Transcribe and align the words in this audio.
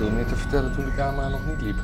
veel 0.00 0.10
meer 0.10 0.26
te 0.26 0.36
vertellen 0.36 0.72
toen 0.72 0.84
de 0.84 0.94
camera 0.94 1.28
nog 1.28 1.40
niet 1.46 1.62
liep. 1.62 1.76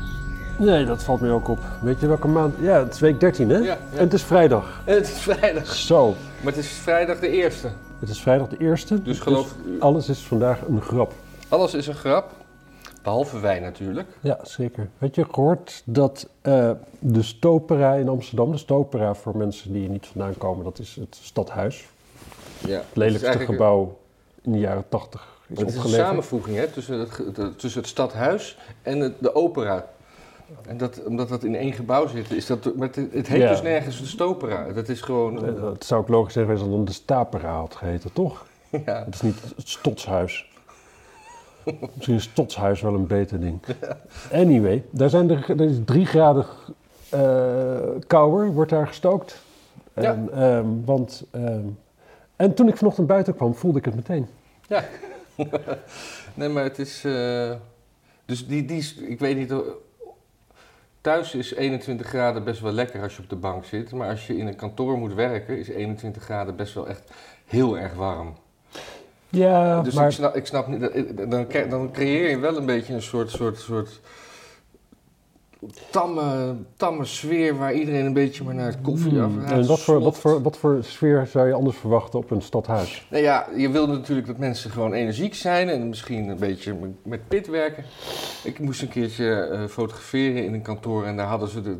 Nee, 0.59 0.85
dat 0.85 1.03
valt 1.03 1.21
mij 1.21 1.31
ook 1.31 1.49
op. 1.49 1.59
Weet 1.83 2.01
je 2.01 2.07
welke 2.07 2.29
maand? 2.29 2.55
Ja, 2.61 2.79
het 2.79 2.95
is 2.95 3.01
week 3.01 3.21
13, 3.21 3.49
hè? 3.49 3.57
Ja, 3.57 3.63
ja. 3.65 3.79
En 3.93 3.99
het 3.99 4.13
is 4.13 4.23
vrijdag. 4.23 4.83
En 4.85 4.95
het 5.01 5.07
is 5.07 5.19
vrijdag. 5.19 5.75
Zo. 5.75 6.15
Maar 6.43 6.53
het 6.53 6.65
is 6.65 6.69
vrijdag 6.69 7.19
de 7.19 7.29
eerste. 7.29 7.69
Het 8.01 8.09
is 8.09 8.21
vrijdag 8.21 8.49
de 8.49 8.57
eerste. 8.57 9.03
Dus 9.03 9.19
geloof- 9.21 9.55
alles 9.79 10.09
is 10.09 10.19
vandaag 10.19 10.61
een 10.69 10.81
grap. 10.83 11.13
Alles 11.49 11.75
is 11.75 11.87
een 11.87 11.95
grap. 11.95 12.31
Behalve 13.03 13.41
wij 13.41 13.61
natuurlijk. 13.61 14.09
Ja, 14.21 14.39
zeker. 14.43 14.89
Weet 14.99 15.15
je 15.15 15.25
gehoord 15.31 15.83
dat 15.85 16.29
eh, 16.43 16.71
de 16.99 17.23
Stopera 17.23 17.95
in 17.95 18.09
Amsterdam, 18.09 18.51
de 18.51 18.59
Stopera 18.59 19.15
voor 19.15 19.37
mensen 19.37 19.73
die 19.73 19.85
er 19.85 19.91
niet 19.91 20.07
vandaan 20.07 20.39
komen, 20.39 20.65
dat 20.65 20.79
is 20.79 20.97
het 21.01 21.19
stadhuis. 21.23 21.87
Ja. 22.67 22.77
Het 22.77 22.87
lelijkste 22.93 23.39
gebouw 23.39 23.99
in 24.43 24.53
de 24.53 24.59
jaren 24.59 24.85
80 24.89 25.36
is 25.49 25.59
Het 25.59 25.69
is 25.69 25.77
een 25.77 25.89
samenvoeging 25.89 26.57
hè, 26.57 26.67
tussen, 26.69 26.99
het, 26.99 27.21
de- 27.35 27.57
tussen 27.57 27.81
het 27.81 27.91
stadhuis 27.91 28.59
en 28.83 29.01
het- 29.01 29.15
de 29.19 29.35
opera. 29.35 29.87
En 30.69 30.77
dat, 30.77 31.03
omdat 31.05 31.29
dat 31.29 31.45
in 31.45 31.55
één 31.55 31.73
gebouw 31.73 32.07
zit, 32.07 32.31
is 32.31 32.47
dat. 32.47 32.75
Maar 32.77 32.87
het, 32.89 32.97
het 33.13 33.27
heet 33.29 33.41
Ja. 33.41 33.49
dus 33.51 33.63
nergens 33.63 33.99
de 34.01 34.07
stopera. 34.07 34.73
Dat 34.73 34.89
is 34.89 35.01
gewoon. 35.01 35.47
Eh, 35.47 35.63
Het 35.73 35.85
zou 35.85 36.01
ook 36.01 36.09
logisch 36.09 36.33
zijn 36.33 36.45
geweest 36.45 36.63
als 36.63 36.71
het 36.73 36.79
dan 36.79 36.87
de 36.87 37.01
Stapera 37.01 37.53
had 37.57 37.75
geheten, 37.75 38.13
toch? 38.13 38.47
ja. 38.87 39.05
Het 39.05 39.15
is 39.15 39.21
niet 39.23 39.41
het 39.57 39.69
Stotshuis. 39.69 40.51
Misschien 41.95 42.15
is 42.17 42.23
Stotshuis 42.23 42.81
wel 42.81 42.95
een 42.95 43.07
beter 43.07 43.41
ding. 43.41 43.59
Anyway, 44.33 44.85
daar 44.91 45.11
zijn 45.11 45.31
er, 45.31 45.51
er 45.51 45.61
is 45.61 45.77
drie 45.85 46.07
graden 46.07 46.47
eh 47.09 47.21
kouder, 48.07 48.53
wordt 48.53 48.71
daar 48.71 48.87
gestookt. 48.87 49.43
En, 49.95 50.29
ehm, 50.33 50.67
want, 50.85 51.25
ehm, 51.31 51.65
en 52.37 52.55
toen 52.55 52.69
ik 52.69 52.77
vanochtend 52.77 53.07
buiten 53.07 53.35
kwam, 53.35 53.55
voelde 53.55 53.79
ik 53.79 53.85
het 53.85 53.95
meteen. 53.95 54.27
Nee, 56.35 56.49
maar 56.49 56.63
het 56.65 56.79
is. 56.79 57.05
eh, 57.05 57.53
dus 58.25 58.47
die, 58.47 58.65
die. 58.65 58.79
is- 58.79 58.95
Ik 58.95 59.19
weet 59.19 59.37
niet. 59.37 59.53
Thuis 61.01 61.35
is 61.35 61.55
21 61.55 62.07
graden 62.07 62.45
best 62.45 62.61
wel 62.61 62.73
lekker 62.73 63.03
als 63.03 63.17
je 63.17 63.23
op 63.23 63.29
de 63.29 63.37
bank 63.37 63.65
zit. 63.65 63.93
Maar 63.93 64.09
als 64.11 64.27
je 64.27 64.37
in 64.37 64.47
een 64.47 64.57
kantoor 64.57 64.99
moet 64.99 65.15
werken, 65.15 65.59
is 65.59 65.69
21 65.69 66.23
graden 66.23 66.57
best 66.57 66.75
wel 66.75 66.89
echt 66.89 67.11
heel 67.45 67.79
erg 67.79 67.95
warm. 67.95 68.35
Ja, 69.29 69.83
dus 69.83 69.95
maar 69.95 70.07
ik, 70.07 70.13
snap, 70.13 70.37
ik 70.37 70.47
snap 70.47 70.67
niet. 70.67 70.81
Dan, 71.31 71.47
dan 71.69 71.91
creëer 71.93 72.31
je 72.31 72.39
wel 72.39 72.57
een 72.57 72.67
beetje 72.67 72.95
een 72.95 73.03
soort. 73.03 73.31
soort, 73.31 73.59
soort 73.59 74.01
tamme, 75.91 76.55
tamme 76.77 77.05
sfeer 77.05 77.57
waar 77.59 77.73
iedereen 77.75 78.05
een 78.07 78.13
beetje 78.13 78.45
maar 78.45 78.55
naar 78.55 78.67
het 78.67 78.81
koffie 78.83 79.21
af 79.21 79.31
Hmm, 79.31 79.45
en 79.45 79.67
wat 79.67 79.81
voor, 79.81 80.01
wat, 80.01 80.19
voor, 80.19 80.43
wat 80.43 80.57
voor 80.57 80.79
sfeer 80.85 81.27
zou 81.27 81.47
je 81.47 81.53
anders 81.55 81.77
verwachten 81.77 82.19
op 82.19 82.31
een 82.31 82.43
stadhuis? 82.43 83.07
Nou 83.11 83.23
ja, 83.23 83.47
je 83.57 83.71
wil 83.71 83.87
natuurlijk 83.89 84.27
dat 84.27 84.39
mensen 84.39 84.71
gewoon 84.71 84.93
energiek 84.93 85.35
zijn 85.35 85.69
en 85.69 85.89
misschien 85.89 86.29
een 86.29 86.39
beetje 86.39 86.75
met- 86.75 87.05
met 87.05 87.29
pit 87.29 87.47
werken. 87.47 87.85
Ik 88.45 88.59
moest 88.59 88.83
een 88.83 88.89
keertje 88.89 89.35
eh, 89.35 89.65
fotograferen 89.65 90.45
in 90.45 90.55
een 90.55 90.63
kantoor 90.63 91.05
en 91.05 91.17
daar 91.17 91.27
hadden 91.27 91.49
ze 91.49 91.63
de, 91.63 91.77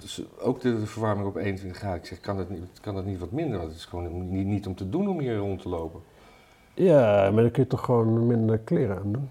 dus 0.00 0.22
ook 0.40 0.60
de, 0.60 0.78
de 0.80 0.86
verwarming 0.86 1.26
op 1.28 1.36
21 1.36 1.78
graden. 1.80 1.98
Ik 1.98 2.06
zeg, 2.06 2.20
kan 2.20 2.36
dat, 2.36 2.50
niet, 2.50 2.60
kan 2.80 2.94
dat 2.94 3.04
niet 3.04 3.18
wat 3.18 3.30
minder? 3.30 3.58
Want 3.58 3.70
het 3.70 3.78
is 3.78 3.84
gewoon 3.84 4.30
niet, 4.30 4.46
niet 4.46 4.66
om 4.66 4.74
te 4.74 4.88
doen 4.88 5.08
om 5.08 5.18
hier 5.20 5.36
rond 5.36 5.62
te 5.62 5.68
lopen. 5.68 6.00
Ja, 6.74 7.30
maar 7.32 7.42
dan 7.42 7.50
kun 7.50 7.62
je 7.62 7.68
toch 7.68 7.84
gewoon 7.84 8.26
minder 8.26 8.58
kleren 8.58 8.96
aan 8.96 9.12
doen. 9.12 9.28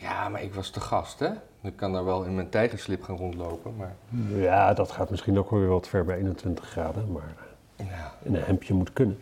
Ja, 0.00 0.28
maar 0.28 0.42
ik 0.42 0.54
was 0.54 0.70
te 0.70 0.80
gast, 0.80 1.18
hè? 1.18 1.28
Ik 1.62 1.76
kan 1.76 1.92
daar 1.92 2.04
wel 2.04 2.22
in 2.24 2.34
mijn 2.34 2.48
tijgerslip 2.48 3.02
gaan 3.02 3.16
rondlopen, 3.16 3.72
maar... 3.76 3.94
Ja, 4.34 4.74
dat 4.74 4.90
gaat 4.90 5.10
misschien 5.10 5.38
ook 5.38 5.50
wel 5.50 5.60
weer 5.60 5.68
wat 5.68 5.88
ver 5.88 6.04
bij 6.04 6.16
21 6.16 6.68
graden, 6.68 7.12
maar 7.12 7.34
Ja, 7.76 8.12
in 8.22 8.34
een 8.34 8.42
hemdje 8.42 8.74
moet 8.74 8.92
kunnen. 8.92 9.18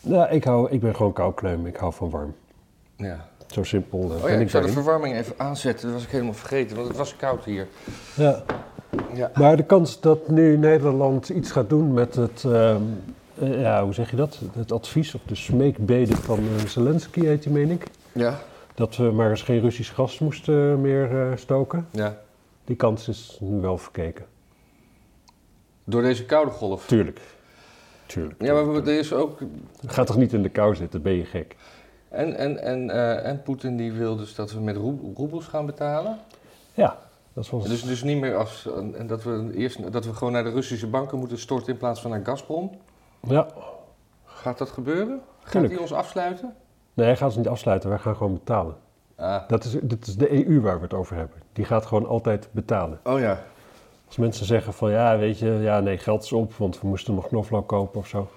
Nou, 0.00 0.30
ik, 0.30 0.44
hou, 0.44 0.70
ik 0.70 0.80
ben 0.80 0.96
gewoon 0.96 1.12
koukleum, 1.12 1.66
ik 1.66 1.76
hou 1.76 1.92
van 1.92 2.10
warm. 2.10 2.34
ja. 2.96 3.28
Zo 3.46 3.62
simpel 3.62 4.00
eh, 4.00 4.22
Oh 4.24 4.28
ja, 4.28 4.34
ik 4.34 4.40
ik 4.40 4.50
zou 4.50 4.66
de 4.66 4.72
verwarming 4.72 5.16
even 5.16 5.34
aanzetten. 5.36 5.84
Dat 5.86 5.94
was 5.94 6.04
ik 6.04 6.10
helemaal 6.10 6.34
vergeten, 6.34 6.76
want 6.76 6.88
het 6.88 6.96
was 6.96 7.16
koud 7.16 7.44
hier. 7.44 7.66
Ja. 8.14 8.42
Ja. 9.14 9.30
Maar 9.34 9.56
de 9.56 9.62
kans 9.64 10.00
dat 10.00 10.28
nu 10.28 10.56
Nederland 10.56 11.28
iets 11.28 11.50
gaat 11.50 11.68
doen 11.68 11.92
met 11.92 12.14
het, 12.14 12.44
ehm, 12.44 12.82
eh, 13.38 13.60
ja, 13.60 13.84
hoe 13.84 13.94
zeg 13.94 14.10
je 14.10 14.16
dat? 14.16 14.38
Het 14.56 14.72
advies 14.72 15.14
of 15.14 15.20
de 15.26 15.34
smeekbede 15.34 16.16
van 16.16 16.38
eh, 16.38 16.64
Zelensky 16.66 17.20
heet 17.24 17.42
die, 17.42 17.52
meen 17.52 17.70
ik. 17.70 17.86
Ja, 18.12 18.38
Dat 18.76 18.96
we 18.96 19.02
maar 19.02 19.30
eens 19.30 19.42
geen 19.42 19.60
Russisch 19.60 19.94
gas 19.94 20.18
moesten 20.18 20.80
meer 20.80 21.30
eh, 21.30 21.36
stoken. 21.36 21.88
ja. 21.90 22.24
Die 22.64 22.76
kans 22.76 23.08
is 23.08 23.38
nu 23.40 23.60
wel 23.60 23.78
verkeken. 23.78 24.26
Door 25.84 26.02
deze 26.02 26.24
koude 26.24 26.50
golf. 26.50 26.86
Tuurlijk. 26.86 27.20
Tuurlijk. 28.06 28.42
Ja, 28.42 28.62
maar 28.62 28.74
er 28.74 28.98
is 28.98 29.12
ook 29.12 29.38
Ga 29.86 30.04
toch 30.04 30.16
niet 30.16 30.32
in 30.32 30.42
de 30.42 30.48
kou 30.48 30.74
zitten, 30.74 31.02
ben 31.02 31.12
je 31.12 31.24
gek. 31.24 31.56
En, 32.08 32.36
en, 32.36 32.62
en, 32.62 32.90
eh, 32.90 33.26
en 33.26 33.42
Poetin 33.42 33.76
die 33.76 33.92
wil 33.92 34.16
dus 34.16 34.34
dat 34.34 34.52
we 34.52 34.60
met 34.60 34.76
roe- 34.76 35.12
roebels 35.14 35.46
gaan 35.46 35.66
betalen. 35.66 36.18
Ja, 36.74 36.98
dat 37.32 37.48
was... 37.48 37.68
Dus, 37.68 37.82
dus 37.82 38.02
niet 38.02 38.20
meer 38.20 38.36
als, 38.36 38.68
en 38.94 39.06
dat 39.06 39.22
we 39.22 39.50
eerst 39.54 39.92
dat 39.92 40.04
we 40.04 40.14
gewoon 40.14 40.32
naar 40.32 40.44
de 40.44 40.50
Russische 40.50 40.86
banken 40.86 41.18
moeten 41.18 41.38
storten 41.38 41.72
in 41.72 41.78
plaats 41.78 42.00
van 42.00 42.10
naar 42.10 42.24
Gazprom. 42.24 42.70
Ja. 43.28 43.46
Gaat 44.24 44.58
dat 44.58 44.70
gebeuren? 44.70 45.20
Gaat 45.42 45.68
hij 45.68 45.76
ons 45.76 45.92
afsluiten? 45.92 46.54
Nee, 46.96 47.06
hij 47.06 47.16
gaat 47.16 47.32
ze 47.32 47.38
niet 47.38 47.48
afsluiten, 47.48 47.88
wij 47.88 47.98
gaan 47.98 48.16
gewoon 48.16 48.32
betalen. 48.32 48.74
Ah. 49.16 49.48
Dat 49.48 49.64
is, 49.64 49.76
dit 49.82 50.06
is 50.06 50.16
de 50.16 50.46
EU 50.48 50.60
waar 50.60 50.76
we 50.76 50.82
het 50.82 50.94
over 50.94 51.16
hebben. 51.16 51.36
Die 51.52 51.64
gaat 51.64 51.86
gewoon 51.86 52.06
altijd 52.06 52.48
betalen. 52.50 52.98
Oh 53.04 53.18
ja. 53.18 53.42
Als 54.06 54.16
mensen 54.16 54.46
zeggen 54.46 54.72
van 54.72 54.90
ja, 54.90 55.18
weet 55.18 55.38
je, 55.38 55.46
ja 55.46 55.80
nee, 55.80 55.98
geld 55.98 56.22
is 56.22 56.32
op, 56.32 56.54
want 56.54 56.80
we 56.80 56.86
moesten 56.88 57.14
nog 57.14 57.26
knoflook 57.28 57.66
kopen 57.68 58.00
of 58.00 58.06
zo. 58.06 58.28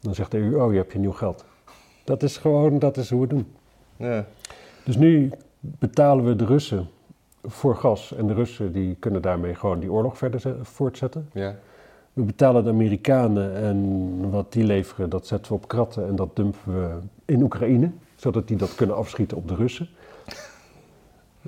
Dan 0.00 0.14
zegt 0.14 0.30
de 0.30 0.38
EU, 0.38 0.60
oh 0.60 0.72
je 0.72 0.78
hebt 0.78 0.92
je 0.92 0.98
nieuw 0.98 1.12
geld. 1.12 1.44
Dat 2.04 2.22
is 2.22 2.36
gewoon, 2.36 2.78
dat 2.78 2.96
is 2.96 3.10
hoe 3.10 3.26
we 3.28 3.34
het 3.34 3.44
doen. 3.44 3.54
ja. 4.08 4.24
Dus 4.84 4.96
nu 4.96 5.30
betalen 5.60 6.24
we 6.24 6.36
de 6.36 6.44
Russen 6.44 6.88
voor 7.42 7.76
gas. 7.76 8.14
En 8.14 8.26
de 8.26 8.34
Russen 8.34 8.72
die 8.72 8.94
kunnen 8.94 9.22
daarmee 9.22 9.54
gewoon 9.54 9.80
die 9.80 9.92
oorlog 9.92 10.18
verder 10.18 10.40
ze- 10.40 10.58
voortzetten. 10.62 11.28
Ja. 11.32 11.54
We 12.14 12.22
betalen 12.22 12.64
de 12.64 12.70
Amerikanen 12.70 13.54
en 13.56 14.30
wat 14.30 14.52
die 14.52 14.64
leveren, 14.64 15.10
dat 15.10 15.26
zetten 15.26 15.52
we 15.52 15.58
op 15.58 15.68
kratten 15.68 16.06
en 16.06 16.16
dat 16.16 16.36
dumpen 16.36 16.60
we 16.64 16.98
in 17.24 17.42
Oekraïne. 17.42 17.90
Zodat 18.16 18.48
die 18.48 18.56
dat 18.56 18.74
kunnen 18.74 18.96
afschieten 18.96 19.36
op 19.36 19.48
de 19.48 19.54
Russen. 19.54 19.88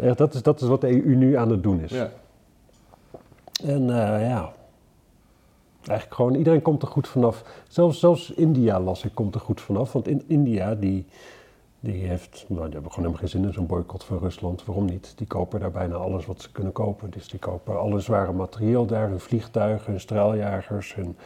Echt, 0.01 0.19
dat, 0.19 0.35
is, 0.35 0.43
dat 0.43 0.61
is 0.61 0.69
wat 0.69 0.81
de 0.81 1.05
EU 1.05 1.15
nu 1.15 1.37
aan 1.37 1.51
het 1.51 1.63
doen 1.63 1.81
is. 1.81 1.91
ja. 1.91 2.11
En 3.65 3.81
eh, 3.81 4.29
ja, 4.29 4.53
eigenlijk 5.87 6.15
gewoon 6.15 6.35
iedereen 6.35 6.63
komt 6.63 6.83
er 6.83 6.89
goed 6.89 7.09
vanaf. 7.09 7.63
Zelfs, 7.69 7.99
zelfs 7.99 8.31
India 8.31 8.81
las 8.81 9.05
ik, 9.05 9.15
komt 9.15 9.35
er 9.35 9.41
goed 9.41 9.61
vanaf. 9.61 9.93
Want 9.93 10.09
in 10.09 10.25
India, 10.27 10.75
die, 10.75 11.07
die 11.87 12.07
heeft, 12.07 12.45
nou, 12.49 12.65
die 12.65 12.73
hebben 12.73 12.93
gewoon 12.93 13.07
helemaal 13.07 13.19
geen 13.19 13.29
zin 13.29 13.45
in 13.45 13.53
zo'n 13.53 13.67
boycott 13.67 14.05
van 14.05 14.19
Rusland. 14.19 14.65
Waarom 14.65 14.85
niet? 14.85 15.13
Die 15.17 15.27
kopen 15.27 15.61
daar 15.61 15.71
bijna 15.71 15.95
alles 15.95 16.27
wat 16.27 16.43
ze 16.43 16.53
kunnen 16.53 16.73
kopen. 16.73 17.11
Dus 17.11 17.29
die 17.29 17.39
kopen 17.39 17.81
alle 17.81 18.01
zware 18.01 18.33
materieel 18.33 18.87
daar, 18.87 19.09
hun 19.09 19.21
vliegtuigen, 19.21 19.91
hun 19.91 20.01
straaljagers 20.01 20.95
hun, 20.95 21.17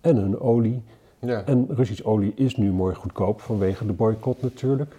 en 0.00 0.16
hun 0.16 0.40
olie. 0.40 0.82
ja. 1.18 1.44
En 1.44 1.66
Russisch 1.68 2.04
olie 2.04 2.32
is 2.34 2.56
nu 2.56 2.72
mooi 2.72 2.94
goedkoop 2.94 3.40
vanwege 3.40 3.86
de 3.86 3.92
boycott 3.92 4.42
natuurlijk. 4.42 4.96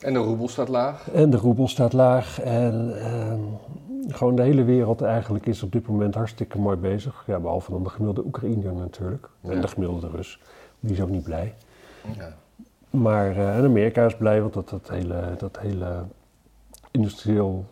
En 0.00 0.12
de 0.12 0.18
roebel 0.18 0.48
staat 0.48 0.68
laag. 0.68 1.10
En 1.10 1.30
de 1.30 1.36
roebel 1.36 1.68
staat 1.68 1.92
laag. 1.92 2.40
En 2.40 2.98
ehm, 2.98 3.40
gewoon 4.08 4.36
de 4.36 4.42
hele 4.42 4.64
wereld 4.64 5.02
eigenlijk 5.02 5.46
is 5.46 5.62
op 5.62 5.72
dit 5.72 5.86
moment 5.86 6.14
hartstikke 6.14 6.58
mooi 6.58 6.76
bezig. 6.76 7.24
Ja, 7.26 7.38
behalve 7.38 7.70
dan 7.70 7.82
de 7.82 7.88
gemiddelde 7.88 8.24
Oekraïner 8.28 8.72
natuurlijk. 8.72 9.28
En 9.42 9.60
de 9.60 9.68
gemiddelde 9.68 10.08
Rus. 10.08 10.40
Die 10.80 10.92
is 10.92 11.00
ook 11.00 11.10
niet 11.10 11.24
blij. 11.24 11.54
Ja. 12.16 12.36
Maar 12.90 13.30
eh, 13.30 13.56
en 13.56 13.64
Amerika 13.64 14.04
is 14.04 14.16
blij, 14.16 14.40
want 14.40 14.54
dat, 14.54 14.68
dat 14.68 14.88
hele, 14.88 15.34
dat 15.38 15.58
hele 15.58 16.04
industrieel, 16.90 17.64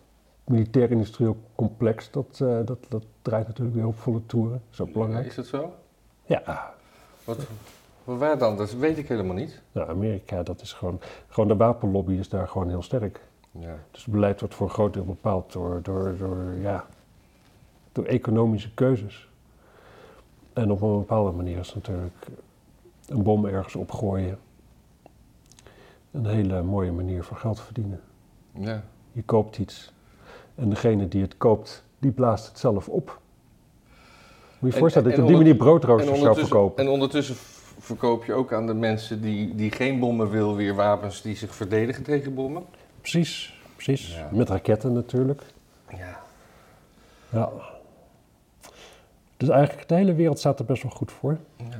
militair-industrieel 0.44 1.36
complex, 1.54 2.10
dat, 2.10 2.40
eh, 2.42 2.58
dat, 2.64 2.78
dat 2.88 3.04
draait 3.22 3.46
natuurlijk 3.46 3.76
weer 3.76 3.86
op 3.86 3.98
volle 3.98 4.26
toeren. 4.26 4.52
Dat 4.52 4.72
is 4.72 4.80
ook 4.80 4.92
belangrijk. 4.92 5.26
Is 5.26 5.34
dat 5.34 5.46
zo? 5.46 5.72
Ja, 6.26 6.74
Wat, 7.24 7.38
wat 8.04 8.18
waar 8.18 8.38
dan? 8.38 8.56
Dat 8.56 8.72
weet 8.72 8.98
ik 8.98 9.08
helemaal 9.08 9.34
niet. 9.34 9.62
nou, 9.72 9.88
Amerika, 9.90 10.42
dat 10.42 10.60
is 10.60 10.72
gewoon, 10.72 11.00
gewoon 11.28 11.48
de 11.48 11.56
wapenlobby 11.56 12.12
is 12.12 12.28
daar 12.28 12.48
gewoon 12.48 12.68
heel 12.68 12.82
sterk. 12.82 13.20
Ja. 13.50 13.76
Dus 13.90 14.04
het 14.04 14.12
beleid 14.12 14.40
wordt 14.40 14.54
voor 14.54 14.66
een 14.66 14.72
groot 14.72 14.92
deel 14.92 15.04
bepaald 15.04 15.52
door, 15.52 15.80
door, 15.82 16.16
door, 16.18 16.54
ja, 16.60 16.86
door 17.92 18.04
economische 18.04 18.74
keuzes. 18.74 19.28
En 20.52 20.70
op 20.70 20.82
een 20.82 20.98
bepaalde 20.98 21.30
manier 21.30 21.58
is 21.58 21.74
natuurlijk 21.74 22.26
een 23.08 23.22
bom 23.22 23.46
ergens 23.46 23.74
opgooien 23.74 24.38
een 26.14 26.26
hele 26.26 26.62
mooie 26.62 26.92
manier 26.92 27.24
van 27.24 27.36
geld 27.36 27.60
verdienen. 27.60 28.00
Ja. 28.58 28.82
Je 29.12 29.22
koopt 29.22 29.58
iets 29.58 29.92
en 30.54 30.68
degene 30.68 31.08
die 31.08 31.22
het 31.22 31.36
koopt, 31.36 31.84
die 31.98 32.10
blaast 32.10 32.46
het 32.48 32.58
zelf 32.58 32.88
op. 32.88 33.06
Moet 33.08 33.20
je 34.60 34.66
je 34.66 34.72
En- 34.72 34.78
voorstellen 34.78 35.10
en 35.10 35.16
dat 35.16 35.26
je 35.26 35.32
op 35.32 35.38
die 35.38 35.46
manier 35.46 35.56
broodroosters 35.64 36.20
zou 36.20 36.38
verkopen. 36.38 36.84
en 36.84 36.90
ondertussen 36.90 37.34
verkoop 37.78 38.24
je 38.24 38.32
ook 38.32 38.52
aan 38.52 38.66
de 38.66 38.74
mensen 38.74 39.20
die, 39.20 39.54
die 39.54 39.70
geen 39.70 39.98
bommen 39.98 40.30
wil, 40.30 40.56
weer 40.56 40.74
wapens 40.74 41.22
die 41.22 41.36
zich 41.36 41.54
verdedigen 41.54 42.02
tegen 42.02 42.34
bommen. 42.34 42.62
Precies, 43.00 43.60
precies. 43.76 44.14
Ja. 44.14 44.28
Met 44.32 44.48
raketten 44.48 44.92
natuurlijk. 44.92 45.42
Ja. 45.96 46.20
Ja. 47.28 47.50
Dus 49.36 49.48
eigenlijk 49.48 49.88
de 49.88 49.94
hele 49.94 50.14
wereld 50.14 50.38
staat 50.38 50.58
er 50.58 50.64
best 50.64 50.82
wel 50.82 50.92
goed 50.92 51.12
voor. 51.12 51.38
ja. 51.56 51.78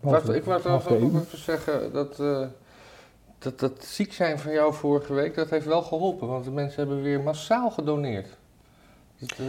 Behalve- 0.00 0.36
ik 0.36 0.44
wou 0.44 0.60
trouwens 0.60 0.88
de 0.88 0.94
ook 0.94 1.14
even 1.22 1.38
zeggen 1.38 1.92
dat, 1.92 2.20
eh, 2.20 2.46
dat, 3.44 3.58
dat 3.60 3.84
ziek 3.84 4.12
zijn 4.12 4.38
van 4.38 4.52
jou 4.52 4.74
vorige 4.74 5.12
week, 5.14 5.34
dat 5.34 5.50
heeft 5.50 5.66
wel 5.66 5.82
geholpen. 5.82 6.28
Want 6.28 6.44
de 6.44 6.50
mensen 6.50 6.78
hebben 6.86 7.02
weer 7.02 7.20
massaal 7.20 7.70
gedoneerd. 7.70 8.28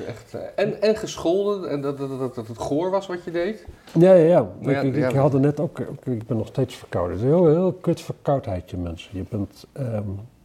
Echt, 0.07 0.33
eh, 0.33 0.41
en, 0.55 0.81
en 0.81 0.95
gescholden, 0.95 1.69
en 1.69 1.81
dat, 1.81 1.97
dat, 1.97 2.19
dat, 2.19 2.35
dat 2.35 2.47
het 2.47 2.57
goor 2.57 2.89
was 2.89 3.07
wat 3.07 3.23
je 3.23 3.31
deed. 3.31 3.65
Ja, 3.91 4.13
ja, 4.13 4.47
ja. 4.61 4.81
Ik, 4.81 4.95
ik, 4.95 5.11
ja, 5.11 5.19
had 5.19 5.33
er 5.33 5.39
net 5.39 5.59
ook, 5.59 5.79
ook- 5.79 6.05
ik 6.05 6.27
ben 6.27 6.37
nog 6.37 6.47
steeds 6.47 6.75
verkouden. 6.75 7.17
Het 7.17 7.25
is 7.25 7.31
een 7.31 7.37
heel, 7.37 7.47
heel 7.47 7.73
kut 7.73 8.01
verkoudheidje, 8.01 8.77
mensen. 8.77 9.17
Je 9.17 9.25
bent 9.29 9.65
ehm, 9.71 9.95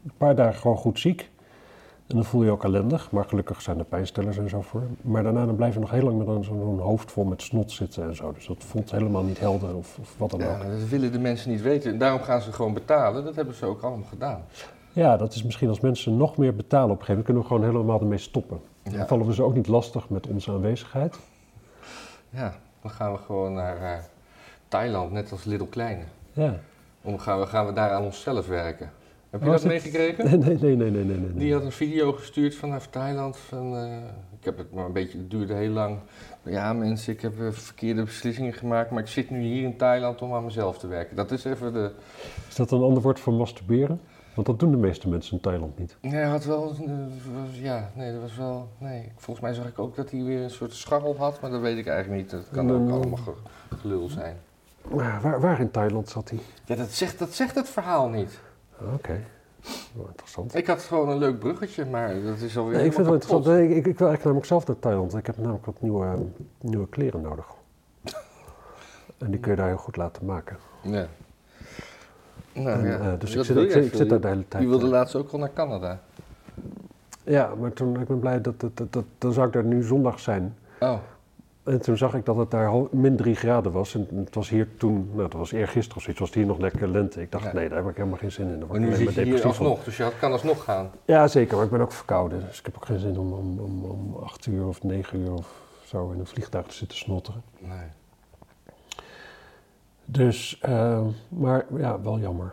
een 0.04 0.12
paar 0.16 0.34
dagen 0.36 0.60
gewoon 0.60 0.76
goed 0.76 0.98
ziek. 0.98 1.30
En 2.10 2.16
dan 2.16 2.24
voel 2.24 2.40
je 2.40 2.46
je 2.46 2.52
ook 2.52 2.64
ellendig. 2.64 3.10
Maar 3.10 3.24
gelukkig 3.24 3.62
zijn 3.62 3.78
er 3.78 3.84
pijnstillers 3.84 4.38
en 4.38 4.48
zo 4.48 4.60
voor. 4.60 4.82
Maar 5.00 5.22
daarna 5.22 5.46
dan 5.46 5.56
blijf 5.56 5.74
je 5.74 5.80
nog 5.80 5.90
heel 5.90 6.02
lang 6.02 6.18
met 6.18 6.26
een- 6.28 6.44
zo'n 6.44 6.78
hoofd 6.78 7.12
vol 7.12 7.24
met 7.24 7.42
snot 7.42 7.72
zitten 7.72 8.02
en 8.04 8.16
zo. 8.16 8.32
Dus 8.32 8.46
dat 8.46 8.64
voelt 8.64 8.90
helemaal 8.90 9.22
niet 9.22 9.38
helder 9.38 9.74
of, 9.76 9.98
of 10.00 10.14
wat 10.18 10.30
dan 10.30 10.42
ook. 10.42 10.48
Ja, 10.62 10.70
dat 10.70 10.88
willen 10.88 11.12
de 11.12 11.18
mensen 11.18 11.50
niet 11.50 11.62
weten. 11.62 11.92
En 11.92 11.98
daarom 11.98 12.20
gaan 12.20 12.40
ze 12.40 12.52
gewoon 12.52 12.74
betalen. 12.74 13.24
Dat 13.24 13.34
hebben 13.34 13.54
ze 13.54 13.66
ook 13.66 13.82
allemaal 13.82 14.06
gedaan. 14.08 14.44
Ja, 14.92 15.16
dat 15.16 15.34
is 15.34 15.42
misschien 15.42 15.68
als 15.68 15.80
mensen 15.80 16.16
nog 16.16 16.36
meer 16.36 16.54
betalen 16.56 16.90
op 16.90 16.98
een 17.00 17.04
gegeven 17.04 17.24
moment, 17.24 17.24
kunnen 17.24 17.42
we 17.42 17.48
gewoon 17.48 17.82
helemaal 17.84 18.00
ermee 18.00 18.18
stoppen. 18.18 18.60
Dan 18.82 19.06
vallen 19.06 19.26
we 19.26 19.34
ze 19.34 19.42
ook 19.42 19.54
niet 19.54 19.66
lastig 19.68 20.08
met 20.08 20.26
onze 20.26 20.50
aanwezigheid. 20.50 21.16
Ja, 22.30 22.54
dan 22.82 22.90
gaan 22.90 23.12
we 23.12 23.18
gewoon 23.18 23.52
naar 23.54 23.76
eh, 23.82 23.98
Thailand, 24.68 25.12
net 25.12 25.32
als 25.32 25.44
Little 25.44 25.68
Kleine. 25.68 26.02
Ja. 26.32 26.54
Dan 27.02 27.20
gaan 27.20 27.40
we, 27.40 27.46
gaan 27.46 27.66
we 27.66 27.72
daar 27.72 27.90
aan 27.90 28.04
onszelf 28.04 28.46
werken. 28.46 28.90
Heb 29.30 29.40
je 29.40 29.46
Oh, 29.46 29.52
dat 29.52 29.62
dit- 29.62 29.70
meegekregen? 29.70 30.24
Nee, 30.40 30.58
nee, 30.58 30.76
nee, 30.76 30.90
nee, 30.90 31.04
nee. 31.04 31.32
Die 31.34 31.52
had 31.52 31.62
een 31.64 31.72
video 31.72 32.12
gestuurd 32.12 32.54
vanaf 32.54 32.86
Thailand. 32.86 33.36
Van, 33.36 33.76
eh, 33.76 33.96
ik 34.38 34.44
heb 34.44 34.58
het 34.58 34.72
maar 34.72 34.84
een 34.84 34.92
beetje, 34.92 35.18
het 35.18 35.30
duurde 35.30 35.54
heel 35.54 35.70
lang. 35.70 35.98
Ja, 36.42 36.72
mensen, 36.72 37.12
ik 37.12 37.20
heb 37.20 37.40
eh, 37.40 37.50
verkeerde 37.50 38.02
beslissingen 38.02 38.52
gemaakt, 38.52 38.90
maar 38.90 39.02
ik 39.02 39.08
zit 39.08 39.30
nu 39.30 39.40
hier 39.42 39.62
in 39.62 39.76
Thailand 39.76 40.22
om 40.22 40.34
aan 40.34 40.44
mezelf 40.44 40.78
te 40.78 40.86
werken. 40.86 41.16
Dat 41.16 41.30
is 41.30 41.44
even 41.44 41.72
de. 41.72 41.90
Is 42.48 42.54
dat 42.54 42.70
een 42.70 42.82
ander 42.82 43.02
woord 43.02 43.20
voor 43.20 43.32
masturberen? 43.32 44.00
Want 44.34 44.46
dat 44.46 44.58
doen 44.58 44.70
de 44.70 44.76
meeste 44.76 45.08
mensen 45.08 45.32
in 45.36 45.40
Thailand 45.42 45.78
niet. 45.78 45.96
Nee, 46.00 46.12
hij 46.12 46.24
had 46.24 46.44
wel. 46.44 46.74
eh, 46.86 47.62
ja, 47.62 47.90
nee, 47.94 48.12
dat 48.12 48.20
was 48.20 48.36
wel. 48.36 48.68
Nee, 48.78 49.12
volgens 49.16 49.40
mij 49.46 49.54
zag 49.54 49.66
ik 49.66 49.78
ook 49.78 49.96
dat 49.96 50.10
hij 50.10 50.22
weer 50.22 50.42
een 50.42 50.50
soort 50.50 50.74
scharrel 50.74 51.16
had, 51.18 51.40
maar 51.40 51.50
dat 51.50 51.60
weet 51.60 51.78
ik 51.78 51.86
eigenlijk 51.86 52.22
niet. 52.22 52.30
Dat 52.30 52.48
kan 52.52 52.70
ook 52.72 52.80
Mm. 52.80 52.92
allemaal 52.92 53.18
ge- 53.18 53.76
gelul 53.76 54.08
zijn. 54.08 54.36
Maar 54.94 55.20
waar, 55.22 55.40
waar 55.40 55.60
in 55.60 55.70
Thailand 55.70 56.08
zat 56.08 56.30
hij? 56.30 56.38
Ja, 56.64 56.74
dat 56.76 56.90
zegt, 56.90 57.18
dat 57.18 57.34
zegt 57.34 57.54
het 57.54 57.68
verhaal 57.68 58.08
niet. 58.08 58.40
Oké, 58.94 59.20
Wel 59.94 60.06
interessant. 60.08 60.54
Ik 60.54 60.66
had 60.66 60.82
gewoon 60.82 61.08
een 61.08 61.18
leuk 61.18 61.38
bruggetje, 61.38 61.86
maar 61.86 62.22
dat 62.22 62.38
is 62.38 62.56
alweer. 62.58 62.76
Nee, 62.76 62.84
ik 62.86 62.92
vind 62.92 62.96
het 62.96 63.06
wel 63.06 63.14
interessant. 63.14 63.44
Nee, 63.56 63.64
ik, 63.68 63.70
ik, 63.70 63.86
ik 63.86 63.98
wil 63.98 64.08
eigenlijk 64.08 64.24
namelijk 64.24 64.46
zelf 64.46 64.66
naar 64.66 64.78
Thailand. 64.78 65.16
Ik 65.16 65.26
heb 65.26 65.36
namelijk 65.36 65.64
wat 65.66 65.80
nieuwe, 65.80 66.16
nieuwe 66.60 66.88
kleren 66.88 67.20
nodig. 67.20 67.46
En 69.18 69.30
die 69.30 69.40
kun 69.40 69.50
je 69.50 69.56
daar 69.56 69.66
heel 69.68 69.76
goed 69.76 69.96
laten 69.96 70.24
maken. 70.26 70.56
Ja. 70.82 71.06
Nou 72.52 72.68
En, 72.68 72.86
ja, 72.86 72.98
eh, 72.98 73.18
dus 73.18 73.30
ik 73.30 73.36
dat 73.36 73.46
zit, 73.46 73.56
ik, 73.74 73.94
zit 73.94 74.08
daar 74.08 74.20
de 74.20 74.28
hele 74.28 74.48
tijd. 74.48 74.62
Je 74.62 74.68
wilde 74.68 74.84
eh, 74.84 74.90
laatst 74.90 75.14
ook 75.14 75.30
al 75.30 75.38
naar 75.38 75.52
Canada. 75.52 76.00
Ja, 77.22 77.54
maar 77.60 77.72
toen, 77.72 78.00
ik 78.00 78.06
ben 78.06 78.18
blij 78.18 78.40
dat, 78.40 78.60
dat, 78.60 78.76
dat, 78.76 78.92
dat- 78.92 79.04
dan 79.18 79.32
zou 79.32 79.46
ik 79.46 79.52
daar 79.52 79.64
nu 79.64 79.82
zondag 79.82 80.20
zijn. 80.20 80.56
Oh, 80.80 80.98
En 81.70 81.80
toen 81.80 81.96
zag 81.96 82.14
ik 82.14 82.24
dat 82.24 82.36
het 82.36 82.50
daar 82.50 82.72
min 82.90 83.16
3 83.16 83.34
graden 83.34 83.72
was. 83.72 83.94
En 83.94 84.08
het 84.14 84.34
was 84.34 84.48
hier 84.48 84.68
toen, 84.76 85.06
nou 85.10 85.22
dat 85.22 85.32
was 85.32 85.52
eergisteren 85.52 85.96
of 85.96 86.02
zoiets, 86.02 86.20
was 86.20 86.28
het 86.28 86.38
hier 86.38 86.46
nog 86.46 86.58
lekker 86.58 86.88
lente. 86.88 87.20
Ik 87.20 87.30
dacht, 87.32 87.44
Ja. 87.44 87.52
nee, 87.52 87.68
daar 87.68 87.78
heb 87.78 87.88
ik 87.88 87.96
helemaal 87.96 88.18
geen 88.18 88.32
zin 88.32 88.48
in. 88.48 88.66
Maar 88.68 88.80
nu 88.80 88.94
zit 88.94 89.14
je 89.14 89.22
hier 89.22 89.38
van. 89.38 89.48
alsnog, 89.48 89.84
dus 89.84 89.96
je 89.96 90.02
had- 90.02 90.18
kan 90.18 90.32
alsnog 90.32 90.64
gaan. 90.64 90.90
Ja, 91.04 91.28
zeker, 91.28 91.56
maar 91.56 91.64
ik 91.64 91.70
ben 91.70 91.80
ook 91.80 91.92
verkouden. 91.92 92.40
Dus 92.48 92.58
ik 92.58 92.64
heb 92.64 92.76
ook 92.76 92.84
geen 92.86 92.98
zin 92.98 93.18
om 93.18 93.32
om, 93.32 93.58
om, 93.58 93.84
om 93.84 94.14
8 94.22 94.46
uur 94.46 94.66
of 94.66 94.82
9 94.82 95.18
uur 95.20 95.32
of 95.32 95.60
zo 95.84 96.10
in 96.10 96.18
een 96.18 96.26
vliegtuig 96.26 96.66
te 96.66 96.74
zitten 96.74 96.98
snotteren. 96.98 97.42
Nee. 97.58 97.86
Dus, 100.04 100.58
eh, 100.60 101.06
maar 101.28 101.66
ja, 101.76 102.00
wel 102.00 102.18
jammer. 102.18 102.52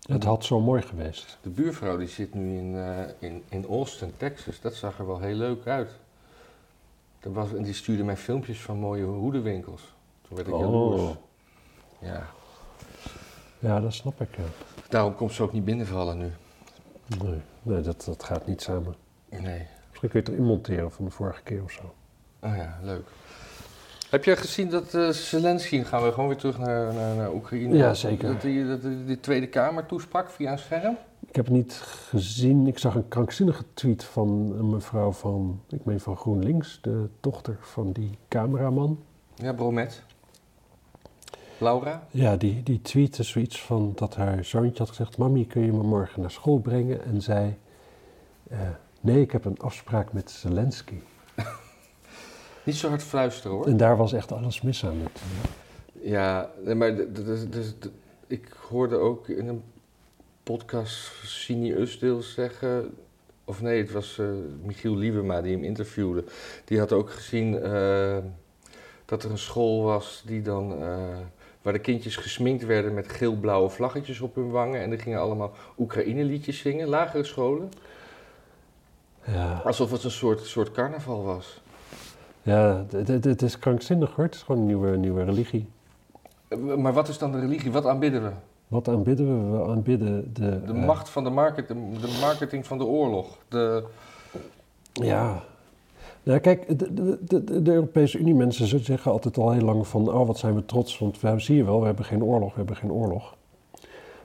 Het 0.00 0.24
had 0.24 0.44
zo 0.44 0.60
mooi 0.60 0.82
geweest. 0.82 1.38
De 1.42 1.50
buurvrouw 1.50 1.96
die 1.96 2.08
zit 2.08 2.34
nu 2.34 2.56
in, 2.58 2.74
eh, 2.76 2.98
in, 3.18 3.42
in 3.48 3.66
Austin, 3.68 4.12
Texas. 4.16 4.60
Dat 4.60 4.74
zag 4.74 4.98
er 4.98 5.06
wel 5.06 5.20
heel 5.20 5.34
leuk 5.36 5.66
uit. 5.66 5.98
Dat 7.20 7.32
was, 7.32 7.54
en 7.54 7.62
die 7.62 7.74
stuurde 7.74 8.04
mij 8.04 8.16
filmpjes 8.16 8.60
van 8.60 8.76
mooie 8.78 9.04
hoedenwinkels. 9.04 9.94
Toen 10.22 10.36
werd 10.36 10.48
ik 10.48 10.54
jaloers. 10.54 11.00
Oh, 11.02 11.10
Ja. 11.98 12.26
ja, 13.58 13.80
dat 13.80 13.92
snap 13.94 14.20
ik. 14.20 14.36
Ja. 14.36 14.42
Daarom 14.88 15.14
komt 15.14 15.32
ze 15.32 15.42
ook 15.42 15.52
niet 15.52 15.64
binnenvallen 15.64 16.18
nu. 16.18 16.30
Nee, 17.22 17.40
nee 17.62 17.80
dat, 17.80 18.02
dat 18.04 18.24
gaat 18.24 18.46
niet 18.46 18.62
samen. 18.62 18.94
Nee. 19.28 19.66
Misschien 19.88 20.08
kun 20.10 20.10
je 20.10 20.18
het 20.18 20.28
erin 20.28 20.44
monteren 20.44 20.92
van 20.92 21.04
de 21.04 21.10
vorige 21.10 21.42
keer 21.42 21.62
of 21.62 21.70
zo. 21.72 21.94
Oh 22.40 22.56
ja, 22.56 22.78
leuk. 22.82 23.08
Heb 24.10 24.24
jij 24.24 24.36
gezien 24.36 24.70
dat 24.70 24.94
eh 24.94 25.08
Zelensky, 25.08 25.82
gaan 25.82 26.02
we 26.02 26.12
gewoon 26.12 26.28
weer 26.28 26.36
terug 26.38 26.58
naar, 26.58 26.94
naar, 26.94 27.14
naar 27.16 27.32
Oekraïne. 27.32 27.76
Ja, 27.76 27.94
zeker. 27.94 28.32
Dat 28.32 28.42
hij 28.42 28.64
dat 28.66 28.82
hij 28.82 29.04
de 29.06 29.20
Tweede 29.20 29.46
Kamer 29.46 29.86
toesprak 29.86 30.30
via 30.30 30.52
een 30.52 30.58
scherm? 30.58 30.96
Ik 31.28 31.36
heb 31.36 31.44
het 31.44 31.54
niet 31.54 31.72
gezien. 31.72 32.66
Ik 32.66 32.78
zag 32.78 32.94
een 32.94 33.08
krankzinnige 33.08 33.64
tweet 33.74 34.04
van 34.04 34.54
een 34.58 34.70
mevrouw 34.70 35.12
van, 35.12 35.60
ik 35.68 35.84
meen 35.84 36.00
van 36.00 36.16
GroenLinks, 36.16 36.78
de 36.82 37.08
dochter 37.20 37.56
van 37.60 37.92
die 37.92 38.18
cameraman. 38.28 38.98
Ja, 39.34 39.52
Bromet. 39.52 40.02
Laura? 41.58 42.06
Ja, 42.10 42.36
die, 42.36 42.62
die 42.62 42.82
tweette 42.82 43.22
zoiets 43.22 43.62
van 43.62 43.92
dat 43.94 44.14
haar 44.14 44.44
zoontje 44.44 44.78
had 44.78 44.88
gezegd: 44.88 45.18
Mami, 45.18 45.46
kun 45.46 45.64
je 45.64 45.72
me 45.72 45.82
morgen 45.82 46.20
naar 46.20 46.30
school 46.30 46.58
brengen? 46.58 47.04
En 47.04 47.22
zei: 47.22 47.58
eh, 48.48 48.58
Nee, 49.00 49.20
ik 49.20 49.32
heb 49.32 49.44
een 49.44 49.58
afspraak 49.58 50.12
met 50.12 50.30
Zelensky. 50.30 51.00
Niet 52.64 52.76
zo 52.76 52.88
hard 52.88 53.02
fluisteren 53.02 53.56
hoor. 53.56 53.66
En 53.66 53.76
daar 53.76 53.96
was 53.96 54.12
echt 54.12 54.32
alles 54.32 54.60
mis 54.60 54.84
aan. 54.84 55.02
Met. 55.02 55.22
Ja, 56.02 56.50
maar 56.74 56.94
ik 58.26 58.56
hoorde 58.68 58.96
ook 58.96 59.28
in 59.28 59.48
een 59.48 59.62
podcast 60.50 61.12
Sini 61.24 61.72
Usdeel 61.72 62.22
zeggen... 62.22 62.94
Of 63.44 63.62
nee, 63.62 63.78
het 63.82 63.92
was 63.92 64.18
eh, 64.18 64.26
Michiel 64.62 64.96
Liebema 64.96 65.40
die 65.40 65.52
hem 65.54 65.64
interviewde. 65.64 66.24
Die 66.64 66.78
had 66.78 66.92
ook 66.92 67.10
gezien 67.10 67.62
eh, 67.62 68.16
dat 69.04 69.22
er 69.22 69.30
een 69.30 69.38
school 69.38 69.82
was 69.82 70.22
die 70.26 70.42
dan... 70.42 70.82
eh, 70.82 71.18
waar 71.62 71.72
de 71.72 71.78
kindjes 71.78 72.16
gesminkt 72.16 72.66
werden 72.66 72.94
met 72.94 73.08
geel-blauwe 73.12 73.68
vlaggetjes 73.70 74.20
op 74.20 74.34
hun 74.34 74.50
wangen. 74.50 74.80
En 74.80 74.90
die 74.90 74.98
gingen 74.98 75.20
allemaal 75.20 75.52
Oekraïne-liedjes 75.78 76.58
zingen, 76.58 76.88
lagere 76.88 77.24
scholen. 77.24 77.68
Ja, 79.26 79.60
Alsof 79.64 79.90
het 79.90 80.04
een 80.04 80.10
soort, 80.10 80.40
soort 80.40 80.70
carnaval 80.70 81.22
was. 81.24 81.60
ja 82.42 82.86
het- 82.90 83.42
is 83.42 83.58
krankzinnig 83.58 84.14
hoor. 84.14 84.24
Het 84.24 84.34
is 84.34 84.42
gewoon 84.42 84.60
een 84.60 84.66
nieuwe, 84.66 84.96
nieuwe 84.96 85.24
religie. 85.24 85.68
Maar 86.78 86.92
wat 86.92 87.08
is 87.08 87.18
dan 87.18 87.32
de 87.32 87.40
religie? 87.40 87.70
Wat 87.72 87.86
aanbidden 87.86 88.22
we? 88.22 88.30
Wat 88.70 88.88
aanbidden 88.88 89.26
we? 89.26 89.58
We 89.58 89.64
aanbidden 89.70 90.32
de. 90.32 90.62
De 90.64 90.72
eh, 90.72 90.84
macht 90.86 91.08
van 91.08 91.24
de, 91.24 91.30
market, 91.30 91.68
de, 91.68 92.18
marketing 92.20 92.66
van 92.66 92.78
de 92.78 92.84
oorlog. 92.84 93.38
De, 93.48 93.84
Ja. 94.92 95.42
Nou, 96.22 96.38
kijk, 96.38 96.78
de, 96.78 96.94
de, 96.94 97.18
de, 97.44 97.62
de 97.62 97.72
Europese 97.72 98.18
Unie 98.18 98.34
mensen 98.34 98.66
ze 98.66 98.78
zeggen 98.78 99.10
altijd 99.10 99.36
al 99.36 99.50
heel 99.50 99.64
lang 99.64 99.86
van, 99.86 100.12
oh 100.12 100.26
wat 100.26 100.38
zijn 100.38 100.54
we 100.54 100.64
trots, 100.64 100.98
want 100.98 101.20
we 101.20 101.26
hebben, 101.26 101.44
zie 101.44 101.56
je 101.56 101.64
wel, 101.64 101.80
we 101.80 101.86
hebben 101.86 102.04
geen 102.04 102.24
oorlog, 102.24 102.50
we 102.50 102.58
hebben 102.58 102.76
geen 102.76 102.92
oorlog. 102.92 103.36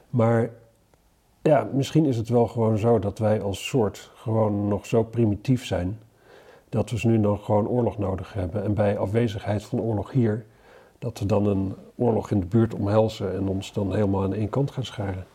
Maar 0.09 0.49
ja, 1.41 1.69
misschien 1.73 2.05
is 2.05 2.17
het 2.17 2.29
wel 2.29 2.47
gewoon 2.47 2.77
zo 2.77 2.99
dat 2.99 3.19
wij 3.19 3.41
als 3.41 3.67
soort 3.67 4.11
gewoon 4.15 4.67
nog 4.67 4.85
zo 4.85 5.03
primitief 5.03 5.65
zijn, 5.65 5.99
dat 6.69 6.89
we 6.89 7.07
nu 7.07 7.17
nog 7.17 7.45
gewoon 7.45 7.67
oorlog 7.67 7.97
nodig 7.97 8.33
hebben. 8.33 8.63
En 8.63 8.73
bij 8.73 8.97
afwezigheid 8.97 9.63
van 9.63 9.81
oorlog 9.81 10.11
hier, 10.11 10.45
dat 10.99 11.19
we 11.19 11.25
dan 11.25 11.47
een 11.47 11.73
oorlog 11.95 12.31
in 12.31 12.39
de 12.39 12.45
buurt 12.45 12.73
omhelzen 12.73 13.33
en 13.35 13.47
ons 13.47 13.73
dan 13.73 13.93
helemaal 13.95 14.23
aan 14.23 14.33
één 14.33 14.49
kant 14.49 14.71
gaan 14.71 14.85
scharen. 14.85 15.25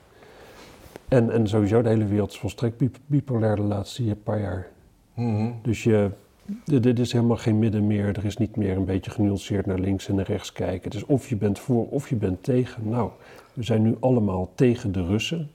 En, 1.08 1.30
en 1.30 1.48
sowieso 1.48 1.82
de 1.82 1.88
hele 1.88 2.04
wereld 2.06 2.30
is 2.30 2.38
volstrekt 2.38 2.76
bip- 2.76 2.98
bipolair 3.06 3.56
de 3.56 3.62
laatste 3.62 4.16
paar 4.24 4.40
jaar. 4.40 4.66
Mhm. 5.14 5.50
Dus 5.62 5.82
je, 5.84 6.10
dit 6.64 6.98
is 6.98 7.12
helemaal 7.12 7.36
geen 7.36 7.58
midden 7.58 7.86
meer. 7.86 8.06
Er 8.16 8.24
is 8.24 8.36
niet 8.36 8.56
meer 8.56 8.76
een 8.76 8.84
beetje 8.84 9.10
genuanceerd 9.10 9.66
naar 9.66 9.78
links 9.78 10.08
en 10.08 10.14
naar 10.14 10.26
rechts 10.26 10.52
kijken. 10.52 10.84
Het 10.84 10.94
is 10.94 11.04
of 11.06 11.28
je 11.28 11.36
bent 11.36 11.58
voor 11.58 11.88
of 11.88 12.08
je 12.08 12.16
bent 12.16 12.42
tegen. 12.42 12.88
Nou, 12.88 13.10
we 13.54 13.62
zijn 13.62 13.82
nu 13.82 13.96
allemaal 14.00 14.50
tegen 14.54 14.92
de 14.92 15.06
Russen. 15.06 15.50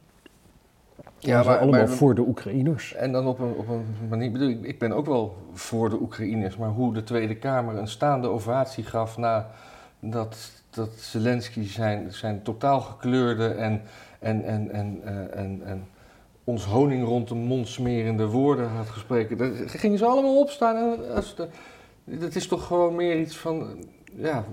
Ja, 1.19 1.37
we 1.37 1.43
zijn 1.43 1.45
maar- 1.45 1.57
allemaal 1.57 1.79
maar- 1.79 1.89
voor 1.89 2.15
de 2.15 2.21
Oekraïners. 2.21 2.93
En 2.93 3.11
dan 3.11 3.27
op 3.27 3.39
een, 3.39 3.53
op 3.57 3.67
een 3.69 3.85
manier, 4.09 4.31
bedoel, 4.31 4.49
ik, 4.49 4.63
ik 4.63 4.79
ben 4.79 4.91
ook 4.91 5.05
wel 5.05 5.35
voor 5.53 5.89
de 5.89 6.01
Oekraïners, 6.01 6.57
maar 6.57 6.69
hoe 6.69 6.93
de 6.93 7.03
Tweede 7.03 7.35
Kamer 7.35 7.77
een 7.77 7.87
staande 7.87 8.27
ovatie 8.27 8.83
gaf 8.83 9.17
na 9.17 9.49
dat, 10.09 10.37
dat 10.69 10.89
Zelensky 10.99 11.67
zijn, 11.67 12.13
zijn 12.13 12.41
totaal 12.43 12.81
gekleurde 12.81 13.47
en, 13.47 13.81
en, 14.19 14.43
en, 14.43 14.71
en, 14.71 15.01
eh, 15.03 15.39
en, 15.39 15.61
en 15.65 15.87
ons 16.43 16.65
honing 16.65 17.05
rond 17.05 17.27
de 17.27 17.35
mond 17.35 17.67
smerende 17.67 18.27
woorden 18.27 18.69
had 18.69 18.89
gesproken. 18.89 19.37
Daar 19.37 19.51
gingen 19.65 19.97
ze 19.97 20.05
allemaal 20.05 20.39
opstaan. 20.39 20.75
En 20.75 21.15
als 21.15 21.35
de, 21.35 21.47
dat 22.03 22.35
is 22.35 22.47
toch 22.47 22.67
gewoon 22.67 22.95
meer 22.95 23.19
iets 23.19 23.37
van, 23.37 23.85
ja, 24.15 24.45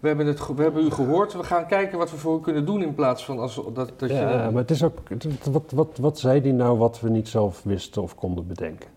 we 0.00 0.06
hebben, 0.08 0.26
het, 0.26 0.46
we 0.56 0.62
hebben 0.62 0.84
u 0.84 0.90
gehoord, 0.90 1.32
we 1.32 1.42
gaan 1.42 1.66
kijken 1.66 1.98
wat 1.98 2.10
we 2.10 2.16
voor 2.16 2.38
u 2.38 2.40
kunnen 2.40 2.66
doen 2.66 2.82
in 2.82 2.94
plaats 2.94 3.24
van 3.24 3.38
als, 3.38 3.54
dat, 3.74 3.92
dat 3.96 4.08
je... 4.08 4.14
Ja, 4.14 4.50
maar 4.50 4.62
het 4.62 4.70
is 4.70 4.82
ook, 4.82 4.98
wat, 5.50 5.70
wat, 5.70 5.98
wat 6.00 6.18
zei 6.18 6.40
die 6.40 6.52
nou 6.52 6.78
wat 6.78 7.00
we 7.00 7.10
niet 7.10 7.28
zelf 7.28 7.62
wisten 7.62 8.02
of 8.02 8.14
konden 8.14 8.46
bedenken? 8.46 8.88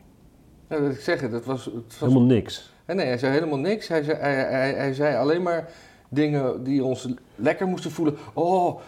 Ja, 0.70 0.80
dat 0.80 0.92
ik 0.92 1.00
zeg 1.00 1.22
het, 1.22 1.32
het 1.32 1.46
was, 1.46 1.66
het 1.66 1.74
was 1.74 2.00
Helemaal 2.00 2.22
niks. 2.22 2.72
En 2.86 2.96
nee, 2.96 3.06
hij 3.06 3.18
zei 3.18 3.34
helemaal 3.34 3.58
niks. 3.58 3.88
Hij 3.88 4.04
zei, 4.04 4.18
hij, 4.18 4.36
hij, 4.36 4.74
hij 4.74 4.94
zei 4.94 5.16
alleen 5.16 5.42
maar 5.42 5.70
dingen 6.10 6.64
die 6.64 6.84
ons 6.84 7.08
lekker 7.36 7.68
moesten 7.68 7.92
voelen. 7.92 8.18
Oh, 8.34 8.80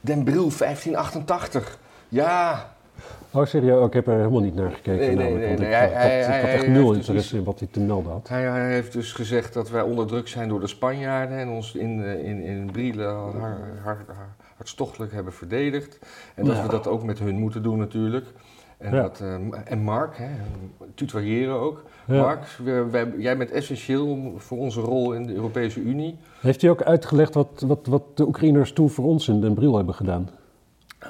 Den 0.00 0.24
Bril 0.24 0.50
1588. 0.58 1.78
Ja, 2.08 2.70
Oh, 3.34 3.46
serieus? 3.46 3.78
Oh, 3.78 3.86
ik 3.86 3.92
heb 3.92 4.06
er 4.06 4.16
helemaal 4.16 4.40
niet 4.40 4.54
naar 4.54 4.70
gekeken. 4.70 4.96
Nee, 4.96 5.06
nee, 5.08 5.16
namelijk, 5.16 5.46
nee, 5.46 5.56
nee, 5.58 5.66
ik, 5.66 5.72
hij- 5.74 5.84
had, 5.86 5.92
hij- 5.94 6.18
ik 6.20 6.24
had 6.26 6.34
hij 6.34 6.52
echt 6.54 6.66
nul 6.66 6.88
dus 6.88 6.96
interesse 6.96 7.28
iets- 7.28 7.38
in 7.38 7.44
wat 7.44 7.58
hij 7.58 7.68
te 7.70 7.80
melden 7.80 8.12
had. 8.12 8.28
hij, 8.28 8.42
hij 8.42 8.72
heeft 8.72 8.92
dus 8.92 9.12
gezegd 9.12 9.54
dat 9.54 9.70
wij 9.70 9.82
onderdrukt 9.82 10.28
zijn 10.28 10.48
door 10.48 10.60
de 10.60 10.66
Spanjaarden 10.66 11.38
en 11.38 11.48
ons 11.48 11.74
in, 11.74 12.04
eh, 12.04 12.24
in, 12.24 12.42
in 12.42 12.70
Brielle 12.72 13.04
har- 13.04 13.58
har- 13.82 14.04
har- 14.06 14.34
hartstochtelijk 14.56 15.12
hebben 15.12 15.32
verdedigd. 15.32 15.98
En 16.34 16.44
dat 16.44 16.56
Ja. 16.56 16.62
we 16.62 16.68
dat 16.68 16.86
ook 16.86 17.02
met 17.02 17.18
hun 17.18 17.38
moeten 17.38 17.62
doen 17.62 17.78
natuurlijk. 17.78 18.26
En, 18.78 18.94
Ja. 18.94 19.02
dat, 19.02 19.20
eh, 19.20 19.34
en 19.64 19.78
Mark, 19.78 20.16
hè, 20.18 20.28
tutoyeren 20.94 21.54
ook. 21.60 21.82
Mark, 22.06 22.44
we- 22.64 22.86
wij- 22.90 23.12
jij 23.18 23.36
bent 23.36 23.50
essentieel 23.50 24.32
voor 24.36 24.58
onze 24.58 24.80
rol 24.80 25.12
in 25.12 25.26
de 25.26 25.34
Europese 25.34 25.80
Unie. 25.80 26.16
Heeft 26.40 26.62
hij 26.62 26.70
ook 26.70 26.82
uitgelegd 26.82 27.34
wat, 27.34 27.64
wat, 27.66 27.86
wat 27.86 28.02
de 28.14 28.26
Oekraïners 28.26 28.72
toen 28.72 28.90
voor 28.90 29.04
ons 29.04 29.28
in 29.28 29.40
Den 29.40 29.54
Bril 29.54 29.76
hebben 29.76 29.94
gedaan? 29.94 30.28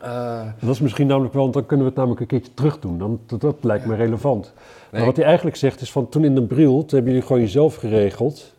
Eh, 0.03 0.43
Dat 0.61 0.71
is 0.71 0.81
misschien 0.81 1.07
namelijk 1.07 1.33
wel, 1.35 1.43
want 1.43 1.55
dan 1.55 1.67
kunnen 1.67 1.85
we 1.87 1.91
het 1.93 1.99
namelijk 2.01 2.21
een 2.21 2.27
keertje 2.39 2.55
terug 2.55 2.79
doen. 2.79 2.99
Dan, 2.99 3.21
dat, 3.27 3.41
dat 3.41 3.57
lijkt 3.61 3.87
me 3.87 3.95
relevant. 3.95 4.53
Maar 4.93 5.05
wat 5.05 5.17
hij 5.17 5.25
eigenlijk 5.25 5.57
zegt 5.57 5.81
is 5.81 5.93
van 5.93 6.09
toen 6.09 6.25
in 6.25 6.35
Den 6.35 6.47
Bril, 6.47 6.79
toen 6.79 6.89
hebben 6.89 7.13
jullie 7.13 7.27
gewoon 7.27 7.43
jezelf 7.43 7.75
geregeld. 7.75 8.53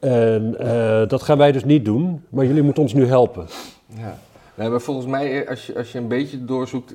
En 0.00 0.58
eh, 0.58 1.08
dat 1.08 1.22
gaan 1.22 1.38
wij 1.38 1.52
dus 1.52 1.64
niet 1.64 1.84
doen, 1.84 2.24
maar 2.28 2.44
jullie 2.46 2.62
moeten 2.62 2.82
ons 2.82 2.94
nu 2.94 3.06
helpen. 3.06 3.46
Ja. 3.86 4.18
Nee, 4.54 4.68
maar 4.68 4.80
volgens 4.80 5.06
mij, 5.06 5.42
eh, 5.42 5.48
als 5.50 5.66
je, 5.66 5.76
als 5.76 5.92
je 5.92 5.98
een 5.98 6.08
beetje 6.08 6.44
doorzoekt, 6.44 6.94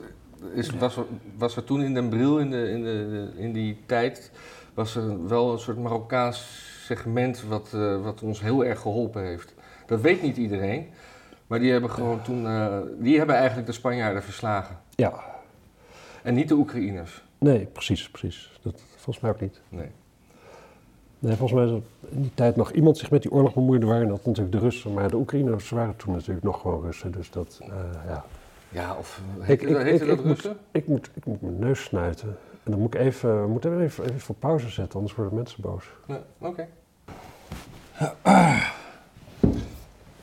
is, 0.54 0.70
was, 0.70 0.98
er, 0.98 1.06
was 1.38 1.56
er 1.56 1.64
toen 1.64 1.82
in 1.82 1.94
Den 1.94 2.10
Bril, 2.10 2.40
in, 2.40 2.50
de, 2.50 2.70
in, 2.70 2.84
de, 2.84 3.30
in 3.36 3.54
die 3.54 3.78
tijd, 3.86 4.32
was 4.74 4.96
er 4.96 5.28
wel 5.28 5.52
een 5.52 5.60
soort 5.60 5.78
Marokkaans 5.78 6.68
segment 6.86 7.44
wat, 7.44 7.74
eh, 7.74 8.02
wat 8.04 8.22
ons 8.24 8.42
heel 8.42 8.66
erg 8.66 8.80
geholpen 8.80 9.24
heeft. 9.24 9.54
Dat 9.86 10.02
weet 10.02 10.22
niet 10.22 10.38
iedereen, 10.38 10.88
maar 11.48 11.60
die 11.60 11.72
hebben 11.72 11.90
gewoon 11.90 12.22
toen, 12.22 12.46
eh, 12.46 12.78
die 13.00 13.18
hebben 13.18 13.36
eigenlijk 13.36 13.68
de 13.68 13.74
Spanjaarden 13.74 14.24
verslagen. 14.24 14.80
Ja, 14.96 15.14
En 16.24 16.34
niet 16.34 16.48
de 16.48 16.54
Oekraïners. 16.56 17.24
nee, 17.38 17.66
precies, 17.66 18.10
precies. 18.10 18.60
Dat 18.62 18.82
volgens 18.96 19.20
mij 19.20 19.32
ook 19.32 19.42
niet. 19.42 19.62
Nee. 19.70 19.90
Nee, 21.20 21.36
volgens 21.36 21.60
mij 21.60 21.70
is 21.70 21.72
er 21.72 22.12
in 22.16 22.22
die 22.22 22.34
tijd 22.34 22.56
nog 22.56 22.72
iemand 22.72 22.98
zich 22.98 23.12
met 23.12 23.22
die 23.22 23.32
oorlog 23.32 23.54
bemoeide, 23.54 23.86
waren 23.86 24.08
dat 24.08 24.26
natuurlijk 24.26 24.52
de 24.56 24.60
Russen. 24.62 24.94
Maar 24.94 25.10
de 25.10 25.16
Oekraïners 25.16 25.70
waren 25.70 25.96
toen 25.96 26.14
natuurlijk 26.14 26.46
nog 26.46 26.62
gewoon 26.62 26.82
Russen. 26.82 27.12
Dus 27.12 27.32
dat, 27.32 27.60
eh, 27.62 27.68
ja. 28.08 28.26
Ja, 28.70 28.96
of 29.00 29.22
Ik- 29.40 29.46
heette, 29.46 29.66
ik- 29.68 29.74
dat- 29.74 29.86
ik- 29.86 30.02
ik 30.20 30.24
moet-? 30.24 30.50
Ik 30.72 30.88
moet, 30.88 31.10
ik 31.14 31.26
moet 31.26 31.42
mijn 31.42 31.60
neus 31.60 31.84
snuiten. 31.84 32.38
En 32.64 32.72
dan 32.72 32.80
moet 32.80 32.94
ik 32.94 33.00
even, 33.00 33.42
we 33.42 33.48
moeten 33.48 33.82
even, 33.82 34.04
even 34.04 34.20
voor 34.20 34.36
pauze 34.36 34.70
zetten, 34.70 34.96
anders 35.00 35.16
worden 35.16 35.36
mensen 35.36 35.62
boos. 35.62 35.86
Nee, 36.08 36.20
oké. 36.40 36.68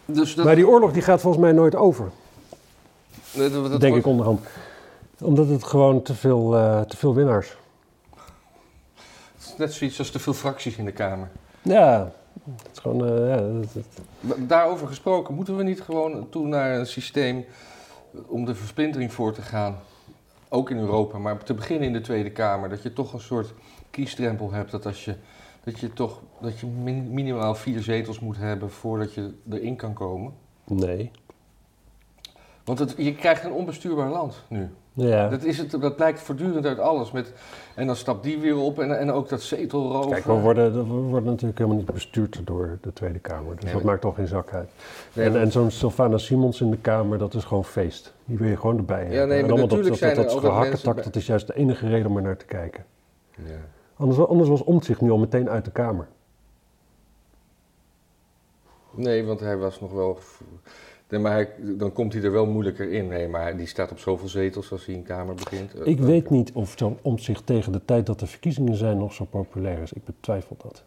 Dus 0.04 0.34
dat, 0.34 0.44
Maar 0.44 0.54
die 0.54 0.68
oorlog 0.68 0.92
die 0.92 1.02
gaat 1.02 1.20
volgens 1.20 1.42
mij 1.42 1.52
nooit 1.52 1.74
over, 1.74 2.10
dat, 3.34 3.52
dat 3.52 3.52
denk 3.70 3.80
wordt- 3.82 3.96
ik 3.96 4.06
onderhand. 4.06 4.40
Omdat 5.20 5.48
het 5.48 5.64
gewoon 5.64 6.02
te 6.02 6.14
veel, 6.14 6.56
eh, 6.56 6.80
te 6.80 6.96
veel 6.96 7.14
winnaars. 7.14 7.56
het 9.36 9.44
is 9.46 9.54
net 9.56 9.72
zoiets 9.72 9.98
als 9.98 10.10
te 10.10 10.18
veel 10.18 10.32
fracties 10.32 10.76
in 10.76 10.84
de 10.84 10.92
Kamer. 10.92 11.28
Ja, 11.62 12.12
het 12.56 12.68
is 12.72 12.78
gewoon, 12.78 13.06
eh, 13.06 13.36
ja, 13.36 14.34
Daarover 14.38 14.86
gesproken, 14.86 15.34
moeten 15.34 15.56
we 15.56 15.62
niet 15.62 15.80
gewoon 15.80 16.28
toe 16.30 16.46
naar 16.46 16.78
een 16.78 16.86
systeem 16.86 17.44
om 18.26 18.44
de 18.44 18.54
versplintering 18.54 19.12
voor 19.12 19.32
te 19.32 19.42
gaan? 19.42 19.78
Ook 20.48 20.70
in 20.70 20.78
Europa, 20.78 21.18
maar 21.18 21.42
te 21.42 21.54
beginnen 21.54 21.86
in 21.86 21.92
de 21.92 22.00
Tweede 22.00 22.30
Kamer. 22.30 22.68
Dat 22.68 22.82
je 22.82 22.92
toch 22.92 23.12
een 23.12 23.20
soort 23.20 23.54
kiesdrempel 23.90 24.52
hebt. 24.52 24.70
Dat, 24.70 24.86
als 24.86 25.04
je, 25.04 25.14
dat 25.64 25.78
je 25.78 25.92
toch 25.92 26.20
dat 26.40 26.58
je 26.58 26.66
min- 26.66 27.10
minimaal 27.10 27.54
vier 27.54 27.80
zetels 27.82 28.20
moet 28.20 28.36
hebben 28.36 28.70
voordat 28.70 29.14
je 29.14 29.34
erin 29.50 29.76
kan 29.76 29.92
komen. 29.92 30.32
nee. 30.64 31.10
Want 32.64 32.78
het, 32.78 32.94
je 32.96 33.14
krijgt 33.14 33.44
een 33.44 33.52
onbestuurbaar 33.52 34.10
land 34.10 34.44
nu. 34.48 34.70
Ja. 34.98 35.28
Dat, 35.28 35.44
is 35.44 35.58
het, 35.58 35.70
dat 35.70 35.96
blijkt 35.96 36.20
voortdurend 36.20 36.66
uit 36.66 36.78
alles. 36.78 37.10
Met, 37.12 37.32
en 37.74 37.86
dan 37.86 37.96
stapt 37.96 38.22
die 38.22 38.38
weer 38.38 38.56
op 38.56 38.78
en, 38.78 38.98
en 38.98 39.10
ook 39.12 39.28
dat 39.28 39.42
zetelroof. 39.42 40.08
Kijk, 40.10 40.24
we 40.24 40.32
worden, 40.32 40.72
we 40.72 40.82
worden 40.94 41.30
natuurlijk 41.30 41.58
helemaal 41.58 41.78
niet 41.78 41.92
bestuurd 41.92 42.40
door 42.44 42.78
de 42.80 42.92
Tweede 42.92 43.18
Kamer. 43.18 43.54
Dus 43.54 43.64
Nee, 43.64 43.72
dat 43.72 43.82
maakt 43.82 44.00
toch 44.00 44.14
geen 44.14 44.26
zak 44.26 44.52
uit. 44.52 44.70
Nee, 45.12 45.26
en 45.26 45.36
en 45.40 45.52
zo'n 45.52 45.70
Sylvana 45.70 46.18
Simons 46.18 46.60
in 46.60 46.70
de 46.70 46.76
Kamer, 46.78 47.18
dat 47.18 47.34
is 47.34 47.44
gewoon 47.44 47.64
feest. 47.64 48.14
Die 48.24 48.38
wil 48.38 48.48
je 48.48 48.56
gewoon 48.56 48.76
erbij 48.76 49.00
hebben. 49.00 49.16
nee, 49.16 49.26
maar 49.26 49.36
en 49.36 49.42
allemaal 49.44 49.68
dat, 49.68 49.78
natuurlijk 49.78 50.02
dat, 50.02 50.14
dat, 50.24 50.30
dat 50.30 50.40
gehakketak, 50.50 50.94
bij- 50.94 51.04
dat 51.04 51.16
is 51.16 51.26
juist 51.26 51.46
de 51.46 51.54
enige 51.54 51.88
reden 51.88 52.10
om 52.10 52.16
er 52.16 52.22
naar 52.22 52.36
te 52.36 52.44
kijken. 52.46 52.84
Ja. 53.34 53.42
Anders, 53.96 54.26
anders 54.26 54.48
was 54.48 54.64
Omtzigt 54.64 55.00
nu 55.00 55.10
al 55.10 55.18
meteen 55.18 55.48
uit 55.50 55.64
de 55.64 55.70
Kamer. 55.70 56.06
Nee, 58.94 59.24
want 59.24 59.40
hij 59.40 59.56
was 59.56 59.80
nog 59.80 59.92
wel. 59.92 60.18
Nee, 61.08 61.20
maar 61.20 61.32
hij, 61.32 61.48
dan 61.58 61.92
komt 61.92 62.12
hij 62.12 62.22
er 62.22 62.32
wel 62.32 62.46
moeilijker 62.46 62.92
in. 62.92 63.06
Nee, 63.08 63.28
maar 63.28 63.56
die 63.56 63.66
staat 63.66 63.90
op 63.90 63.98
zoveel 63.98 64.28
zetels 64.28 64.72
als 64.72 64.86
hij 64.86 64.94
in 64.94 65.02
Kamer 65.02 65.34
begint. 65.34 65.74
Eh, 65.74 65.86
Ik 65.86 65.98
weet 66.00 66.30
niet 66.30 66.52
of 66.52 66.74
zo'n 66.76 66.98
Omtzigt 67.02 67.46
tegen 67.46 67.72
de 67.72 67.80
tijd 67.84 68.06
dat 68.06 68.18
de 68.18 68.26
verkiezingen 68.26 68.76
zijn 68.76 68.98
nog 68.98 69.12
zo 69.12 69.24
populair 69.24 69.82
is. 69.82 69.92
Ik 69.92 70.04
betwijfel 70.04 70.56
dat. 70.62 70.82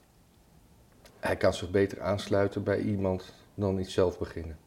Hij 1.19 1.35
kan 1.35 1.53
zich 1.53 1.71
beter 1.71 2.01
aansluiten 2.01 2.63
bij 2.63 2.79
iemand 2.79 3.33
dan 3.55 3.79
iets 3.79 3.93
zelf 3.93 4.19
beginnen. 4.19 4.57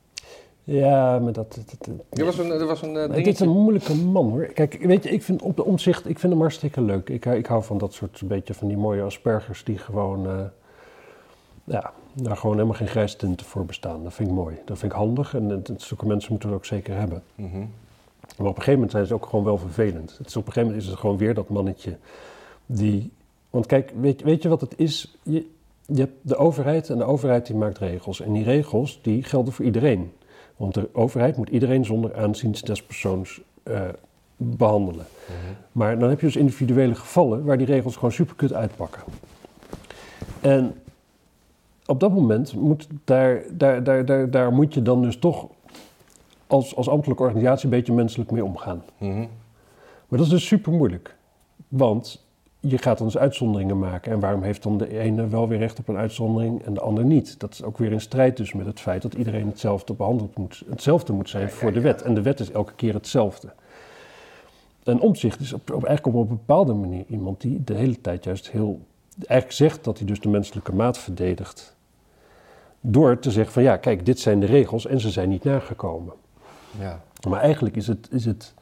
Ja, 0.65 1.19
maar 1.19 1.33
dat... 1.33 1.55
dat, 1.55 1.75
dat- 1.79 2.19
Er 2.19 2.25
was 2.25 2.39
een, 2.39 2.51
er 2.51 2.67
was 2.67 2.83
een 2.83 2.97
eh, 2.97 3.15
dit 3.15 3.27
is 3.27 3.41
een 3.41 3.49
moeilijke 3.49 3.95
man 3.95 4.31
hoor. 4.31 4.45
Kijk, 4.47 4.77
weet 4.81 5.03
je, 5.05 5.11
ik 5.11 5.23
vind 5.23 5.43
op 5.43 5.57
de 5.57 5.65
omzicht, 5.65 6.09
ik 6.09 6.19
vind 6.19 6.33
hem 6.33 6.41
hartstikke 6.43 6.81
leuk. 6.81 7.09
Ik, 7.09 7.25
ik 7.27 7.47
hou 7.47 7.63
van 7.65 7.79
dat 7.79 7.93
soort, 7.95 8.21
een 8.21 8.29
beetje 8.29 8.55
van 8.55 8.69
die 8.69 8.77
mooie 8.77 9.03
aspergers 9.03 9.65
die 9.65 9.79
gewoon, 9.79 10.27
eh, 10.27 10.45
ja, 11.65 11.93
daar 12.15 12.37
gewoon 12.37 12.55
helemaal 12.55 12.77
geen 12.77 12.89
grijstinten 12.89 13.47
voor 13.47 13.65
bestaan. 13.65 14.03
Dat 14.05 14.13
vind 14.15 14.29
ik 14.29 14.35
mooi. 14.35 14.57
Dat 14.65 14.79
vind 14.79 14.93
ik 14.93 14.99
handig 14.99 15.35
en 15.35 15.49
het- 15.49 15.73
zulke 15.77 16.07
mensen 16.07 16.31
moeten 16.31 16.49
we 16.49 16.55
ook 16.55 16.65
zeker 16.65 16.97
hebben. 16.97 17.23
Mhm. 17.35 17.59
Maar 18.39 18.47
op 18.51 18.57
een 18.57 18.63
gegeven 18.63 18.73
moment 18.73 18.91
zijn 18.91 19.07
ze 19.07 19.15
ook 19.15 19.27
gewoon 19.27 19.45
wel 19.45 19.59
vervelend. 19.59 20.15
Het 20.19 20.27
is, 20.27 20.37
op 20.37 20.47
een 20.47 20.53
gegeven 20.53 20.63
moment 20.69 20.83
is 20.83 20.89
het 20.91 20.99
gewoon 21.01 21.17
weer 21.17 21.35
dat 21.35 21.49
mannetje 21.49 21.97
die... 22.67 23.11
Want 23.51 23.67
kijk, 23.67 23.93
weet, 24.01 24.23
weet 24.23 24.43
je 24.43 24.49
wat 24.49 24.61
het 24.61 24.75
is? 24.77 25.17
Je, 25.23 25.47
je 25.87 26.01
hebt 26.01 26.13
de 26.21 26.37
overheid 26.37 26.91
en 26.91 26.99
de 26.99 27.05
overheid 27.05 27.47
die 27.47 27.57
maakt 27.57 27.79
regels. 27.79 28.21
En 28.21 28.33
die 28.33 28.45
regels 28.45 28.99
die 29.03 29.23
gelden 29.23 29.53
voor 29.53 29.65
iedereen. 29.65 30.13
Want 30.57 30.75
de 30.75 30.89
overheid 30.93 31.37
moet 31.37 31.49
iedereen 31.49 31.85
zonder 31.85 32.17
aanzien 32.17 32.55
des 32.65 32.83
persoons 32.83 33.41
eh, 33.63 33.81
behandelen. 34.37 35.07
Mhm. 35.27 35.53
Maar 35.73 35.99
dan 35.99 36.09
heb 36.09 36.21
je 36.21 36.27
dus 36.27 36.37
individuele 36.37 36.95
gevallen 36.95 37.45
waar 37.45 37.59
die 37.59 37.67
regels 37.67 37.95
gewoon 37.95 38.13
superkut 38.13 38.53
uitpakken. 38.53 39.03
En 40.41 40.75
op 41.87 42.01
dat 42.01 42.13
moment 42.13 42.55
moet 42.55 42.89
daar, 43.05 43.43
daar, 43.51 43.85
daar, 43.85 44.05
daar, 44.05 44.31
daar 44.31 44.53
moet 44.53 44.75
je 44.75 44.83
dan 44.83 45.03
dus 45.03 45.17
toch 45.17 45.49
als, 46.47 46.77
als 46.77 46.89
ambtelijke 46.89 47.23
organisatie 47.23 47.65
een 47.65 47.71
beetje 47.71 47.93
menselijk 47.93 48.31
mee 48.31 48.45
omgaan. 48.45 48.83
Mhm. 48.99 49.27
Maar 50.09 50.21
dat 50.21 50.27
is 50.27 50.29
dus 50.29 50.47
super 50.47 50.73
moeilijk. 50.73 51.17
Want 51.69 52.25
je 52.61 52.79
gaat 52.79 52.99
dan 52.99 53.07
dus 53.07 53.19
uitzonderingen 53.19 53.79
maken. 53.79 54.13
En 54.13 54.21
waarom 54.21 54.43
heeft 54.43 54.63
dan 54.63 54.79
de 54.79 54.99
ene 54.99 55.29
wel 55.29 55.49
weer 55.49 55.59
recht 55.59 55.79
op 55.79 55.89
een 55.89 55.97
uitzondering 55.97 56.63
en 56.63 56.75
de 56.75 56.81
ander 56.81 57.05
niet? 57.05 57.41
Dat 57.41 57.53
is 57.53 57.63
ook 57.63 57.79
weer 57.79 57.93
in 57.93 58.01
strijd 58.01 58.37
dus 58.37 58.53
met 58.53 58.67
het 58.67 58.81
feit 58.81 59.03
dat 59.03 59.15
iedereen 59.15 59.47
hetzelfde 59.47 59.95
behandeld 59.95 60.37
moet, 60.37 60.63
hetzelfde 60.69 61.13
moet 61.13 61.29
zijn 61.29 61.51
voor 61.51 61.73
de 61.73 61.81
wet. 61.81 62.03
En 62.03 62.15
de 62.15 62.23
wet 62.23 62.41
is 62.41 62.51
elke 62.51 62.75
keer 62.75 62.95
hetzelfde. 62.95 63.53
En 64.85 65.01
omzicht 65.01 65.41
is 65.41 65.53
op, 65.53 65.71
op, 65.71 65.85
eigenlijk 65.85 66.17
op 66.17 66.23
een 66.23 66.37
bepaalde 66.37 66.73
manier 66.73 67.05
iemand 67.09 67.41
die 67.41 67.65
de 67.65 67.75
hele 67.75 68.01
tijd 68.01 68.25
juist 68.25 68.51
heel... 68.51 68.81
Eigenlijk 69.19 69.53
zegt 69.53 69.85
dat 69.85 69.99
hij 69.99 70.07
dus 70.07 70.21
de 70.21 70.29
menselijke 70.29 70.75
maat 70.75 70.99
verdedigt. 70.99 71.77
Door 72.81 73.19
te 73.19 73.31
zeggen 73.31 73.53
van 73.53 73.63
ja, 73.63 73.77
kijk, 73.77 74.07
dit 74.07 74.21
zijn 74.21 74.41
de 74.41 74.47
regels 74.47 74.87
en 74.87 75.01
ze 75.01 75.11
zijn 75.11 75.29
niet 75.29 75.45
nagekomen. 75.45 76.13
Ja. 76.79 77.01
Maar 77.29 77.41
eigenlijk 77.41 77.77
is 77.77 77.87
het. 77.87 78.09
Is 78.11 78.25
het 78.25 78.55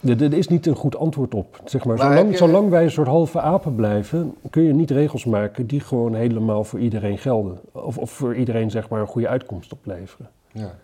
er, 0.00 0.32
is 0.32 0.48
niet 0.48 0.66
een 0.66 0.74
goed 0.76 0.96
antwoord 0.96 1.34
op. 1.34 1.60
Zeg 1.64 1.84
maar, 1.84 1.96
Maar 1.96 2.06
zolang, 2.06 2.22
heb 2.22 2.30
je- 2.30 2.36
zolang 2.36 2.68
wij 2.70 2.82
een 2.84 2.90
soort 2.90 3.06
halve 3.08 3.40
apen 3.40 3.74
blijven, 3.74 4.34
kun 4.50 4.62
je 4.62 4.72
niet 4.72 4.90
regels 4.90 5.24
maken 5.24 5.66
die 5.66 5.80
gewoon 5.80 6.14
helemaal 6.14 6.64
voor 6.64 6.78
iedereen 6.78 7.18
gelden. 7.18 7.60
Of, 7.72 7.98
of 7.98 8.10
voor 8.10 8.34
iedereen 8.36 8.70
zeg 8.70 8.88
maar 8.88 9.00
een 9.00 9.06
goede 9.06 9.28
uitkomst 9.28 9.72
opleveren. 9.72 10.30
ja. 10.52 10.74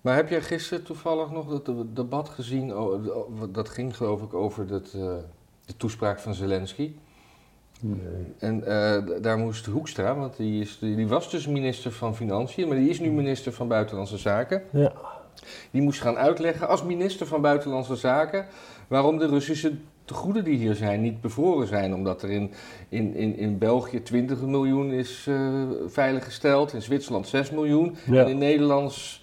Maar 0.00 0.14
heb 0.16 0.28
jij 0.28 0.40
gisteren 0.42 0.84
toevallig 0.84 1.30
nog 1.30 1.48
dat 1.48 1.66
de- 1.66 1.92
debat 1.92 2.28
gezien? 2.28 2.76
Oh, 2.76 3.02
dat 3.52 3.68
ging 3.68 3.96
geloof 3.96 4.22
ik 4.22 4.34
over 4.34 4.66
dat, 4.66 4.92
eh, 4.96 5.14
de 5.70 5.76
toespraak 5.76 6.18
van 6.20 6.34
Zelensky. 6.34 6.92
En 8.38 8.66
eh, 8.66 9.22
daar 9.22 9.38
moest 9.38 9.66
Hoekstra, 9.66 10.14
want 10.16 10.36
die, 10.36 10.60
is, 10.60 10.78
die, 10.80 11.08
was 11.08 11.30
dus 11.30 11.46
minister 11.46 11.92
van 11.92 12.16
Financiën, 12.16 12.68
maar 12.68 12.76
die 12.76 12.88
is 12.90 13.00
nu 13.00 13.10
minister 13.10 13.52
van 13.52 13.68
Buitenlandse 13.68 14.18
Zaken. 14.18 14.62
Ja, 14.70 14.92
Die 15.70 15.82
moest 15.82 16.00
gaan 16.00 16.16
uitleggen 16.16 16.68
als 16.68 16.82
minister 16.84 17.26
van 17.26 17.40
Buitenlandse 17.40 17.96
Zaken 17.96 18.46
waarom 18.88 19.18
de 19.18 19.26
Russische 19.26 19.72
tegoeden 20.04 20.44
die 20.44 20.56
hier 20.56 20.74
zijn 20.74 21.00
niet 21.00 21.20
bevroren 21.20 21.66
zijn. 21.66 21.94
Omdat 21.94 22.22
er 22.22 22.30
in, 22.30 22.52
in, 22.88 23.14
in, 23.14 23.36
in 23.36 23.58
België 23.58 24.02
20 24.02 24.40
miljoen 24.40 24.90
is 24.92 25.26
eh, 25.28 25.62
veiliggesteld, 25.86 26.72
in 26.72 26.82
Zwitserland 26.82 27.28
6 27.28 27.50
miljoen 27.50 27.96
Ja. 28.06 28.22
en 28.22 28.28
in 28.28 28.38
Nederland 28.38 29.19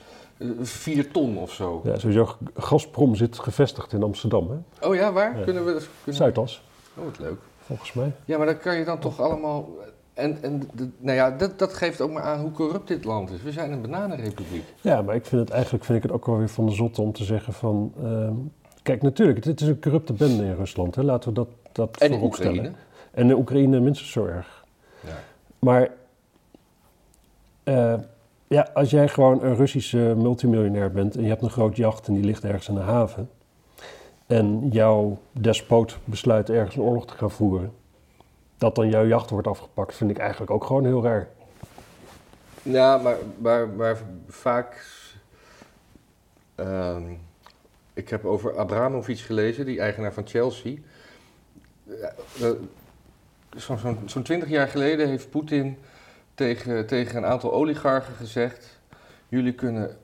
4 0.62 1.12
ton 1.12 1.38
of 1.38 1.52
zo. 1.52 1.82
ja 1.84 1.98
sowieso. 2.00 2.36
Gazprom 2.56 3.16
zit 3.16 3.40
gevestigd 3.40 3.94
in 3.94 4.04
Amsterdam, 4.04 4.50
hè? 4.50 4.88
Oh 4.88 4.96
ja, 4.96 5.12
waar? 5.14 5.38
Ja. 5.38 5.44
Kunnen 5.44 5.66
we... 5.66 5.72
Kunnen... 5.72 6.16
Zuidas, 6.20 6.64
Oh, 6.98 7.04
wat 7.06 7.20
leuk. 7.20 7.40
volgens 7.60 7.94
mij. 7.94 8.12
Ja, 8.26 8.38
maar 8.38 8.46
dan 8.46 8.58
kan 8.58 8.76
je 8.78 8.86
dan 8.86 9.00
toch 9.00 9.20
allemaal... 9.22 9.70
En, 10.14 10.38
en 10.44 10.70
de- 10.74 10.90
nou 10.98 11.16
ja, 11.18 11.32
dat, 11.32 11.60
dat 11.60 11.74
geeft 11.74 12.02
ook 12.02 12.12
maar 12.12 12.24
aan 12.24 12.40
hoe 12.40 12.52
corrupt 12.52 12.88
dit 12.88 13.04
land 13.04 13.30
is. 13.32 13.42
We 13.42 13.52
zijn 13.52 13.72
een 13.72 13.82
bananenrepubliek. 13.82 14.64
Ja, 14.82 15.02
maar 15.02 15.16
ik 15.16 15.26
vind 15.26 15.42
het 15.42 15.50
eigenlijk 15.50 15.84
vind 15.86 15.98
ik 15.98 16.04
het 16.04 16.12
ook 16.12 16.26
wel 16.26 16.38
weer 16.38 16.50
van 16.50 16.66
de 16.66 16.72
zotte 16.72 17.02
om 17.02 17.14
te 17.14 17.24
zeggen 17.24 17.54
van... 17.54 17.94
ehm, 18.04 18.34
kijk, 18.84 19.02
natuurlijk, 19.02 19.44
het 19.44 19.62
is 19.62 19.68
een 19.68 19.82
corrupte 19.82 20.14
bende 20.14 20.44
in 20.44 20.56
Rusland. 20.56 20.96
Hè? 20.96 21.04
Laten 21.04 21.30
we 21.30 21.36
dat, 21.36 21.48
dat 21.72 21.98
En 21.98 22.08
in 22.08 22.14
vooropstellen. 22.14 22.54
Oekraïne. 22.58 22.76
En 23.12 23.30
in 23.30 23.36
Oekraïne 23.36 23.80
minstens 23.80 24.12
zo 24.12 24.26
erg. 24.26 24.66
Ja. 25.00 25.18
Maar 25.60 25.90
eh, 27.64 27.94
ja, 28.48 28.70
als 28.74 28.90
jij 28.90 29.08
gewoon 29.08 29.44
een 29.44 29.56
Russische 29.56 30.14
multimiljonair 30.18 30.92
bent 30.92 31.16
en 31.16 31.24
je 31.24 31.30
hebt 31.30 31.42
een 31.42 31.50
groot 31.50 31.76
jacht 31.76 32.08
en 32.08 32.14
die 32.14 32.24
ligt 32.24 32.44
ergens 32.44 32.68
in 32.68 32.76
de 32.76 32.82
haven. 32.82 33.30
En 34.28 34.70
jouw 34.70 35.18
despoot 35.32 35.98
besluit 36.04 36.50
ergens 36.50 36.76
een 36.76 36.82
oorlog 36.82 37.06
te 37.06 37.14
gaan 37.14 37.32
voeren. 37.32 37.74
Dat 38.58 38.76
dan 38.76 38.90
jouw 38.90 39.06
jacht 39.06 39.30
wordt 39.30 39.48
afgepakt, 39.48 39.96
vind 39.96 40.10
ik 40.10 40.18
eigenlijk 40.18 40.52
ook 40.52 40.64
gewoon 40.64 40.86
heel 40.86 41.04
raar. 41.04 41.28
Ja, 42.62 42.98
maar, 42.98 43.18
maar, 43.38 43.68
maar 43.68 43.98
vaak. 44.28 44.86
ehm, 46.56 47.04
ik 47.94 48.10
heb 48.10 48.26
over 48.26 48.58
Abramovic 48.58 49.20
gelezen, 49.20 49.66
die 49.66 49.80
eigenaar 49.80 50.14
van 50.14 50.28
Chelsea. 50.28 50.76
Zo'n 53.56 53.78
zo'n 53.78 54.00
zo'n 54.06 54.24
20 54.24 54.50
jaar 54.50 54.68
geleden 54.68 55.08
heeft 55.08 55.30
Poetin 55.30 55.78
tegen, 56.42 56.86
tegen 56.88 57.18
een 57.18 57.26
aantal 57.26 57.54
oligarchen 57.54 58.14
gezegd: 58.14 58.80
Jullie 59.30 59.54
kunnen 59.54 59.98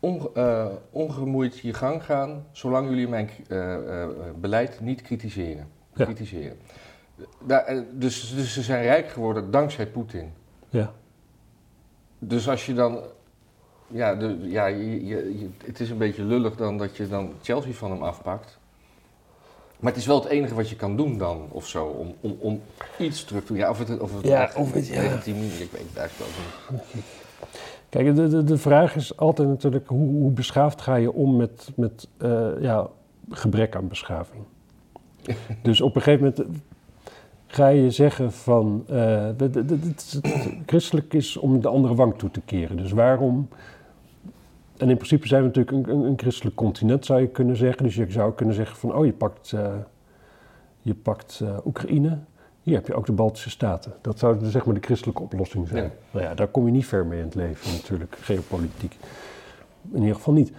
onge- 0.00 0.30
eh, 0.34 0.66
ongemoeid 0.90 1.58
je 1.58 1.74
gang 1.74 2.04
gaan, 2.04 2.46
zolang 2.52 2.88
jullie 2.88 3.08
mijn 3.08 3.30
eh, 3.48 4.02
eh, 4.02 4.08
beleid 4.40 4.80
niet 4.80 5.02
kritiseren. 5.02 5.68
Ja. 5.94 6.04
kritiseren. 6.04 6.56
Daar, 7.46 7.84
dus, 7.92 8.34
dus 8.34 8.52
ze 8.52 8.62
zijn 8.62 8.82
rijk 8.82 9.08
geworden 9.08 9.50
dankzij 9.50 9.86
Poetin. 9.86 10.32
Ja, 10.68 10.92
Dus 12.18 12.48
als 12.48 12.66
je 12.66 12.74
dan. 12.74 13.02
Ja, 13.86 14.14
de, 14.14 14.38
ja 14.42 14.66
je- 14.66 15.06
je- 15.06 15.48
het 15.64 15.80
is 15.80 15.90
een 15.90 15.98
beetje 15.98 16.22
lullig 16.24 16.56
dan 16.56 16.78
dat 16.78 16.96
je 16.96 17.08
dan 17.08 17.32
Chelsea 17.42 17.72
van 17.72 17.90
hem 17.90 18.02
afpakt. 18.02 18.57
Maar 19.78 19.92
het 19.92 20.00
is 20.00 20.06
wel 20.06 20.20
het 20.20 20.28
enige 20.28 20.54
wat 20.54 20.68
je 20.68 20.76
kan 20.76 20.96
doen 20.96 21.18
dan, 21.18 21.46
of 21.50 21.66
zo, 21.66 21.84
om, 21.84 22.14
om, 22.20 22.36
om 22.40 22.60
iets 22.98 23.24
terug 23.24 23.42
te 23.44 23.48
doen. 23.52 23.56
Ja, 23.62 23.70
of 23.70 23.78
het, 23.78 24.00
of 24.00 24.16
het 24.16 24.26
Ja, 24.26 24.50
of 24.56 24.72
het- 24.72 24.86
ja. 24.86 25.00
ik 25.02 25.24
weet 25.24 25.82
het 25.88 25.96
eigenlijk 25.96 26.30
ook 26.70 26.78
niet. 26.94 27.04
Kijk, 27.88 28.14
de, 28.16 28.28
de, 28.28 28.44
de 28.44 28.58
vraag 28.58 28.96
is 28.96 29.16
altijd 29.16 29.48
natuurlijk 29.48 29.86
hoe, 29.88 30.08
hoe 30.08 30.30
beschaafd 30.30 30.80
ga 30.80 30.94
je 30.94 31.12
om 31.12 31.36
met, 31.36 31.68
met 31.76 32.08
eh, 32.16 32.48
ja, 32.60 32.86
gebrek 33.30 33.76
aan 33.76 33.88
beschaving. 33.88 34.42
dus 35.62 35.80
op 35.80 35.96
een 35.96 36.02
gegeven 36.02 36.24
moment 36.36 36.40
eh, 36.56 36.60
ga 37.46 37.68
je 37.68 37.90
zeggen 37.90 38.32
van, 38.32 38.84
eh, 38.88 38.94
de- 39.36 39.50
de- 39.50 39.64
de- 39.64 39.78
het, 39.82 40.18
het- 40.22 40.48
christelijk 40.66 41.14
is 41.14 41.36
om 41.36 41.60
de 41.60 41.68
andere 41.68 41.94
wang 41.94 42.18
toe 42.18 42.30
te 42.30 42.40
keren. 42.40 42.76
Dus 42.76 42.92
waarom, 42.92 43.48
en 44.78 44.90
in 44.90 44.96
principe 44.96 45.26
zijn 45.26 45.40
we 45.40 45.46
natuurlijk 45.46 45.88
een, 45.88 45.94
een, 45.94 46.04
een 46.04 46.18
christelijk 46.18 46.56
continent 46.56 47.04
zou 47.04 47.20
je 47.20 47.28
kunnen 47.28 47.56
zeggen. 47.56 47.82
Dus 47.82 47.94
je 47.94 48.10
zou 48.10 48.32
kunnen 48.32 48.54
zeggen 48.54 48.76
van, 48.76 48.94
oh 48.94 49.06
je 49.06 49.12
pakt, 49.12 49.52
eh, 49.52 49.74
je 50.82 50.94
pakt 50.94 51.40
eh, 51.42 51.56
Oekraïne, 51.66 52.18
hier 52.62 52.74
heb 52.74 52.86
je 52.86 52.94
ook 52.94 53.06
de 53.06 53.12
Baltische 53.12 53.50
Staten. 53.50 53.92
Dat 54.00 54.18
zou 54.18 54.38
dus 54.38 54.52
zeg 54.52 54.64
maar 54.64 54.74
de 54.74 54.80
christelijke 54.80 55.22
oplossing 55.22 55.68
zijn. 55.68 55.84
Ja. 55.84 55.90
Nou 56.10 56.24
ja, 56.24 56.34
daar 56.34 56.48
kom 56.48 56.66
je 56.66 56.72
niet 56.72 56.86
ver 56.86 57.06
mee 57.06 57.18
in 57.18 57.24
het 57.24 57.34
leven 57.34 57.72
natuurlijk, 57.72 58.16
geopolitiek. 58.20 58.96
In 59.92 60.00
ieder 60.00 60.14
geval 60.14 60.34
niet. 60.34 60.52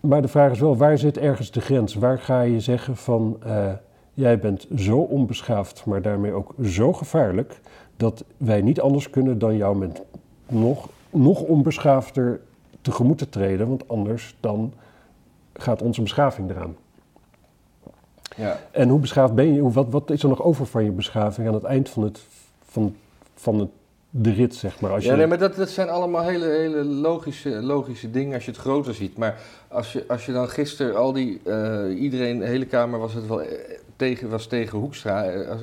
Maar 0.00 0.22
de 0.22 0.28
vraag 0.28 0.52
is 0.52 0.60
wel, 0.60 0.76
waar 0.76 0.98
zit 0.98 1.18
ergens 1.18 1.50
de 1.50 1.60
grens? 1.60 1.94
Waar 1.94 2.18
ga 2.18 2.40
je 2.40 2.60
zeggen 2.60 2.96
van, 2.96 3.36
eh, 3.42 3.72
jij 4.14 4.38
bent 4.38 4.66
zo 4.76 4.98
onbeschaafd, 4.98 5.84
maar 5.84 6.02
daarmee 6.02 6.32
ook 6.32 6.54
zo 6.62 6.92
gevaarlijk, 6.92 7.60
dat 7.96 8.24
wij 8.36 8.62
niet 8.62 8.80
anders 8.80 9.10
kunnen 9.10 9.38
dan 9.38 9.56
jou 9.56 9.76
met 9.76 10.02
nog, 10.48 10.88
nog 11.10 11.40
onbeschaafder 11.40 12.40
tegemoet 12.82 13.18
te 13.18 13.28
treden, 13.28 13.68
want 13.68 13.88
anders 13.88 14.36
dan 14.40 14.72
gaat 15.52 15.82
onze 15.82 16.02
beschaving 16.02 16.50
eraan. 16.50 16.76
Ja. 18.36 18.58
En 18.70 18.88
hoe 18.88 19.00
beschaafd 19.00 19.34
ben 19.34 19.54
je? 19.54 19.60
Hoe- 19.60 19.72
Wat, 19.72 19.86
wat 19.90 20.10
is 20.10 20.22
er 20.22 20.28
nog 20.28 20.42
over 20.42 20.66
van 20.66 20.84
je 20.84 20.90
beschaving 20.90 21.48
aan 21.48 21.54
het 21.54 21.64
eind 21.64 21.88
van, 21.88 22.02
het, 22.02 22.20
van, 22.64 22.96
van 23.34 23.58
het, 23.58 23.68
de 24.10 24.30
rit, 24.32 24.54
zeg 24.54 24.80
maar? 24.80 24.90
Als 24.90 25.04
je, 25.04 25.10
Ja, 25.10 25.16
nee, 25.16 25.26
maar 25.26 25.38
dat, 25.38 25.54
dat 25.56 25.68
zijn 25.68 25.88
allemaal 25.88 26.22
hele, 26.22 26.46
hele 26.46 26.84
logische, 26.84 27.48
logische 27.48 28.10
dingen 28.10 28.34
als 28.34 28.44
je 28.44 28.50
het 28.50 28.60
groter 28.60 28.94
ziet. 28.94 29.16
Maar 29.18 29.38
als 29.68 29.92
je, 29.92 30.04
als 30.08 30.26
je 30.26 30.32
dan 30.32 30.48
gisteren 30.48 30.96
al 30.96 31.12
die, 31.12 31.40
eh, 31.44 32.00
iedereen, 32.02 32.38
de 32.38 32.46
hele 32.46 32.66
Kamer 32.66 32.98
was 32.98 33.14
het 33.14 33.26
wel 33.26 33.42
eh, 33.42 33.58
tegen, 33.96 34.28
was 34.30 34.46
tegen 34.46 34.78
Hoekstra. 34.78 35.24
Eh, 35.24 35.48
Als, 35.50 35.60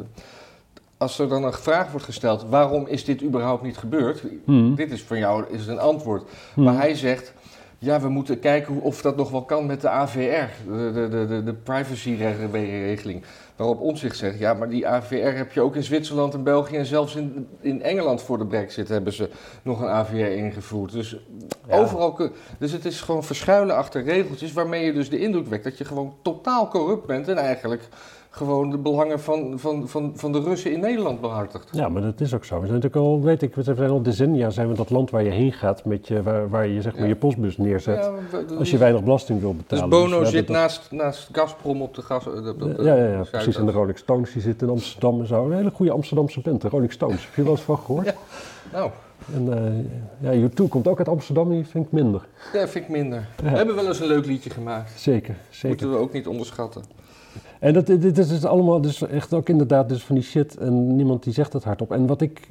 als 0.98 1.20
er 1.20 1.30
dan 1.30 1.44
een 1.44 1.54
vraag 1.54 1.92
wordt 1.92 2.06
gesteld, 2.06 2.46
waarom 2.50 2.88
is 2.88 3.06
dit 3.06 3.24
überhaupt 3.24 3.64
niet 3.64 3.78
gebeurd? 3.78 4.24
Hmm. 4.46 4.76
Dit 4.76 4.92
is 4.92 5.04
van 5.04 5.18
jou 5.18 5.46
is 5.50 5.68
een 5.68 5.80
antwoord. 5.80 6.30
Hmm. 6.54 6.64
Maar 6.64 6.76
hij 6.78 6.96
zegt, 6.96 7.34
ja, 7.80 8.02
we 8.02 8.10
moeten 8.10 8.40
kijken 8.40 8.82
of 8.82 9.02
dat 9.02 9.16
nog 9.16 9.30
wel 9.30 9.44
kan 9.44 9.66
met 9.66 9.82
de 9.82 9.90
AVR, 9.90 10.50
de, 10.68 10.92
de, 10.94 11.08
de, 11.10 11.28
de, 11.28 11.44
de 11.44 11.54
privacyregeling. 11.54 13.24
Waarop 13.58 13.80
Omtzigt 13.82 14.18
zegt, 14.18 14.40
ja, 14.40 14.54
maar 14.54 14.70
die 14.70 14.88
AVR 14.88 15.16
heb 15.38 15.52
je 15.52 15.62
ook 15.62 15.76
in 15.76 15.84
Zwitserland 15.84 16.34
en 16.34 16.44
België 16.44 16.76
en 16.78 16.86
zelfs 16.86 17.16
in, 17.16 17.48
in 17.62 17.82
Engeland 17.84 18.22
voor 18.22 18.38
de 18.38 18.46
brexit 18.46 18.88
hebben 18.88 19.14
ze 19.14 19.30
nog 19.62 19.82
een 19.82 19.88
AVR 19.88 20.16
ingevoerd. 20.16 20.92
Dus 20.92 21.18
Ja. 21.68 21.78
overal, 21.80 22.12
kun- 22.14 22.32
dus 22.60 22.72
het 22.72 22.86
is 22.86 23.02
gewoon 23.02 23.24
verschuilen 23.24 23.76
achter 23.76 24.04
regeltjes 24.04 24.54
waarmee 24.54 24.86
je 24.86 24.94
dus 24.94 25.10
de 25.10 25.20
indruk 25.20 25.48
wekt 25.48 25.64
dat 25.64 25.78
je 25.78 25.86
gewoon 25.86 26.14
totaal 26.22 26.68
corrupt 26.68 27.06
bent 27.06 27.28
en 27.28 27.38
eigenlijk 27.38 27.88
gewoon 28.30 28.70
de 28.70 28.78
belangen 28.78 29.20
van, 29.20 29.60
van, 29.60 29.88
van, 29.88 30.12
van 30.16 30.32
de 30.32 30.40
Russen 30.42 30.72
in 30.72 30.80
Nederland 30.80 31.22
behartigt. 31.22 31.70
Ja, 31.72 31.90
maar 31.90 32.02
dat 32.02 32.22
is 32.22 32.34
ook 32.34 32.46
zo. 32.46 32.56
We 32.60 32.68
zijn 32.68 32.80
natuurlijk 32.80 33.06
al, 33.06 33.22
weet 33.22 33.42
ik, 33.42 33.56
we 33.56 33.64
zijn 33.64 33.90
al 33.90 34.02
decennia 34.02 34.50
zijn 34.50 34.68
we 34.68 34.74
dat 34.76 34.90
land 34.90 35.10
waar 35.10 35.24
je 35.24 35.30
heen 35.30 35.54
gaat, 35.54 35.86
met 35.86 36.08
je, 36.08 36.24
waar, 36.24 36.50
waar 36.50 36.68
je 36.68 36.82
zeg 36.82 36.94
maar 36.94 37.02
Ja. 37.02 37.08
je 37.08 37.16
postbus 37.16 37.58
neerzet. 37.58 37.96
Ja, 37.96 38.12
we- 38.48 38.56
Als 38.56 38.72
je 38.72 38.78
weinig 38.78 39.04
belasting 39.04 39.40
wil 39.40 39.52
Dus 39.54 39.62
betalen. 39.62 39.90
Bono 39.90 40.06
we 40.08 40.12
hebben 40.14 40.32
zit 40.32 40.48
dat- 40.48 40.56
naast, 40.56 40.92
naast 40.92 41.30
Gazprom 41.32 41.82
op 41.82 41.96
de 41.96 42.02
gas. 42.02 42.28
op 42.28 42.34
de- 42.44 42.50
op 42.50 42.60
de 42.78 42.84
Ja, 42.84 42.96
ja, 42.96 43.06
ja. 43.06 43.24
En 43.56 43.66
de 43.66 43.72
Rolling 43.72 43.98
Stones 43.98 44.34
die 44.34 44.42
zitten 44.42 44.68
in 44.68 44.74
Amsterdam 44.74 45.20
en 45.20 45.28
zo. 45.28 45.46
Een 45.46 45.56
hele 45.56 45.72
goede 45.72 45.92
Amsterdamse 45.92 46.42
band, 46.42 46.62
de 46.62 46.70
Rolling 46.70 46.92
Stones. 46.92 47.26
Heb 47.26 47.36
je 47.36 47.44
wel 47.44 47.52
eens 47.52 47.62
van 47.62 47.78
gehoord? 47.78 48.06
Ja. 48.06 48.14
Nou, 48.72 48.92
En 49.34 49.54
eh 50.22 50.40
ja, 50.40 50.50
U2 50.50 50.68
komt 50.70 50.88
ook 50.88 50.98
uit 50.98 51.08
Amsterdam, 51.08 51.50
die 51.50 51.66
vind 51.66 51.86
ik 51.86 51.92
minder. 51.92 52.28
dat 52.54 52.70
vind 52.70 52.86
ik 52.86 52.92
minder. 52.92 53.28
Ja. 53.44 53.50
We 53.52 53.58
hebben 53.58 53.76
wel 53.76 53.88
eens 53.88 54.00
een 54.00 54.08
leuk 54.08 54.26
liedje 54.26 54.50
gemaakt. 54.50 55.00
Zeker, 55.00 55.36
zeker. 55.50 55.68
Moeten 55.70 55.92
we 55.92 55.98
ook 55.98 56.14
niet 56.14 56.28
onderschatten. 56.28 56.84
En 57.60 57.74
dat, 57.74 57.86
dit, 57.86 58.02
dit 58.02 58.18
is 58.18 58.28
dus 58.28 58.46
allemaal 58.46 58.82
dus 58.82 59.02
echt 59.02 59.34
ook 59.34 59.50
inderdaad 59.50 59.90
dus 59.90 60.04
van 60.04 60.16
die 60.16 60.24
shit 60.24 60.58
en 60.58 60.96
niemand 60.96 61.24
die 61.24 61.34
zegt 61.34 61.54
het 61.54 61.64
hardop. 61.64 61.92
En 61.92 62.08
wat 62.08 62.22
ik 62.22 62.50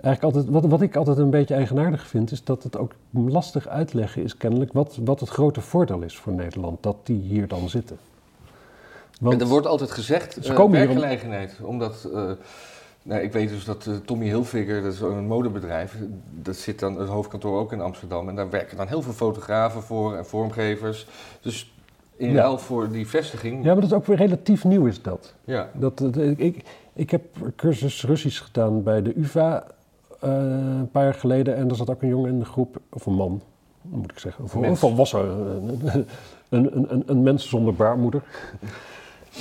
eigenlijk 0.00 0.22
altijd, 0.22 0.54
wat, 0.54 0.70
wat 0.70 0.82
ik 0.82 0.96
altijd 0.96 1.18
een 1.18 1.30
beetje 1.30 1.54
eigenaardig 1.54 2.06
vind, 2.06 2.30
is 2.30 2.44
dat 2.44 2.62
het 2.62 2.78
ook 2.78 2.92
lastig 3.10 3.68
uitleggen 3.68 4.22
is 4.22 4.36
kennelijk 4.36 4.72
wat, 4.72 4.98
wat 5.04 5.20
het 5.20 5.28
grote 5.28 5.60
voordeel 5.60 6.02
is 6.02 6.16
voor 6.16 6.32
Nederland, 6.32 6.82
dat 6.82 6.96
die 7.02 7.20
hier 7.20 7.48
dan 7.48 7.68
zitten. 7.68 7.98
Want, 9.22 9.34
En 9.34 9.40
er 9.40 9.46
wordt 9.46 9.66
altijd 9.66 9.90
gezegd, 9.90 10.36
Ze 10.40 10.48
eh, 10.50 10.54
komen 10.56 10.80
om- 10.80 10.86
werkgelegenheid. 10.86 11.56
Omdat, 11.62 12.08
eh, 12.14 12.30
nou, 13.02 13.20
ik 13.22 13.32
weet 13.32 13.48
dus 13.48 13.64
dat 13.64 13.86
eh, 13.86 13.94
Tommy 14.04 14.26
Hilfiger, 14.26 14.82
dat 14.82 14.92
is 14.92 15.00
een 15.00 15.26
modebedrijf, 15.26 15.96
dat 16.30 16.56
zit 16.56 16.78
dan 16.78 16.98
het 17.00 17.08
hoofdkantoor 17.08 17.58
ook 17.58 17.72
in 17.72 17.80
Amsterdam. 17.80 18.28
En 18.28 18.34
daar 18.34 18.50
werken 18.50 18.76
dan 18.76 18.86
heel 18.88 19.02
veel 19.02 19.12
fotografen 19.12 19.82
voor 19.82 20.16
en 20.16 20.26
vormgevers. 20.26 21.06
Dus 21.40 21.72
in 22.16 22.30
Ja. 22.32 22.40
ruil 22.40 22.58
voor 22.58 22.90
die 22.90 23.08
vestiging, 23.08 23.56
ja, 23.64 23.64
maar 23.72 23.74
dat 23.74 23.84
is 23.90 23.92
ook 23.92 24.06
weer 24.06 24.16
relatief 24.16 24.64
nieuw 24.64 24.86
is 24.86 25.02
dat. 25.02 25.34
ja. 25.44 25.68
dat, 25.74 25.98
dat- 25.98 26.16
ik, 26.16 26.64
ik, 26.92 27.10
heb 27.10 27.22
cursus 27.56 28.04
Russisch 28.04 28.42
gedaan 28.44 28.82
bij 28.82 29.02
de 29.02 29.18
UvA 29.18 29.66
een 30.20 30.88
paar 30.92 31.04
jaar 31.04 31.14
geleden 31.14 31.56
en 31.56 31.68
er 31.68 31.76
zat 31.76 31.90
ook 31.90 32.02
een 32.02 32.08
jongen 32.08 32.30
in 32.30 32.38
de 32.38 32.44
groep, 32.44 32.76
of 32.92 33.06
een 33.06 33.14
man, 33.14 33.42
moet 33.82 34.10
ik 34.10 34.18
zeggen, 34.18 34.44
of 34.44 34.78
volwassen, 34.78 35.20
een, 35.20 35.80
een, 36.48 36.76
een, 36.78 36.92
een, 36.92 37.02
een 37.06 37.22
mens 37.22 37.48
zonder 37.48 37.74
baarmoeder. 37.74 38.22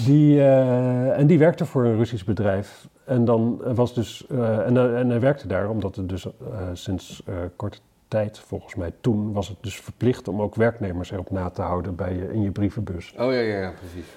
Die, 0.05 0.39
eh, 0.39 1.17
en 1.19 1.27
die 1.27 1.39
werkte 1.39 1.65
voor 1.65 1.85
een 1.85 1.95
Russisch 1.97 2.23
bedrijf. 2.23 2.87
En 3.03 3.25
dan 3.25 3.61
was 3.75 3.93
dus, 3.93 4.25
eh, 4.29 4.59
en, 4.67 4.75
hij- 4.75 4.93
en 4.93 5.09
hij 5.09 5.19
werkte 5.19 5.47
daar 5.47 5.69
omdat 5.69 5.95
het 5.95 6.09
dus 6.09 6.25
eh, 6.25 6.31
sinds 6.73 7.23
eh, 7.25 7.35
korte 7.55 7.77
tijd, 8.07 8.39
volgens 8.39 8.75
mij 8.75 8.91
toen, 9.01 9.33
was 9.33 9.47
het 9.47 9.57
dus 9.61 9.75
verplicht 9.79 10.27
om 10.27 10.41
ook 10.41 10.55
werknemers 10.55 11.11
erop 11.11 11.31
na 11.31 11.49
te 11.49 11.61
houden 11.61 11.95
bij 11.95 12.15
je, 12.15 12.33
in 12.33 12.41
je 12.41 12.51
brievenbus. 12.51 13.11
Oh 13.17 13.31
ja, 13.31 13.39
ja, 13.39 13.57
ja, 13.59 13.71
precies. 13.79 14.09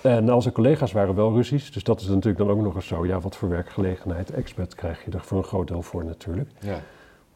En 0.00 0.28
al 0.28 0.42
zijn 0.42 0.54
collega's 0.54 0.92
waren 0.92 1.14
wel 1.14 1.32
Russisch, 1.34 1.70
dus 1.72 1.84
dat 1.84 2.00
is 2.00 2.06
natuurlijk 2.06 2.38
dan 2.38 2.50
ook 2.50 2.60
nog 2.62 2.74
eens 2.74 2.86
zo. 2.86 3.06
Ja, 3.06 3.20
wat 3.20 3.36
voor 3.36 3.48
werkgelegenheid, 3.48 4.30
expat 4.30 4.74
krijg 4.74 5.04
je 5.04 5.10
er 5.10 5.20
voor 5.20 5.38
een 5.38 5.44
groot 5.44 5.68
deel 5.68 5.82
voor 5.82 6.04
natuurlijk. 6.04 6.50
Ja. 6.60 6.78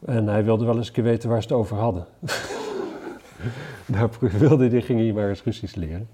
En 0.05 0.27
hij 0.27 0.43
wilde 0.43 0.65
wel 0.65 0.75
eens 0.77 0.87
een 0.87 0.93
keer 0.93 1.03
weten 1.03 1.29
waar 1.29 1.41
ze 1.41 1.47
het 1.47 1.57
over 1.57 1.77
hadden. 1.77 2.05
Daar 3.85 4.09
wilde 4.19 4.69
hij, 4.69 4.81
ging 4.81 4.99
hij 4.99 5.13
maar 5.13 5.29
eens 5.29 5.43
Russisch 5.43 5.75
leren. 5.75 6.09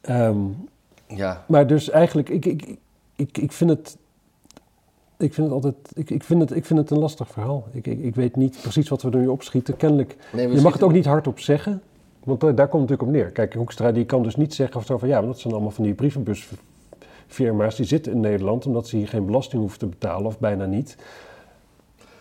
Ehm, 0.00 0.38
ja. 1.06 1.44
maar 1.48 1.66
dus 1.66 1.90
eigenlijk, 1.90 2.28
ik, 2.28 2.44
ik, 2.44 2.76
ik, 3.16 3.38
ik 3.38 3.52
vind 3.52 3.70
het... 3.70 3.96
Ik 5.16 5.34
vind 5.34 5.46
het 5.46 5.54
altijd, 5.54 5.74
ik, 5.94 6.10
ik, 6.10 6.24
vind 6.24 6.40
het, 6.40 6.56
ik 6.56 6.64
vind 6.64 6.78
het 6.78 6.90
een 6.90 6.98
lastig 6.98 7.28
verhaal. 7.28 7.66
Ik, 7.72 7.86
ik, 7.86 8.02
ik 8.02 8.14
weet 8.14 8.36
niet 8.36 8.58
precies 8.62 8.88
wat 8.88 9.02
we 9.02 9.10
er 9.10 9.18
nu 9.18 9.26
opschieten. 9.26 9.76
Kennelijk 9.76 10.16
Nee, 10.32 10.48
je 10.48 10.60
mag 10.60 10.72
het 10.72 10.82
ook 10.82 10.92
niet 10.92 11.04
hardop 11.04 11.40
zeggen, 11.40 11.82
want 12.24 12.42
eh, 12.42 12.56
daar 12.56 12.68
komt 12.68 12.90
het 12.90 12.90
natuurlijk 12.90 13.02
op 13.02 13.24
neer. 13.24 13.30
Kijk, 13.32 13.54
Hoekstra 13.54 13.92
die 13.92 14.04
kan 14.04 14.22
dus 14.22 14.36
niet 14.36 14.54
zeggen 14.54 14.76
of 14.76 14.86
zo 14.86 14.98
van 14.98 15.08
ja, 15.08 15.20
dat 15.20 15.38
zijn 15.38 15.52
allemaal 15.52 15.70
van 15.70 15.84
die 15.84 15.94
firma's 17.26 17.76
die 17.76 17.86
zitten 17.86 18.12
in 18.12 18.20
Nederland 18.20 18.66
omdat 18.66 18.88
ze 18.88 18.96
hier 18.96 19.08
geen 19.08 19.26
belasting 19.26 19.60
hoeven 19.60 19.78
te 19.78 19.86
betalen 19.86 20.26
of 20.26 20.38
bijna 20.38 20.64
niet. 20.64 20.96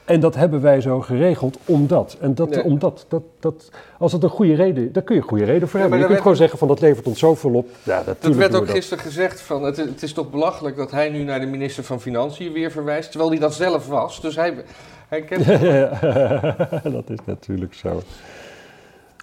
En 0.07 0.19
dat 0.19 0.35
hebben 0.35 0.61
wij 0.61 0.81
zo 0.81 1.01
geregeld 1.01 1.57
omdat. 1.65 2.17
En 2.19 2.35
dat, 2.35 2.49
Nee. 2.49 2.63
omdat 2.63 3.05
dat, 3.07 3.23
dat, 3.39 3.71
als 3.97 4.11
het 4.11 4.23
een 4.23 4.29
goede 4.29 4.55
reden 4.55 4.93
daar 4.93 5.03
kun 5.03 5.15
je 5.15 5.21
een 5.21 5.27
goede 5.27 5.43
reden 5.45 5.67
voor 5.67 5.79
Ja, 5.79 5.85
hebben. 5.85 5.89
maar 5.89 5.97
Je 5.99 6.05
kunt 6.05 6.09
werd- 6.09 6.21
gewoon 6.21 6.37
zeggen 6.37 6.57
van 6.59 6.67
dat 6.67 6.79
levert 6.81 7.07
ons 7.07 7.19
zoveel 7.19 7.53
op. 7.53 7.69
Ja, 7.83 8.03
Dat 8.19 8.35
werd 8.35 8.55
ook 8.55 8.69
gisteren 8.69 9.03
gezegd 9.03 9.41
van, 9.41 9.63
het, 9.63 9.77
het 9.77 10.03
is 10.03 10.13
toch 10.13 10.29
belachelijk 10.29 10.75
dat 10.75 10.91
hij 10.91 11.09
nu 11.09 11.23
naar 11.23 11.39
de 11.39 11.45
minister 11.45 11.83
van 11.83 12.01
Financiën 12.01 12.51
weer 12.53 12.71
verwijst, 12.71 13.09
terwijl 13.09 13.31
hij 13.31 13.39
dat 13.39 13.53
zelf 13.53 13.87
was. 13.87 14.21
Dus 14.21 14.35
hij, 14.35 14.63
hij 15.07 15.21
kent... 15.21 15.45
Dat 16.97 17.09
is 17.09 17.19
natuurlijk 17.25 17.73
zo. 17.73 18.01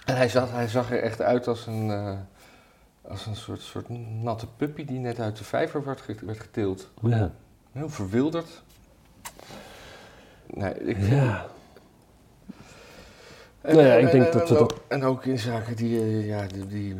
En 0.05 0.15
hij 0.17 0.29
zag, 0.29 0.51
hij 0.51 0.67
zag 0.67 0.91
er 0.91 1.01
echt 1.01 1.21
uit 1.21 1.47
als 1.47 1.65
een, 1.67 1.89
eh, 1.91 2.11
als 3.11 3.25
een 3.25 3.35
soort, 3.35 3.61
soort 3.61 3.85
natte 4.23 4.45
puppy 4.57 4.85
die 4.85 4.99
net 4.99 5.19
uit 5.19 5.37
de 5.37 5.43
vijver 5.43 5.83
werd, 5.85 6.01
werd 6.25 6.39
getild. 6.39 6.89
Ja. 7.01 7.31
Heel 7.71 7.89
verwilderd. 7.89 8.63
Nee, 10.55 10.73
ik 10.73 10.97
ja. 11.09 11.45
En, 13.61 13.75
Nou 13.75 13.87
ja, 13.87 13.93
ik 13.93 14.05
en- 14.05 14.11
denk 14.11 14.25
en- 14.33 14.39
dat 14.39 14.49
we 14.49 14.57
ook, 14.57 14.69
dat- 14.69 14.81
En 14.87 15.03
ook 15.03 15.25
in 15.25 15.39
zaken 15.39 15.75
die, 15.75 15.99
eh, 15.99 16.27
ja, 16.27 16.47
die, 16.47 16.65
die... 16.67 16.95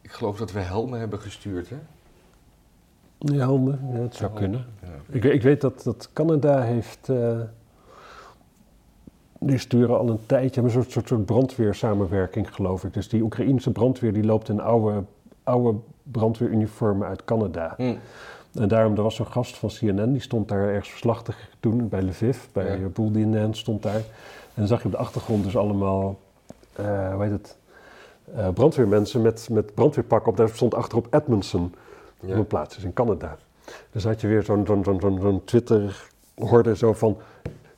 Ik 0.00 0.10
geloof 0.10 0.38
dat 0.38 0.52
we 0.52 0.60
helmen 0.60 0.98
hebben 0.98 1.20
gestuurd, 1.20 1.68
hè? 1.68 1.76
Ja. 3.18 3.48
Ja, 3.92 4.00
het 4.00 4.14
zou 4.14 4.32
kunnen. 4.32 4.64
Ja. 4.82 4.88
Ik, 5.16 5.24
ik 5.24 5.42
weet 5.42 5.60
dat, 5.60 5.82
dat 5.82 6.10
Canada 6.12 6.60
heeft. 6.62 7.08
eh, 7.08 7.40
die 9.40 9.58
sturen 9.58 9.98
al 9.98 10.08
een 10.08 10.26
tijdje, 10.26 10.62
een 10.62 10.70
soort, 10.70 10.90
soort, 10.90 11.08
soort 11.08 11.24
brandweersamenwerking, 11.26 12.54
geloof 12.54 12.84
ik. 12.84 12.94
Dus 12.94 13.08
die 13.08 13.22
Oekraïense 13.22 13.70
brandweer 13.72 14.12
die 14.12 14.24
loopt 14.24 14.48
in 14.48 14.60
oude, 14.60 15.04
oude 15.42 15.78
brandweeruniformen 16.02 17.08
uit 17.08 17.24
Canada. 17.24 17.74
Hm. 17.76 17.94
En 18.58 18.68
daarom, 18.68 18.96
er 18.96 19.02
was 19.02 19.14
zo'n 19.14 19.26
gast 19.26 19.56
van 19.56 19.68
CNN, 19.68 20.12
die 20.12 20.20
stond 20.20 20.48
daar 20.48 20.68
ergens 20.68 20.88
verslag 20.88 21.22
te 21.22 21.32
doen 21.60 21.88
bij 21.88 22.02
Lviv, 22.02 22.38
bij 22.52 22.78
Ja. 22.80 22.86
Boeldinen 22.86 23.54
stond 23.54 23.82
daar. 23.82 23.94
En 23.94 24.02
dan 24.54 24.66
zag 24.66 24.78
je 24.80 24.84
op 24.86 24.90
de 24.90 24.96
achtergrond 24.98 25.44
dus 25.44 25.56
allemaal, 25.56 26.18
eh 26.72 27.12
hoe 27.14 27.22
heet 27.22 27.32
het, 27.32 27.56
eh, 28.34 28.48
brandweermensen 28.48 29.22
met, 29.22 29.48
met 29.50 29.74
brandweerpakken 29.74 30.30
op. 30.30 30.36
Daar 30.36 30.48
stond 30.48 30.74
achterop 30.74 31.06
Edmondson, 31.14 31.74
Ja. 32.20 32.32
op 32.32 32.36
een 32.38 32.46
plaats 32.46 32.76
is 32.76 32.84
in 32.84 32.92
Canada. 32.92 33.36
Dus 33.90 34.04
had 34.04 34.20
je 34.20 34.26
weer 34.26 34.42
zo'n 34.42 34.66
zo'n 34.66 34.84
zo'n 34.84 35.00
zo'n 35.00 35.18
zo'n 35.20 35.44
Twitter-horde 35.44 36.76
zo 36.76 36.92
van... 36.92 37.16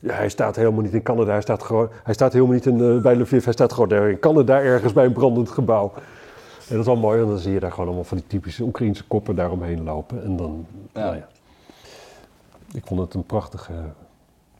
Ja, 0.00 0.14
hij 0.14 0.28
staat 0.28 0.56
helemaal 0.56 0.82
niet 0.82 0.92
in 0.94 1.02
Canada, 1.02 1.30
hij 1.32 1.40
staat, 1.40 1.62
gewoon, 1.62 1.88
hij 2.04 2.14
staat 2.14 2.32
helemaal 2.32 2.54
niet 2.54 2.66
in, 2.66 2.80
eh, 2.80 3.02
bij 3.02 3.16
Lviv, 3.16 3.44
hij 3.44 3.52
staat 3.52 3.72
gewoon 3.72 3.88
daar 3.88 4.10
in 4.10 4.18
Canada 4.18 4.60
ergens 4.60 4.92
bij 4.92 5.04
een 5.04 5.12
brandend 5.12 5.48
gebouw. 5.50 5.92
En 6.68 6.74
dat 6.76 6.78
is 6.78 6.86
wel 6.86 6.96
mooi, 6.96 7.18
want 7.18 7.30
dan 7.30 7.38
zie 7.38 7.52
je 7.52 7.60
daar 7.60 7.70
gewoon 7.70 7.86
allemaal 7.86 8.04
van 8.04 8.16
die 8.16 8.26
typische 8.26 8.62
Oekraïnse 8.62 9.04
koppen 9.04 9.36
daaromheen 9.36 9.82
lopen. 9.82 10.24
En 10.24 10.36
dan, 10.36 10.66
Ja. 10.94 11.00
nou 11.00 11.16
ja. 11.16 11.28
Ik 12.72 12.86
vond 12.86 13.00
het 13.00 13.14
een 13.14 13.24
prachtige, 13.24 13.72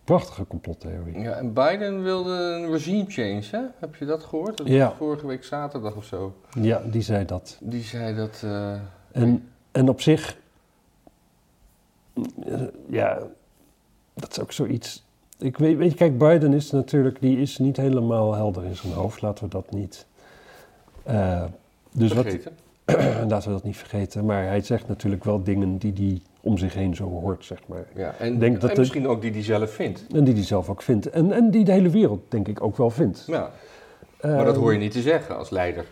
prachtige 0.05 0.47
complottheorie. 0.47 1.19
Ja, 1.19 1.33
en 1.33 1.53
Biden 1.53 2.03
wilde 2.03 2.31
een 2.33 2.71
regime 2.71 3.05
change, 3.09 3.43
hè? 3.51 3.61
Heb 3.79 3.95
je 3.95 4.05
dat 4.05 4.25
gehoord? 4.25 4.57
Dat 4.57 4.67
Ja. 4.67 4.93
Vorige 4.97 5.27
week 5.27 5.45
zaterdag 5.45 5.95
of 5.95 6.05
zo. 6.05 6.35
Ja, 6.61 6.83
die 6.91 7.03
zei 7.03 7.25
dat. 7.25 7.57
Die 7.61 7.83
zei 7.83 8.15
dat... 8.17 8.41
eh, 8.45 8.73
En, 9.13 9.49
en 9.73 9.89
op 9.89 10.01
zich, 10.01 10.39
eh, 12.47 12.61
ja, 12.89 13.19
dat 14.15 14.31
is 14.31 14.41
ook 14.41 14.53
zoiets. 14.53 15.07
Ik 15.39 15.57
weet, 15.59 15.77
weet 15.77 15.91
je, 15.91 15.97
kijk, 15.97 16.19
Biden 16.19 16.53
is 16.53 16.71
natuurlijk, 16.71 17.21
die 17.21 17.41
is 17.41 17.59
niet 17.59 17.77
helemaal 17.77 18.35
helder 18.35 18.65
in 18.65 18.77
zijn 18.77 18.93
hoofd, 18.93 19.23
laten 19.23 19.45
we 19.45 19.51
dat 19.51 19.71
niet. 19.73 20.07
eh, 21.03 21.45
dus 21.93 22.13
wat, 22.13 22.23
vergeten. 22.25 22.53
laten 23.31 23.49
we 23.49 23.55
dat 23.55 23.65
niet 23.65 23.77
vergeten. 23.77 24.25
Maar 24.25 24.45
hij 24.47 24.61
zegt 24.61 24.89
natuurlijk 24.89 25.25
wel 25.25 25.43
dingen 25.43 25.79
die 25.79 25.93
hij 25.97 26.21
om 26.41 26.59
zich 26.59 26.75
heen 26.75 26.95
zo 26.97 27.05
hoort, 27.09 27.45
zeg 27.45 27.59
maar. 27.67 27.87
Ja, 27.95 28.15
en, 28.19 28.39
denk 28.39 28.61
dat 28.61 28.69
en 28.69 28.75
de- 28.75 28.81
misschien 28.81 29.09
ook 29.09 29.21
die 29.23 29.31
die 29.31 29.43
zelf 29.43 29.71
vindt. 29.71 30.07
En 30.15 30.25
die 30.25 30.35
hij 30.35 30.43
zelf 30.45 30.69
ook 30.69 30.83
vindt. 30.83 31.11
En, 31.11 31.33
en 31.33 31.51
die 31.51 31.65
de 31.65 31.73
hele 31.73 31.91
wereld, 31.91 32.21
denk 32.29 32.49
ik, 32.49 32.63
ook 32.63 32.77
wel 32.77 32.91
vindt. 32.91 33.25
Ja, 33.27 33.51
maar 34.23 34.45
dat 34.45 34.55
Eh, 34.55 34.61
hoor 34.61 34.73
je 34.73 34.79
niet 34.79 34.93
te 34.93 35.01
zeggen 35.03 35.37
als 35.39 35.51
leider. 35.51 35.85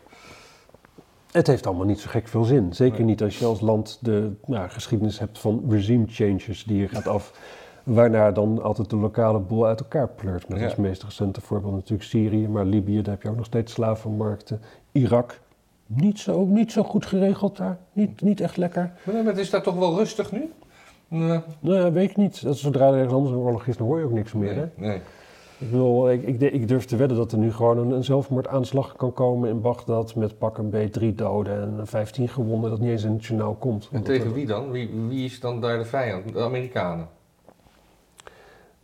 Het 1.30 1.46
heeft 1.46 1.66
allemaal 1.66 1.87
niet 1.87 2.00
zo 2.00 2.11
gek 2.11 2.28
veel 2.28 2.44
zin. 2.44 2.72
Zeker 2.72 2.98
Nee. 2.98 3.06
niet 3.09 3.22
als 3.22 3.38
je 3.38 3.44
als 3.44 3.61
land 3.61 3.98
de 4.02 4.30
nou, 4.46 4.68
geschiedenis 4.68 5.18
hebt 5.18 5.38
van 5.38 5.64
regime 5.68 6.04
changes 6.09 6.64
die 6.64 6.76
je 6.80 6.88
gaat 6.88 7.06
af. 7.06 7.40
Waarna 7.82 8.30
dan 8.32 8.62
altijd 8.62 8.90
de 8.90 8.96
lokale 8.96 9.38
boel 9.38 9.66
uit 9.66 9.80
elkaar 9.80 10.09
pleurt. 10.09 10.48
Met 10.48 10.59
Ja. 10.59 10.64
als 10.64 10.76
meest 10.76 11.02
recente 11.02 11.40
voorbeeld 11.40 11.74
natuurlijk 11.74 12.02
Syrië, 12.09 12.48
maar 12.48 12.64
Libië, 12.64 13.02
daar 13.02 13.14
heb 13.14 13.22
je 13.22 13.28
ook 13.28 13.37
nog 13.37 13.44
steeds 13.46 13.72
slavenmarkten. 13.72 14.61
Irak, 14.92 15.40
niet 15.87 16.18
zo, 16.18 16.44
niet 16.44 16.72
zo 16.72 16.83
goed 16.83 17.07
geregeld 17.07 17.57
daar. 17.57 17.79
Niet, 17.92 18.20
niet 18.20 18.40
echt 18.40 18.57
lekker. 18.57 18.92
Maar 19.05 19.25
het 19.25 19.38
is 19.38 19.51
daar 19.51 19.62
toch 19.62 19.77
wel 19.77 19.96
rustig 19.96 20.33
nu? 20.33 20.53
Nee. 21.09 21.40
Nou 21.61 21.77
ja, 21.79 21.92
weet 21.92 22.11
ik 22.11 22.16
niet. 22.16 22.42
Dat 22.42 22.57
Zodra 22.57 22.87
er 22.88 22.94
ergens 22.94 23.12
anders 23.12 23.35
een 23.35 23.40
oorlog 23.40 23.66
is, 23.66 23.77
dan 23.77 23.87
hoor 23.87 23.99
je 23.99 24.05
ook 24.05 24.12
niks 24.12 24.33
meer. 24.33 24.55
Hè? 24.55 24.61
Nee, 24.77 24.88
nee. 24.88 25.01
Ik, 25.59 25.70
bedoel, 25.70 26.11
ik, 26.11 26.22
ik, 26.22 26.40
ik 26.40 26.68
durf 26.68 26.85
te 26.85 26.96
wedden 26.96 27.16
dat 27.16 27.33
er 27.33 27.38
nu 27.38 27.53
gewoon 27.53 27.79
een, 27.79 27.90
een 27.90 28.05
zelfmoordaanslag 28.05 28.96
kan 28.96 29.12
komen 29.12 29.49
in 29.51 29.61
Bagdad 29.61 30.14
met 30.14 30.38
pak 30.38 30.59
een 30.59 30.68
B 30.68 30.77
drie 30.92 31.14
doden 31.14 31.79
en 31.79 31.87
15 31.87 32.29
gewonden 32.29 32.70
dat 32.70 32.81
niet 32.81 32.90
eens 32.90 33.05
in 33.05 33.12
het 33.12 33.25
journaal 33.25 33.55
komt. 33.55 33.88
En 33.92 34.03
tegen 34.03 34.27
er- 34.27 34.33
wie 34.33 34.46
dan? 34.46 34.70
Wie, 34.70 34.90
wie 35.09 35.25
is 35.25 35.40
dan 35.40 35.61
daar 35.61 35.79
de 35.79 35.85
vijand? 35.85 36.33
De 36.33 36.40
Amerikanen. 36.40 37.09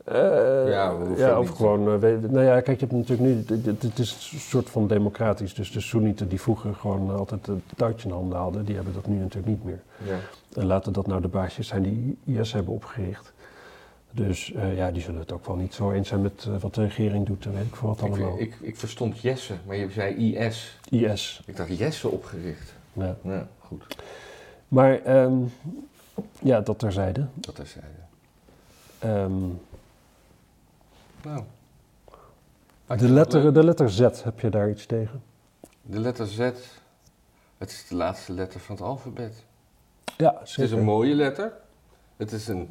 Eh, 0.04 0.68
Ja, 1.16 1.38
of 1.38 1.48
gewoon, 1.50 1.88
eh, 1.92 1.98
weet- 1.98 2.30
nou 2.30 2.44
ja, 2.44 2.60
kijk, 2.60 2.80
je 2.80 2.86
hebt 2.86 2.98
natuurlijk 3.08 3.28
nu, 3.48 3.56
het- 3.80 3.98
is 3.98 4.30
een 4.32 4.38
soort 4.40 4.70
van 4.70 4.86
democratisch, 4.86 5.54
dus 5.54 5.72
de 5.72 5.80
Soenieten 5.80 6.28
die 6.28 6.40
vroeger 6.40 6.74
gewoon 6.74 7.10
altijd 7.16 7.46
het 7.46 7.60
touwtje 7.76 8.08
in 8.08 8.14
handen 8.14 8.38
hadden, 8.38 8.64
die 8.64 8.74
hebben 8.74 8.94
dat 8.94 9.06
nu 9.06 9.16
natuurlijk 9.18 9.46
niet 9.46 9.64
meer. 9.64 9.80
Ja. 10.04 10.16
En 10.60 10.66
laten 10.66 10.92
dat 10.92 11.06
nou 11.06 11.20
de 11.20 11.28
baasjes 11.28 11.66
zijn 11.66 11.82
die 11.82 12.16
IS 12.38 12.52
hebben 12.52 12.74
opgericht. 12.74 13.32
Dus 14.10 14.52
eh, 14.52 14.76
ja, 14.76 14.90
die 14.90 15.02
zullen 15.02 15.20
het 15.20 15.32
ook 15.32 15.46
wel 15.46 15.56
niet 15.56 15.74
zo 15.74 15.90
eens 15.92 16.08
zijn 16.08 16.22
met 16.22 16.46
eh, 16.48 16.60
wat 16.60 16.74
de 16.74 16.82
regering 16.82 17.26
doet, 17.26 17.44
en 17.44 17.52
weet 17.54 17.64
ik 17.66 17.76
veel 17.76 17.88
wat 17.88 18.00
Ik, 18.00 18.04
allemaal. 18.08 18.38
ik, 18.40 18.54
ik 18.60 18.76
verstond 18.76 19.18
Jesse, 19.20 19.54
maar 19.66 19.76
je 19.76 19.90
zei 19.90 20.14
IS. 20.14 20.78
IS, 20.90 21.42
Ik 21.46 21.56
dacht 21.56 21.78
Jesse 21.78 22.08
opgericht. 22.08 22.74
ja. 22.92 23.16
Ja, 23.22 23.46
goed. 23.58 23.84
Maar 24.68 25.00
ehm, 25.02 25.34
ja, 26.40 26.60
dat 26.60 26.78
terzijde. 26.78 27.26
Dat 27.34 27.58
is 27.58 27.74
hij. 27.78 27.90
Nou. 31.24 31.42
de, 32.98 33.08
letter, 33.08 33.52
de 33.52 33.64
letter 33.64 33.90
Z, 33.90 33.98
heb 34.22 34.40
je 34.40 34.48
daar 34.50 34.70
iets 34.70 34.86
tegen? 34.86 35.22
De 35.82 35.98
letter 35.98 36.26
Z. 36.26 36.38
Het 37.58 37.70
is 37.70 37.86
de 37.88 37.94
laatste 37.94 38.32
letter 38.32 38.60
van 38.60 38.74
het 38.74 38.84
alfabet. 38.84 39.44
Ja, 40.16 40.36
Het 40.38 40.48
zeker. 40.48 40.62
is 40.64 40.70
een 40.70 40.84
mooie 40.84 41.14
letter. 41.14 41.52
Het 42.16 42.32
is 42.32 42.48
een. 42.48 42.68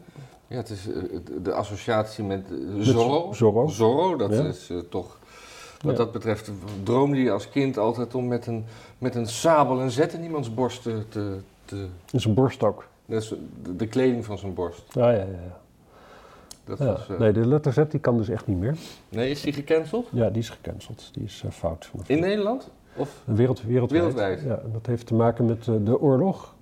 Ja, 0.47 0.55
het 0.57 0.69
is 0.69 0.87
eh, 0.91 1.01
de 1.43 1.53
associatie 1.53 2.23
met 2.23 2.45
eh, 2.51 2.57
Zorro. 2.79 3.33
Zorro. 3.33 3.67
Zorro, 3.67 4.15
dat 4.15 4.31
Ja. 4.33 4.43
is 4.43 4.69
eh, 4.69 4.77
toch. 4.89 5.19
Wat 5.81 5.91
Ja. 5.91 5.97
dat 5.97 6.11
betreft 6.11 6.51
droomde 6.83 7.17
je 7.21 7.31
als 7.31 7.49
kind 7.49 7.77
altijd 7.77 8.15
om 8.15 8.27
met 8.27 8.47
een, 8.47 8.65
met 8.97 9.15
een 9.15 9.27
sabel 9.27 9.81
een 9.81 9.91
zet 9.91 10.13
in 10.13 10.23
iemands 10.23 10.53
borst 10.53 10.81
te. 10.83 11.05
te, 11.09 11.37
te 11.65 11.75
Het 12.05 12.13
is 12.13 12.25
een 12.25 12.33
borststok. 12.33 12.87
dat 13.05 13.21
is 13.21 13.33
de, 13.63 13.75
de 13.75 13.87
kleding 13.87 14.25
van 14.25 14.37
zijn 14.37 14.53
borst. 14.53 14.83
Ah, 14.87 14.93
ja, 14.95 15.11
ja, 15.11 15.17
ja. 15.25 15.59
Dat 16.63 16.77
ja. 16.77 16.85
was, 16.85 17.09
eh, 17.09 17.19
Nee, 17.19 17.31
de 17.31 17.47
letter 17.47 17.73
Z 17.73 17.83
die 17.89 17.99
kan 17.99 18.17
dus 18.17 18.29
echt 18.29 18.47
niet 18.47 18.57
meer. 18.57 18.75
nee, 19.09 19.29
is 19.29 19.41
die 19.41 19.53
gecanceld? 19.53 20.07
Ja, 20.11 20.29
die 20.29 20.41
is 20.41 20.49
gecanceld. 20.49 21.09
Die 21.13 21.23
is 21.23 21.41
eh, 21.45 21.51
fout. 21.51 21.91
In 22.05 22.19
Nederland? 22.19 22.69
Of? 22.95 23.21
Wereld, 23.23 23.61
wereldwijd. 23.61 24.01
Wereldwijd. 24.01 24.41
Ja, 24.41 24.69
dat 24.71 24.85
heeft 24.85 25.05
te 25.05 25.13
maken 25.13 25.45
met 25.45 25.67
eh, 25.67 25.75
de 25.83 25.99
oorlog. 25.99 26.55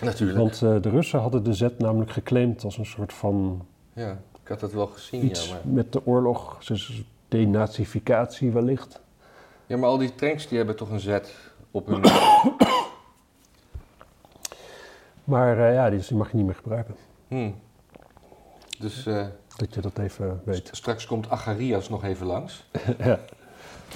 Natuurlijk. 0.00 0.38
Want 0.38 0.58
de 0.58 0.90
Russen 0.90 1.20
hadden 1.20 1.42
de 1.42 1.54
Z 1.54 1.66
namelijk 1.78 2.10
geclaimd 2.10 2.64
als 2.64 2.78
een 2.78 2.86
soort 2.86 3.12
van 3.12 3.66
Ja, 3.92 4.10
ik 4.42 4.48
had 4.48 4.60
dat 4.60 4.72
wel 4.72 4.86
gezien, 4.86 5.24
iets 5.24 5.48
ja. 5.48 5.54
Maar, 5.54 5.62
met 5.64 5.92
de 5.92 6.06
oorlog. 6.06 6.64
Dus 6.64 7.02
denazificatie 7.28 8.50
wellicht. 8.50 9.00
ja, 9.66 9.76
maar 9.76 9.88
al 9.88 9.98
die 9.98 10.14
tanks 10.14 10.48
die 10.48 10.56
hebben 10.56 10.76
toch 10.76 10.90
een 10.90 11.00
Z 11.00 11.18
op 11.70 11.86
hun. 11.86 12.00
Maar 15.24 15.72
ja, 15.72 15.90
die, 15.90 16.00
die 16.08 16.16
mag 16.16 16.30
je 16.30 16.36
niet 16.36 16.46
meer 16.46 16.54
gebruiken. 16.54 16.94
Hmm. 17.28 17.54
Dus 18.80 19.06
eh, 19.06 19.26
Dat 19.56 19.74
je 19.74 19.80
dat 19.80 19.98
even 19.98 20.40
weet. 20.44 20.68
straks 20.72 21.06
komt 21.06 21.30
Agarias 21.30 21.88
nog 21.88 22.04
even 22.04 22.26
langs. 22.26 22.64
ja. 22.98 23.18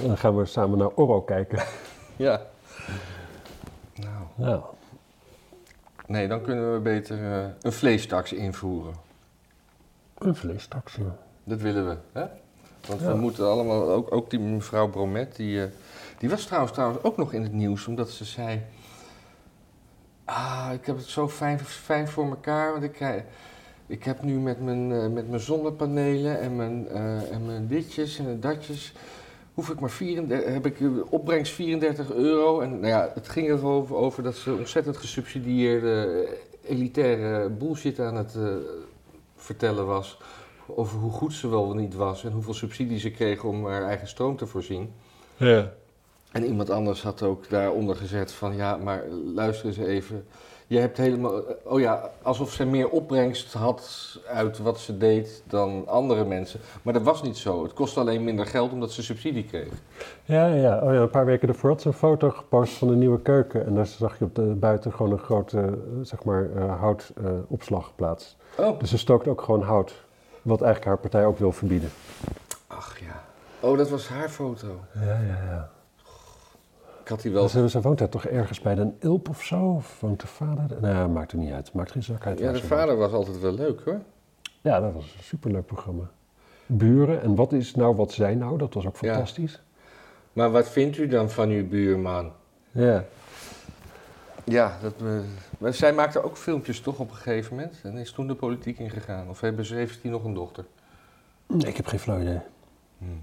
Dan 0.03 0.19
gaan 0.19 0.37
we 0.37 0.45
samen 0.47 0.79
naar 0.79 0.89
Oro 0.95 1.23
kijken. 1.23 1.63
Ja. 2.17 2.41
Nou, 3.95 4.25
Ja. 4.51 4.63
nee, 6.07 6.29
dan 6.29 6.43
kunnen 6.43 6.73
we 6.73 6.79
beter 6.81 7.33
eh, 7.43 7.47
een 7.61 7.73
vleestaks 7.73 8.33
invoeren. 8.33 8.95
Een 10.19 10.37
vleestaks, 10.37 10.95
ja. 10.95 11.17
Dat 11.45 11.61
willen 11.61 11.89
we, 11.89 11.97
hè? 12.13 12.25
Want 12.89 13.01
Ja. 13.01 13.07
we 13.07 13.15
moeten 13.15 13.47
allemaal, 13.51 13.91
ook, 13.91 14.13
ook 14.15 14.31
die 14.31 14.39
mevrouw 14.41 14.89
Bromet, 14.89 15.37
die, 15.37 15.63
eh, 15.65 15.69
die 16.19 16.31
was 16.31 16.45
trouwens, 16.45 16.73
trouwens 16.73 17.03
ook 17.03 17.17
nog 17.17 17.33
in 17.33 17.43
het 17.43 17.53
nieuws, 17.53 17.87
omdat 17.87 18.11
ze 18.11 18.25
zei... 18.25 18.63
Ah, 20.25 20.69
ik 20.73 20.87
heb 20.87 20.97
het 20.97 21.07
zo 21.07 21.29
fijn, 21.29 21.59
fijn 21.61 22.09
voor 22.09 22.29
elkaar, 22.29 22.71
want 22.73 22.83
ik, 22.83 22.93
krijg- 22.93 23.23
ik 23.87 24.05
heb 24.05 24.23
nu 24.23 24.39
met 24.39 24.61
mijn, 24.61 24.93
eh, 24.93 25.09
met 25.09 25.29
mijn 25.29 25.41
zonnepanelen 25.41 26.41
en 26.41 26.57
mijn, 26.57 26.89
eh, 26.89 27.31
en 27.33 27.47
mijn 27.47 27.67
ditjes 27.67 28.19
en 28.19 28.41
datjes... 28.41 28.93
Hoef 29.55 29.69
ik 29.69 29.81
maar 29.81 29.91
34, 29.91 30.53
heb 30.53 30.67
ik 30.67 30.81
eh, 30.81 30.89
opbrengst 31.11 31.53
34 31.53 32.13
euro. 32.13 32.61
En 32.61 32.71
nou 32.71 32.87
ja, 32.87 33.11
het 33.15 33.29
ging 33.29 33.49
erover 33.49 33.97
over 33.97 34.23
dat 34.23 34.35
ze 34.35 34.53
ontzettend 34.53 34.97
gesubsidieerde 34.97 36.29
elitaire 36.67 37.49
bullshit 37.49 38.01
aan 38.01 38.17
het 38.17 38.37
vertellen 39.37 39.87
was. 39.87 40.19
Over 40.67 40.99
hoe 40.99 41.11
goed 41.11 41.33
ze 41.33 41.49
wel 41.49 41.75
niet 41.75 41.95
was 41.95 42.25
en 42.25 42.33
hoeveel 42.33 42.55
subsidie 42.55 42.99
ze 42.99 43.11
kregen 43.11 43.49
om 43.49 43.67
haar 43.67 43.83
eigen 43.83 44.09
stroom 44.09 44.37
te 44.37 44.47
voorzien. 44.47 44.93
Ja. 45.37 45.73
En 46.33 46.45
iemand 46.45 46.71
anders 46.71 47.03
had 47.03 47.23
ook 47.23 47.49
daaronder 47.49 47.97
gezet 47.97 48.33
van 48.33 48.57
ja, 48.57 48.77
maar 48.77 49.09
luister 49.35 49.67
eens 49.67 49.77
even. 49.77 50.27
Je 50.67 50.79
hebt 50.79 50.97
helemaal, 50.97 51.43
oh 51.65 51.81
ja, 51.81 52.11
alsof 52.23 52.53
zij 52.53 52.67
meer 52.67 52.89
opbrengst 52.89 53.53
had 53.53 54.19
uit 54.27 54.59
wat 54.59 54.79
ze 54.79 54.99
deed 54.99 55.43
dan 55.47 55.87
andere 55.87 56.25
mensen. 56.25 56.61
Maar 56.83 56.93
dat 56.93 57.03
was 57.03 57.23
niet 57.23 57.37
zo. 57.37 57.63
Het 57.63 57.73
kostte 57.73 58.01
alleen 58.01 58.25
minder 58.25 58.47
geld 58.47 58.73
omdat 58.73 58.93
ze 58.93 59.03
subsidie 59.03 59.45
kreeg. 59.45 59.73
Ja, 60.25 60.47
ja. 60.47 60.79
Oh 60.79 60.93
ja, 60.93 61.01
een 61.01 61.11
paar 61.11 61.27
weken 61.27 61.49
ervoor 61.49 61.71
had 61.71 61.81
ze 61.81 61.89
een 61.89 61.95
foto 61.95 62.31
gepost 62.31 62.73
van 62.73 62.89
een 62.89 62.99
nieuwe 62.99 63.21
keuken. 63.21 63.67
En 63.67 63.75
daar 63.75 63.87
zag 63.87 64.19
je 64.19 64.25
op 64.25 64.35
de 64.35 64.43
buiten 64.43 64.93
gewoon 64.93 65.13
een 65.13 65.19
grote, 65.19 65.59
eh, 65.61 65.73
zeg 66.03 66.25
maar, 66.25 66.49
eh, 66.57 66.81
houtopslag 66.81 67.87
geplaatst. 67.87 68.37
Oh. 68.57 68.79
Dus 68.79 68.91
ze 68.91 68.99
stookt 68.99 69.29
ook 69.29 69.41
gewoon 69.41 69.63
hout. 69.63 70.03
Wat 70.43 70.63
eigenlijk 70.63 70.91
haar 70.91 70.99
partij 71.01 71.27
ook 71.27 71.39
wil 71.39 71.53
verbieden. 71.53 71.91
Ach 72.67 72.99
ja. 72.99 73.25
Oh, 73.61 73.79
dat 73.79 73.91
was 73.91 74.09
haar 74.09 74.29
foto. 74.29 74.67
Ja, 74.95 75.21
ja, 75.21 75.43
ja. 75.51 75.71
Ik 77.05 77.11
had 77.11 77.23
die 77.23 77.33
wel. 77.33 77.49
Ze, 77.49 77.69
ze 77.69 77.81
woont 77.81 77.99
daar 77.99 78.09
toch 78.09 78.27
ergens 78.27 78.61
bij 78.61 78.77
een 78.77 78.97
Ilp 78.99 79.29
of 79.29 79.43
zo? 79.43 79.61
Of 79.65 80.01
woont 80.01 80.21
de 80.21 80.27
vader? 80.27 80.81
Nou, 80.81 81.09
maakt 81.09 81.33
er 81.33 81.39
niet 81.39 81.53
uit. 81.53 81.73
Maakt 81.73 81.91
geen 81.91 82.03
zak 82.03 82.27
uit. 82.27 82.39
Ja, 82.39 82.53
de 82.53 82.63
vader 82.63 82.97
was 82.97 83.13
altijd 83.13 83.41
wel 83.41 83.53
leuk 83.53 83.81
hoor. 83.85 84.01
Ja, 84.61 84.81
dat 84.81 84.93
was 84.93 85.05
een 85.05 85.23
superleuk 85.23 85.67
programma. 85.67 86.11
Buren. 86.67 87.23
En 87.23 87.35
wat 87.35 87.53
is 87.53 87.75
nou 87.75 87.97
wat 87.97 88.13
zij 88.13 88.35
nou? 88.35 88.59
Dat 88.59 88.75
was 88.75 88.87
ook 88.87 88.97
Ja. 89.01 89.13
fantastisch. 89.13 89.63
Maar 90.33 90.51
wat 90.51 90.69
vindt 90.69 90.97
u 90.97 91.07
dan 91.07 91.31
van 91.31 91.49
uw 91.49 91.69
buurman? 91.69 92.33
Ja. 92.71 93.05
Ja, 94.45 94.79
dat, 94.83 94.95
eh, 94.99 95.19
maar 95.59 95.75
zij 95.75 95.93
maakte 95.93 96.23
ook 96.23 96.37
filmpjes 96.37 96.81
toch 96.81 96.99
op 96.99 97.11
een 97.11 97.17
gegeven 97.17 97.55
moment. 97.57 97.81
En 97.83 97.97
is 97.97 98.13
toen 98.13 98.27
de 98.27 98.35
politiek 98.35 98.79
ingegaan. 98.79 99.29
Of 99.29 99.41
hebben 99.41 99.65
ze, 99.65 99.75
heeft 99.75 100.03
hij 100.03 100.11
nog 100.11 100.25
een 100.25 100.35
dochter? 100.35 100.65
Nee, 101.47 101.67
ik 101.67 101.77
heb 101.77 101.87
geen 101.87 101.99
flauw 101.99 102.21
idee. 102.21 102.41
Hmm. 102.99 103.23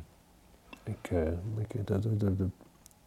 Ik, 0.83 1.09
eh, 1.11 1.21
ik, 1.57 1.87
de, 1.87 1.99
de, 1.99 2.35
de, 2.35 2.47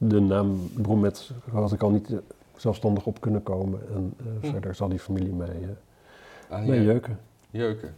de, 0.09 0.21
naam 0.21 0.71
Bromet 0.75 1.31
had 1.53 1.73
ik 1.73 1.83
al 1.83 1.91
niet 1.91 2.11
eh, 2.11 2.19
zelfstandig 2.57 3.07
op 3.07 3.21
kunnen 3.21 3.43
komen. 3.43 3.81
En 3.95 4.15
eh, 4.19 4.25
Hm. 4.41 4.51
verder 4.53 4.75
zal 4.75 4.89
die 4.89 4.99
familie 4.99 5.33
mij, 5.33 5.49
eh 5.49 5.69
Ah, 6.49 6.67
mij 6.67 6.77
ja. 6.77 6.83
jeuken. 6.83 7.19
Jeuken. 7.51 7.95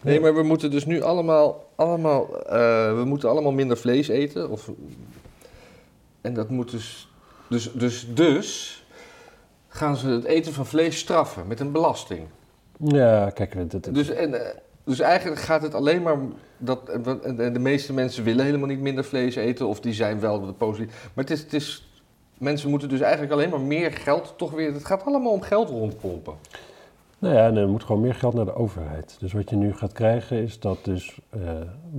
Nee, 0.00 0.20
maar 0.20 0.34
we 0.34 0.42
moeten 0.42 0.70
dus 0.70 0.86
nu 0.86 1.02
allemaal, 1.02 1.68
allemaal 1.74 2.26
we 2.96 3.02
moeten 3.06 3.28
allemaal 3.28 3.52
minder 3.52 3.76
vlees 3.76 4.08
eten. 4.08 4.50
Of, 4.50 4.70
en 6.20 6.34
dat 6.34 6.50
moet 6.50 6.70
dus, 6.70 7.12
dus, 7.48 7.72
dus, 7.72 8.08
dus 8.14 8.84
gaan 9.68 9.96
ze 9.96 10.08
het 10.08 10.24
eten 10.24 10.52
van 10.52 10.66
vlees 10.66 10.98
straffen 10.98 11.46
met 11.46 11.60
een 11.60 11.72
belasting. 11.72 12.26
Ja, 12.78 13.30
kijk, 13.30 13.70
dat, 13.70 13.84
dat, 13.84 13.94
Dus, 13.94 14.08
en, 14.10 14.34
dus 14.86 15.00
eigenlijk 15.00 15.40
gaat 15.40 15.62
het 15.62 15.74
alleen 15.74 16.02
maar, 16.02 16.16
dat, 16.58 16.88
en 16.88 17.52
de 17.52 17.58
meeste 17.58 17.92
mensen 17.92 18.24
willen 18.24 18.44
helemaal 18.44 18.68
niet 18.68 18.80
minder 18.80 19.04
vlees 19.04 19.36
eten. 19.36 19.66
Of 19.66 19.80
die 19.80 19.92
zijn 19.92 20.20
wel 20.20 20.46
de 20.46 20.52
positief. 20.52 21.10
Maar 21.14 21.24
het 21.24 21.32
is, 21.32 21.42
het 21.42 21.52
is, 21.52 21.88
mensen 22.38 22.70
moeten 22.70 22.88
dus 22.88 23.00
eigenlijk 23.00 23.32
alleen 23.32 23.50
maar 23.50 23.60
meer 23.60 23.92
geld 23.92 24.34
toch 24.36 24.50
weer, 24.50 24.72
het 24.72 24.84
gaat 24.84 25.04
allemaal 25.04 25.32
om 25.32 25.42
geld 25.42 25.68
rondpompen. 25.68 26.34
Nou 27.18 27.34
ja, 27.34 27.46
en 27.46 27.56
er 27.56 27.68
moet 27.68 27.84
gewoon 27.84 28.00
meer 28.00 28.14
geld 28.14 28.34
naar 28.34 28.44
de 28.44 28.54
overheid. 28.54 29.16
Dus 29.20 29.32
wat 29.32 29.50
je 29.50 29.56
nu 29.56 29.74
gaat 29.74 29.92
krijgen 29.92 30.36
is 30.36 30.60
dat 30.60 30.84
dus, 30.84 31.18
eh, 31.30 31.40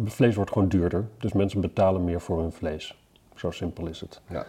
vlees 0.06 0.36
wordt 0.36 0.52
gewoon 0.52 0.67
duurder. 0.67 1.08
Dus 1.17 1.34
mensen 1.34 1.62
betalen 1.62 2.04
meer 2.04 2.21
voor 2.21 2.39
hun 2.39 2.52
vlees. 2.52 2.97
Zo 3.36 3.52
simpel 3.52 3.88
is 3.88 4.00
het. 4.00 4.21
Ja. 4.30 4.45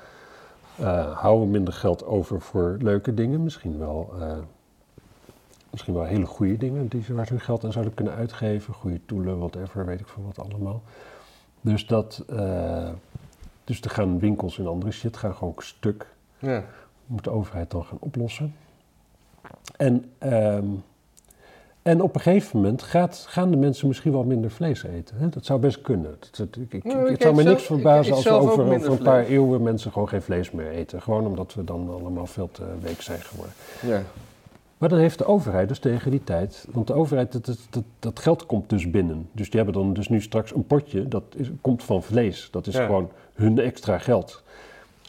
Eh, 0.79 1.19
houden 1.19 1.47
we 1.47 1.53
minder 1.53 1.75
geld 1.75 2.07
over 2.07 2.41
voor 2.41 2.77
leuke 2.81 3.15
dingen. 3.15 3.43
Misschien 3.43 3.79
wel, 3.79 4.11
eh, 4.21 4.37
misschien 5.71 5.95
wel 5.95 6.05
hele 6.05 6.27
goede 6.27 6.57
dingen 6.57 6.89
die 6.89 7.03
ze, 7.03 7.15
waar 7.15 7.27
ze 7.27 7.33
hun 7.33 7.43
geld 7.43 7.65
aan 7.65 7.73
zouden 7.73 7.95
kunnen 7.95 8.15
uitgeven. 8.15 8.75
Goede 8.75 9.01
toelen, 9.07 9.39
whatever, 9.39 9.87
weet 9.87 10.01
ik 10.01 10.09
veel 10.09 10.23
wat 10.35 10.47
allemaal. 10.51 10.83
Dus 11.61 11.87
dat, 11.87 12.25
eh, 12.29 12.89
dus 13.65 13.81
er 13.81 13.91
gaan 13.91 14.19
winkels 14.19 14.59
en 14.59 14.67
andere 14.67 14.93
shit 14.93 15.17
gaan 15.17 15.35
gewoon 15.35 15.55
stuk 15.59 16.07
Ja. 16.39 16.65
moet 17.07 17.25
de 17.25 17.31
overheid 17.31 17.71
dan 17.71 17.85
gaan 17.85 17.99
oplossen. 18.01 18.55
En, 19.77 20.11
ehm, 20.19 20.65
en 21.83 22.01
op 22.03 22.15
een 22.15 22.21
gegeven 22.21 22.57
moment 22.57 22.83
gaat, 22.83 23.25
gaan 23.29 23.51
de 23.51 23.57
mensen 23.57 23.89
misschien 23.89 24.13
wel 24.13 24.25
minder 24.25 24.51
vlees 24.51 24.83
eten. 24.83 25.17
Hè? 25.19 25.29
Dat 25.29 25.45
zou 25.45 25.61
best 25.61 25.81
kunnen. 25.81 26.17
Dat, 26.21 26.31
dat- 26.37 26.57
ik, 26.63 26.73
ik, 26.73 26.85
Nou, 26.85 27.05
ik 27.05 27.11
het 27.11 27.23
zou 27.23 27.35
me 27.35 27.43
niks 27.43 27.65
zelf- 27.65 27.81
verbazen 27.81 28.15
als 28.15 28.25
we 28.25 28.31
over, 28.31 28.73
een 28.91 28.99
paar 28.99 29.25
eeuwen 29.25 29.63
mensen 29.63 29.93
gewoon 29.93 30.09
geen 30.09 30.23
vlees 30.23 30.51
meer 30.51 30.71
eten. 30.71 31.03
Gewoon 31.03 31.27
omdat 31.27 31.55
we 31.55 31.65
dan 31.65 31.91
allemaal 31.91 32.27
veel 32.27 32.51
te 32.53 32.65
week 32.81 33.01
zijn 33.01 33.21
geworden. 33.21 33.55
ja. 33.83 34.03
Maar 34.79 34.89
dan 34.89 34.99
heeft 34.99 35.19
de 35.19 35.25
overheid 35.25 35.69
dus 35.69 35.79
tegen 35.79 36.11
die 36.11 36.25
tijd, 36.25 36.67
want 36.71 36.87
de 36.87 36.95
overheid, 36.95 37.33
dat, 37.33 37.67
dat, 37.71 37.85
dat, 37.99 38.19
geld 38.19 38.47
komt 38.47 38.71
dus 38.71 38.91
binnen. 38.91 39.29
Dus 39.33 39.51
die 39.51 39.61
hebben 39.63 39.83
dan 39.83 39.93
dus 39.93 40.09
nu 40.09 40.21
straks 40.21 40.55
een 40.55 40.67
potje, 40.67 41.09
dat 41.09 41.23
is, 41.37 41.51
komt 41.61 41.85
van 41.85 42.03
vlees. 42.03 42.49
Dat 42.51 42.67
is 42.67 42.75
Ja. 42.75 42.85
gewoon 42.87 43.11
hun 43.35 43.59
extra 43.59 43.99
geld. 43.99 44.43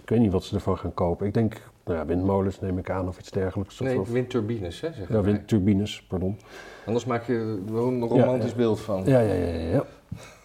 Ik 0.02 0.10
weet 0.10 0.20
niet 0.20 0.32
wat 0.32 0.44
ze 0.44 0.56
ervan 0.56 0.78
gaan 0.78 0.94
kopen. 0.94 1.28
Ik 1.28 1.34
denk, 1.34 1.62
nou 1.86 1.98
ja, 1.98 2.06
windmolens 2.06 2.60
neem 2.60 2.78
ik 2.78 2.90
aan 2.90 3.08
of 3.08 3.20
iets 3.20 3.32
dergelijks. 3.32 3.82
Of, 3.82 3.88
Nee, 3.88 4.02
windturbines, 4.12 4.82
hè, 4.82 4.90
ja, 5.10 5.22
windturbines, 5.22 6.04
pardon. 6.08 6.38
Anders 6.86 7.06
maak 7.06 7.28
je 7.28 7.34
er 7.68 7.76
een 7.78 8.08
romantisch 8.08 8.50
ja. 8.50 8.56
beeld 8.56 8.80
van. 8.80 9.04
Ja, 9.06 9.20
ja, 9.20 9.34
ja, 9.34 9.48
ja. 9.48 9.72
ja. 9.72 9.84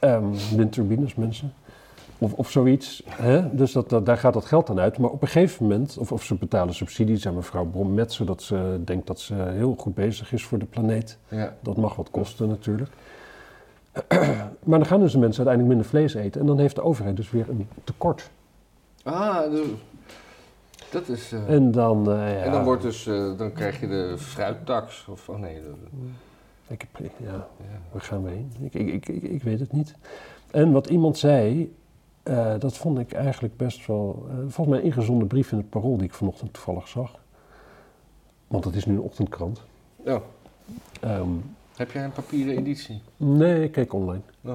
Ehm, 0.01 0.57
windturbines, 0.57 1.15
mensen. 1.15 1.53
Of, 2.25 2.33
of 2.33 2.51
zoiets. 2.51 3.03
Hè? 3.09 3.55
Dus 3.57 3.73
dat, 3.73 3.89
dat, 3.89 4.07
daar 4.07 4.17
gaat 4.19 4.33
dat 4.33 4.45
geld 4.45 4.71
aan 4.71 4.81
uit. 4.81 4.99
Maar 4.99 5.11
op 5.11 5.23
een 5.23 5.29
gegeven 5.29 5.63
moment, 5.67 5.99
of, 5.99 6.13
of 6.13 6.23
ze 6.25 6.35
betalen 6.35 6.75
subsidies 6.75 7.27
aan 7.27 7.35
mevrouw 7.35 7.65
Brom 7.65 7.99
zodat 8.09 8.43
ze 8.43 8.81
denkt 8.85 9.07
dat 9.07 9.21
ze 9.21 9.35
heel 9.35 9.75
goed 9.79 9.95
bezig 9.95 10.33
is 10.33 10.45
voor 10.45 10.59
de 10.59 10.65
planeet. 10.65 11.19
Ja. 11.29 11.55
Dat 11.61 11.77
mag 11.77 11.97
wat 11.97 12.11
kosten 12.11 12.49
natuurlijk. 12.49 12.91
Maar 14.65 14.79
dan 14.79 14.87
gaan 14.87 15.01
dus 15.01 15.13
de 15.13 15.19
mensen 15.19 15.47
uiteindelijk 15.47 15.67
minder 15.69 15.87
vlees 15.87 16.15
eten. 16.15 16.41
En 16.41 16.47
dan 16.47 16.59
heeft 16.59 16.75
de 16.75 16.83
overheid 16.83 17.17
dus 17.17 17.31
weer 17.31 17.49
een 17.49 17.69
tekort. 17.85 18.31
Ah, 19.03 19.51
dus- 19.51 19.67
dat 20.91 21.09
is... 21.09 21.33
eh, 21.33 21.49
En 21.55 21.71
dan, 21.71 22.11
eh, 22.11 22.17
ja, 22.17 22.43
En 22.43 22.53
dan, 22.53 22.65
wordt 22.65 22.83
dus, 22.83 23.07
eh, 23.07 23.39
dan 23.39 23.53
krijg 23.53 23.81
je 23.81 23.89
de 23.89 24.15
fruittax. 24.19 25.07
Of, 25.11 25.29
oh 25.29 25.39
nee, 25.39 25.55
de- 25.55 26.75
Ik 26.75 26.81
heb, 26.81 27.11
ja, 27.17 27.27
ja. 27.27 27.47
waar 27.93 28.03
gaan 28.03 28.25
we 28.25 28.31
heen? 28.31 28.53
Ik, 28.61 28.75
ik, 28.75 29.09
ik, 29.09 29.23
ik 29.23 29.43
weet 29.43 29.61
het 29.61 29.73
niet. 29.73 29.95
En 30.51 30.73
wat 30.73 30.87
iemand 30.89 31.19
zei, 31.19 31.75
eh, 32.25 32.55
dat 32.59 32.77
vond 32.77 32.99
ik 32.99 33.13
eigenlijk 33.13 33.57
best 33.57 33.87
wel... 33.87 34.27
eh, 34.29 34.35
volgens 34.37 34.67
mij 34.67 34.79
een 34.79 34.85
ingezonden 34.85 35.29
brief 35.29 35.53
in 35.53 35.59
het 35.59 35.69
Parool 35.71 35.97
die 35.97 36.07
ik 36.07 36.15
vanochtend 36.15 36.53
toevallig 36.53 36.89
zag. 36.89 37.11
Want 38.47 38.65
het 38.65 38.75
is 38.75 38.87
nu 38.87 38.93
een 38.95 39.01
ochtendkrant. 39.01 39.63
Oh, 40.07 40.21
Ehm, 41.01 41.29
heb 41.77 41.91
jij 41.91 42.05
een 42.05 42.13
papieren 42.13 42.57
editie? 42.57 43.03
nee, 43.17 43.63
ik 43.63 43.73
keek 43.73 43.93
online. 43.93 44.21
Oh. 44.45 44.55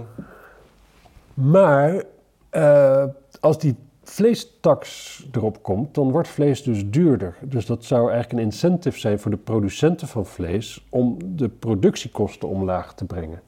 Maar 1.34 2.04
eh, 2.50 3.04
als 3.40 3.60
die 3.60 3.76
vleestaks 4.04 5.26
erop 5.32 5.64
komt, 5.64 5.96
dan 5.96 6.12
wordt 6.12 6.28
vlees 6.28 6.64
dus 6.64 6.90
duurder. 6.90 7.38
Dus 7.42 7.66
dat 7.66 7.86
zou 7.86 8.12
eigenlijk 8.12 8.32
een 8.40 8.46
incentive 8.46 9.00
zijn 9.00 9.20
voor 9.20 9.32
de 9.32 9.38
producenten 9.38 10.08
van 10.08 10.26
vlees 10.26 10.86
om 10.90 11.18
de 11.36 11.50
productiekosten 11.50 12.50
omlaag 12.50 12.94
te 12.94 13.06
brengen. 13.06 13.42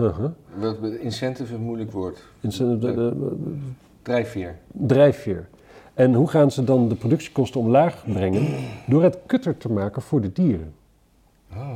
Uh-huh. 0.00 0.30
Wat 0.58 0.76
incentive 1.00 1.54
een 1.54 1.60
moeilijk 1.60 1.92
woord. 1.92 2.24
Incentive, 2.40 3.12
Drijfveer. 4.02 4.56
drijfveer. 4.72 5.48
En 5.94 6.14
hoe 6.14 6.28
gaan 6.28 6.50
ze 6.50 6.64
dan 6.64 6.88
de 6.88 6.94
productiekosten 6.94 7.60
omlaag 7.60 8.04
brengen? 8.12 8.46
Door 8.86 9.02
het 9.02 9.18
kutter 9.26 9.56
te 9.56 9.72
maken 9.72 10.02
voor 10.02 10.20
de 10.20 10.32
dieren. 10.32 10.72
Oh. 11.52 11.70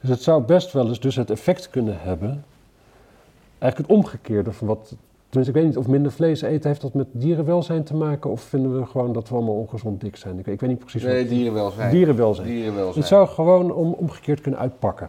Dus 0.00 0.10
het 0.10 0.22
zou 0.22 0.42
best 0.42 0.72
wel 0.72 0.88
eens 0.88 1.00
dus 1.00 1.16
het 1.16 1.30
effect 1.30 1.70
kunnen 1.70 2.00
hebben. 2.00 2.44
Eigenlijk 3.58 3.90
het 3.90 3.98
omgekeerde 3.98 4.52
van 4.52 4.66
wat. 4.66 4.94
Tenminste, 5.28 5.56
ik 5.58 5.62
weet 5.64 5.74
niet 5.74 5.84
of 5.84 5.88
minder 5.92 6.12
vlees 6.12 6.42
eten 6.42 6.68
heeft 6.68 6.80
dat 6.80 6.94
met 6.94 7.06
dierenwelzijn 7.10 7.84
te 7.84 7.94
maken. 7.96 8.30
Of 8.30 8.40
vinden 8.40 8.78
we 8.80 8.86
gewoon 8.86 9.12
dat 9.12 9.28
we 9.28 9.34
allemaal 9.34 9.54
ongezond 9.54 10.00
dik 10.00 10.16
zijn? 10.16 10.38
Ik 10.38 10.44
weet, 10.44 10.54
ik 10.54 10.60
weet 10.60 10.70
niet 10.70 10.78
precies 10.78 11.02
Nee, 11.02 11.20
wat. 11.20 11.28
dierenwelzijn. 11.28 11.90
Dierenwelzijn. 11.90 12.46
Dierenwelzijn. 12.46 12.98
Het 12.98 13.06
zou 13.06 13.28
gewoon 13.28 13.72
om, 13.72 13.92
omgekeerd 13.92 14.40
kunnen 14.40 14.60
uitpakken. 14.60 15.08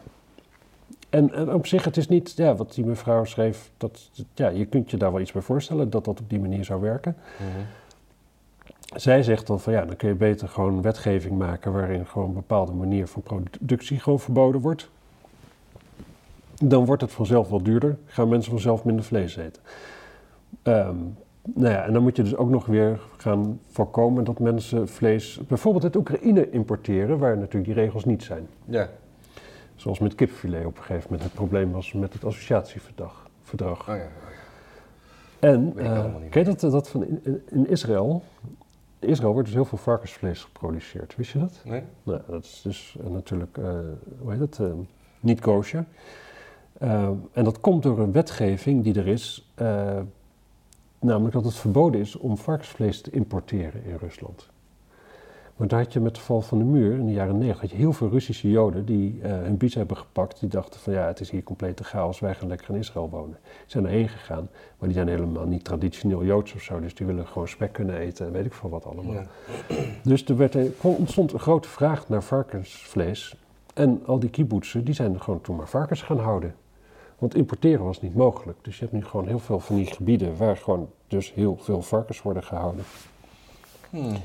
En, 1.09 1.33
en 1.33 1.53
op 1.53 1.67
zich, 1.67 1.83
het 1.83 1.97
is 1.97 2.07
niet, 2.07 2.33
ja, 2.35 2.55
wat 2.55 2.73
die 2.73 2.85
mevrouw 2.85 3.23
schreef, 3.23 3.71
dat, 3.77 4.09
ja, 4.33 4.47
je 4.47 4.65
kunt 4.65 4.91
je 4.91 4.97
daar 4.97 5.11
wel 5.11 5.21
iets 5.21 5.31
bij 5.31 5.41
voorstellen 5.41 5.89
dat 5.89 6.05
dat 6.05 6.19
op 6.19 6.29
die 6.29 6.39
manier 6.39 6.65
zou 6.65 6.81
werken. 6.81 7.15
Mhm. 7.37 7.65
Zij 8.95 9.23
zegt 9.23 9.47
dan 9.47 9.59
van 9.59 9.73
ja, 9.73 9.85
dan 9.85 9.95
kun 9.95 10.07
je 10.07 10.15
beter 10.15 10.47
gewoon 10.47 10.81
wetgeving 10.81 11.37
maken 11.37 11.73
waarin 11.73 12.05
gewoon 12.05 12.27
een 12.27 12.33
bepaalde 12.33 12.71
manier 12.71 13.07
van 13.07 13.23
productie 13.23 13.99
gewoon 13.99 14.19
verboden 14.19 14.61
wordt. 14.61 14.89
Dan 16.63 16.85
wordt 16.85 17.01
het 17.01 17.11
vanzelf 17.11 17.49
wel 17.49 17.63
duurder, 17.63 17.97
gaan 18.05 18.29
mensen 18.29 18.51
vanzelf 18.51 18.83
minder 18.83 19.05
vlees 19.05 19.35
eten. 19.35 19.61
Ehm, 20.63 20.95
nou 21.41 21.73
ja, 21.73 21.85
en 21.85 21.93
dan 21.93 22.03
moet 22.03 22.15
je 22.15 22.23
dus 22.23 22.35
ook 22.35 22.49
nog 22.49 22.65
weer 22.65 22.99
gaan 23.17 23.59
voorkomen 23.67 24.23
dat 24.23 24.39
mensen 24.39 24.87
vlees 24.87 25.39
bijvoorbeeld 25.47 25.83
uit 25.83 25.95
Oekraïne 25.95 26.49
importeren, 26.49 27.17
waar 27.17 27.37
natuurlijk 27.37 27.65
die 27.65 27.83
regels 27.83 28.05
niet 28.05 28.23
zijn. 28.23 28.47
Ja. 28.65 28.89
Zoals 29.79 29.99
met 29.99 30.15
kipfilet 30.15 30.65
op 30.65 30.77
een 30.77 30.83
gegeven 30.83 31.03
moment 31.03 31.23
het 31.23 31.33
probleem 31.33 31.71
was 31.71 31.93
met 31.93 32.13
het 32.13 32.25
associatieverdrag. 32.25 33.29
Verdrag. 33.43 33.89
Oh 33.89 33.95
ja. 33.95 34.07
En 35.39 35.73
eh, 35.77 35.99
allemaal 35.99 36.19
niet 36.19 36.29
ken 36.29 36.43
je 36.45 36.55
dat, 36.55 36.71
dat 36.71 36.89
van 36.89 37.05
in, 37.05 37.43
in 37.49 37.69
Israël 37.69 38.23
In 38.99 39.09
Israël 39.09 39.31
wordt 39.31 39.47
dus 39.47 39.55
heel 39.55 39.65
veel 39.65 39.77
varkensvlees 39.77 40.43
geproduceerd. 40.43 41.15
Wist 41.15 41.31
je 41.31 41.39
dat? 41.39 41.61
Nee? 41.65 41.83
Nou, 42.03 42.21
dat 42.27 42.43
is 42.43 42.61
dus 42.63 42.97
eh, 43.03 43.09
natuurlijk, 43.09 43.57
eh, 43.57 43.79
hoe 44.19 44.31
heet 44.31 44.39
het, 44.39 44.59
eh, 44.59 44.71
niet 45.19 45.39
kosher. 45.39 45.85
Eh, 46.77 47.09
en 47.31 47.43
dat 47.43 47.59
komt 47.59 47.83
door 47.83 47.99
een 47.99 48.11
wetgeving 48.11 48.83
die 48.83 48.95
er 48.99 49.07
is, 49.07 49.51
eh, 49.55 49.99
namelijk 50.99 51.33
dat 51.33 51.45
het 51.45 51.55
verboden 51.55 52.01
is 52.01 52.15
om 52.15 52.37
varkensvlees 52.37 53.01
te 53.01 53.11
importeren 53.11 53.83
in 53.83 53.95
Rusland. 53.95 54.49
Want 55.59 55.71
daar 55.71 55.79
had 55.79 55.93
je 55.93 55.99
met 55.99 56.15
de 56.15 56.21
val 56.21 56.41
van 56.41 56.57
de 56.57 56.63
muur 56.63 56.97
in 56.97 57.05
de 57.05 57.11
jaren 57.11 57.37
90 57.37 57.61
had 57.61 57.69
je 57.69 57.75
heel 57.75 57.93
veel 57.93 58.09
Russische 58.09 58.49
Joden 58.49 58.85
die 58.85 59.19
eh, 59.21 59.31
hun 59.31 59.57
bies 59.57 59.73
hebben 59.73 59.97
gepakt. 59.97 60.39
Die 60.39 60.49
dachten 60.49 60.79
van 60.79 60.93
ja, 60.93 61.07
het 61.07 61.19
is 61.19 61.29
hier 61.29 61.43
complete 61.43 61.83
chaos, 61.83 62.19
wij 62.19 62.35
gaan 62.35 62.47
lekker 62.47 62.69
in 62.69 62.75
Israël 62.75 63.09
wonen. 63.09 63.37
Die 63.43 63.51
zijn 63.65 63.85
erheen 63.85 64.09
gegaan, 64.09 64.49
maar 64.77 64.87
die 64.87 64.93
zijn 64.93 65.07
helemaal 65.07 65.45
niet 65.45 65.63
traditioneel 65.63 66.25
Joods 66.25 66.53
of 66.53 66.61
zo. 66.61 66.79
Dus 66.79 66.95
die 66.95 67.05
willen 67.05 67.27
gewoon 67.27 67.47
spek 67.47 67.73
kunnen 67.73 67.97
eten 67.97 68.25
en 68.25 68.31
weet 68.31 68.45
ik 68.45 68.53
veel 68.53 68.69
wat 68.69 68.85
allemaal. 68.85 69.13
Ja. 69.13 69.25
Dus 70.03 70.25
er 70.25 70.37
werd, 70.37 70.55
er 70.55 70.71
ontstond 70.79 71.33
een 71.33 71.39
grote 71.39 71.67
vraag 71.67 72.09
naar 72.09 72.23
varkensvlees. 72.23 73.35
En 73.73 74.01
al 74.05 74.19
die 74.19 74.29
kibbutzen, 74.29 74.83
die 74.83 74.93
zijn 74.93 75.21
gewoon 75.21 75.41
toen 75.41 75.55
maar 75.55 75.69
varkens 75.69 76.01
gaan 76.01 76.19
houden. 76.19 76.55
Want 77.17 77.35
importeren 77.35 77.85
was 77.85 78.01
niet 78.01 78.15
mogelijk. 78.15 78.57
Dus 78.61 78.75
je 78.75 78.81
hebt 78.81 78.93
nu 78.93 79.05
gewoon 79.05 79.27
heel 79.27 79.39
veel 79.39 79.59
van 79.59 79.75
die 79.75 79.85
gebieden 79.85 80.37
waar 80.37 80.57
gewoon 80.57 80.89
dus 81.07 81.33
heel 81.33 81.57
veel 81.57 81.81
varkens 81.81 82.21
worden 82.21 82.43
gehouden. 82.43 82.83
Hmm. 83.89 84.17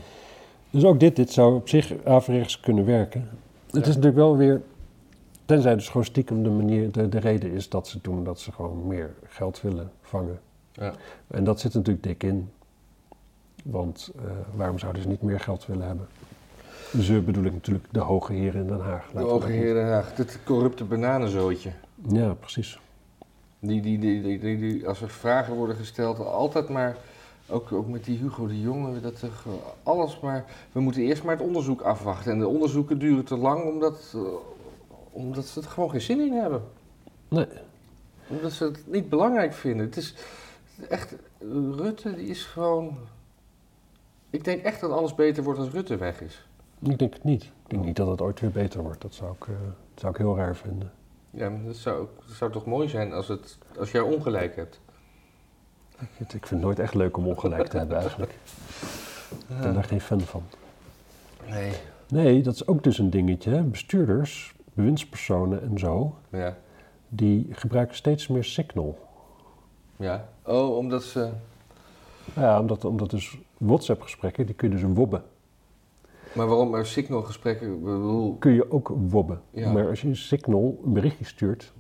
Dus 0.75 0.85
ook 0.85 1.01
dit, 1.01 1.17
dit 1.17 1.31
zou 1.33 1.55
op 1.55 1.69
zich 1.69 1.93
averechts 2.05 2.61
kunnen 2.61 2.85
werken. 2.85 3.29
Het 3.67 3.83
is 3.83 3.87
natuurlijk 3.87 4.15
wel 4.17 4.37
weer, 4.37 4.63
tenzij 5.45 5.75
dus 5.75 5.87
gewoon 5.89 6.05
stiekem 6.05 6.43
de 6.43 6.49
manier, 6.51 6.93
de, 6.93 7.09
de 7.09 7.19
reden 7.19 7.51
is 7.53 7.69
dat 7.69 7.89
ze 7.89 7.99
doen 8.03 8.25
dat 8.25 8.41
ze 8.41 8.53
gewoon 8.53 8.87
meer 8.87 9.11
geld 9.27 9.61
willen 9.61 9.91
vangen. 10.03 10.39
Ja. 10.73 10.93
En 11.27 11.45
dat 11.45 11.61
zit 11.61 11.75
natuurlijk 11.75 12.05
dik 12.05 12.23
in. 12.23 12.51
Want 13.65 14.11
eh, 14.17 14.23
waarom 14.55 14.79
zouden 14.79 15.03
ze 15.03 15.09
niet 15.09 15.23
meer 15.23 15.41
geld 15.41 15.67
willen 15.67 15.87
hebben? 15.87 16.07
Ze 17.01 17.21
bedoel 17.21 17.45
ik 17.45 17.53
natuurlijk 17.53 17.85
de 17.91 18.01
hoge 18.01 18.33
heren 18.33 18.61
in 18.61 18.67
Den 18.67 18.81
Haag. 18.81 19.11
De 19.13 19.19
Hoge 19.21 19.39
dat 19.41 19.49
Heer 19.49 19.75
Den 19.75 19.87
Haag, 19.87 20.15
dit 20.15 20.39
corrupte 20.45 20.85
bananenzootje. 20.85 21.71
Ja, 22.09 22.35
precies. 22.35 22.79
Die, 23.59 23.81
die, 23.81 23.99
die, 23.99 24.23
die, 24.23 24.39
die, 24.39 24.59
die- 24.59 24.89
als 24.89 25.01
er 25.01 25.11
vragen 25.11 25.55
worden 25.55 25.77
gesteld, 25.77 26.19
altijd 26.19 26.69
maar, 26.69 26.97
ook, 27.49 27.73
ook 27.73 27.89
met 27.89 28.05
die 28.05 28.19
Hugo 28.19 28.47
de 28.47 28.61
Jonge, 28.61 29.01
dat 29.01 29.21
er 29.21 29.31
gewoon 29.31 29.61
alles 29.83 30.21
maar, 30.21 30.45
we 30.73 30.81
moeten 30.81 31.03
eerst 31.03 31.25
maar 31.25 31.37
het 31.37 31.47
onderzoek 31.47 31.81
afwachten. 31.81 32.33
En 32.33 32.39
de 32.39 32.49
onderzoeken 32.49 32.99
duren 32.99 33.25
te 33.25 33.37
lang 33.37 33.65
omdat, 33.65 34.13
eh, 34.15 34.21
omdat 35.11 35.45
ze 35.45 35.61
er 35.61 35.67
gewoon 35.67 35.91
geen 35.91 36.01
zin 36.01 36.21
in 36.21 36.33
hebben. 36.33 36.63
Nee. 37.29 37.47
Omdat 38.29 38.53
ze 38.53 38.65
het 38.65 38.87
niet 38.87 39.09
belangrijk 39.09 39.53
vinden. 39.53 39.87
Het 39.87 39.97
is 39.97 40.15
echt, 40.89 41.17
Rutte 41.77 42.15
die 42.15 42.27
is 42.27 42.45
gewoon, 42.45 42.97
ik 44.31 44.45
denk 44.45 44.63
echt 44.63 44.81
dat 44.81 44.91
alles 44.91 45.15
beter 45.15 45.43
wordt 45.43 45.59
als 45.59 45.71
Rutte 45.71 45.97
weg 45.97 46.21
is. 46.21 46.47
Ik 46.79 46.99
denk 46.99 47.15
het 47.15 47.25
niet. 47.25 47.43
Ik 47.43 47.71
denk 47.71 47.85
niet 47.85 47.97
dat 47.97 48.09
het 48.09 48.21
ooit 48.21 48.41
weer 48.41 48.51
beter 48.51 48.83
wordt. 48.83 49.01
Dat 49.03 49.15
zou 49.15 49.33
ik, 49.33 49.47
eh, 49.47 49.55
dat 49.67 50.01
zou 50.01 50.13
ik 50.13 50.19
heel 50.19 50.37
raar 50.37 50.57
vinden. 50.57 50.93
Ja, 51.31 51.51
maar 51.51 51.65
dat 51.65 51.77
zou, 51.77 52.07
dat 52.27 52.37
zou 52.37 52.53
toch 52.53 52.67
mooi 52.67 52.89
zijn 52.89 53.13
als, 53.13 53.29
het, 53.29 53.59
als 53.79 53.91
jij 53.91 54.01
ongelijk 54.01 54.57
hebt. 54.57 54.81
Ik, 56.01 56.09
vind 56.27 56.51
het 56.51 56.61
nooit 56.61 56.79
echt 56.79 56.95
leuk 56.95 57.17
om 57.17 57.27
ongelijk 57.27 57.69
te 57.69 57.77
hebben 57.77 57.99
eigenlijk. 57.99 58.33
Ik 59.49 59.61
ben 59.61 59.75
daar 59.75 59.85
geen 59.85 60.01
fan 60.01 60.21
van. 60.21 60.43
Nee. 61.49 61.73
Nee, 62.09 62.43
dat 62.43 62.55
is 62.55 62.67
ook 62.67 62.83
dus 62.83 62.99
een 62.99 63.11
dingetje. 63.11 63.51
hè. 63.51 63.63
Bestuurders, 63.63 64.55
bewindspersonen 64.75 65.63
en 65.63 65.79
zo, 65.79 66.15
Ja. 66.29 66.57
die 67.09 67.47
gebruiken 67.51 67.97
steeds 67.97 68.29
meer 68.29 68.45
Signal. 68.45 68.99
Ja. 69.97 70.29
Oh, 70.43 70.77
omdat 70.77 71.03
ze... 71.03 71.31
Ja, 72.35 72.61
omdat, 72.61 72.85
omdat 72.85 73.11
dus 73.11 73.39
WhatsApp-gesprekken, 73.59 74.47
die 74.47 74.55
kun 74.55 74.69
je 74.69 74.75
dus 74.75 74.85
wobben. 74.95 75.23
Maar 76.33 76.47
waarom 76.47 76.75
er 76.75 76.87
signalgesprekken, 76.87 77.75
ik 77.75 77.83
bedoel... 77.85 78.37
Kun 78.39 78.53
je 78.53 78.71
ook 78.71 78.93
wobben. 79.09 79.41
Ja. 79.51 79.73
Maar 79.73 79.89
als 79.89 80.01
je 80.01 80.09
een 80.09 80.17
Signal 80.17 80.81
een 80.85 80.93
berichtje 80.93 81.25
stuurt, 81.25 81.73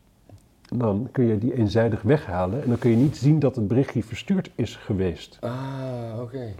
dan 0.78 1.08
kun 1.12 1.24
je 1.24 1.38
die 1.38 1.54
eenzijdig 1.56 2.02
weghalen. 2.02 2.62
En 2.62 2.68
dan 2.68 2.78
kun 2.78 2.90
je 2.90 2.96
niet 2.96 3.16
zien 3.16 3.38
dat 3.38 3.56
het 3.56 3.68
berichtje 3.68 4.02
verstuurd 4.02 4.50
is 4.54 4.76
geweest. 4.76 5.36
Ah, 5.40 5.50
oké. 6.20 6.52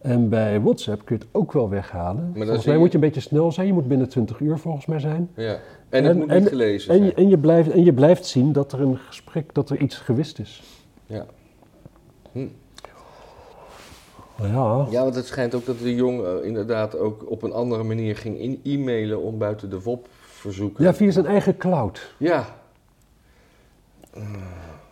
En 0.00 0.28
bij 0.28 0.60
WhatsApp 0.60 1.04
kun 1.04 1.16
je 1.18 1.22
het 1.24 1.32
ook 1.32 1.52
wel 1.52 1.68
weghalen. 1.68 2.32
dan 2.34 2.44
volgens 2.44 2.64
mij 2.64 2.74
je- 2.74 2.80
moet 2.80 2.88
je 2.92 2.94
een 2.98 3.04
beetje 3.04 3.20
snel 3.20 3.52
zijn. 3.52 3.66
Je 3.66 3.72
moet 3.72 3.88
binnen 3.88 4.08
20 4.08 4.40
uur 4.40 4.58
volgens 4.58 4.86
mij 4.86 4.98
zijn. 4.98 5.30
Ja. 5.36 5.58
En 5.88 6.04
het 6.04 6.16
moet 6.16 6.28
en- 6.28 6.38
niet 6.40 6.48
gelezen 6.48 6.90
En 6.94 6.96
je, 6.98 7.02
zijn. 7.04 7.16
en, 7.16 7.28
je 7.28 7.38
blijft, 7.38 7.70
en 7.70 7.84
je 7.84 7.92
blijft 7.92 8.26
zien 8.26 8.52
dat 8.52 8.72
er 8.72 8.80
een 8.80 8.96
gesprek, 8.96 9.54
dat 9.54 9.70
er 9.70 9.80
iets 9.80 9.96
gewist 9.96 10.38
is. 10.38 10.62
Ja. 11.06 11.26
Ja, 14.42 14.86
ja, 14.90 15.02
want 15.02 15.14
het 15.14 15.26
schijnt 15.26 15.54
ook 15.54 15.66
dat 15.66 15.78
de 15.78 15.94
jong 15.94 16.24
eh, 16.24 16.30
inderdaad 16.46 16.98
ook 16.98 17.30
op 17.30 17.42
een 17.42 17.52
andere 17.52 17.82
manier 17.82 18.16
ging 18.16 18.38
in 18.40 18.60
e-mailen 18.64 19.22
om 19.22 19.38
buiten 19.38 19.70
de 19.70 19.82
WOP 19.82 20.08
verzoeken. 20.26 20.84
ja, 20.84 20.94
via 20.94 21.10
zijn 21.10 21.26
eigen 21.26 21.56
cloud. 21.56 22.14
Ja. 22.18 22.56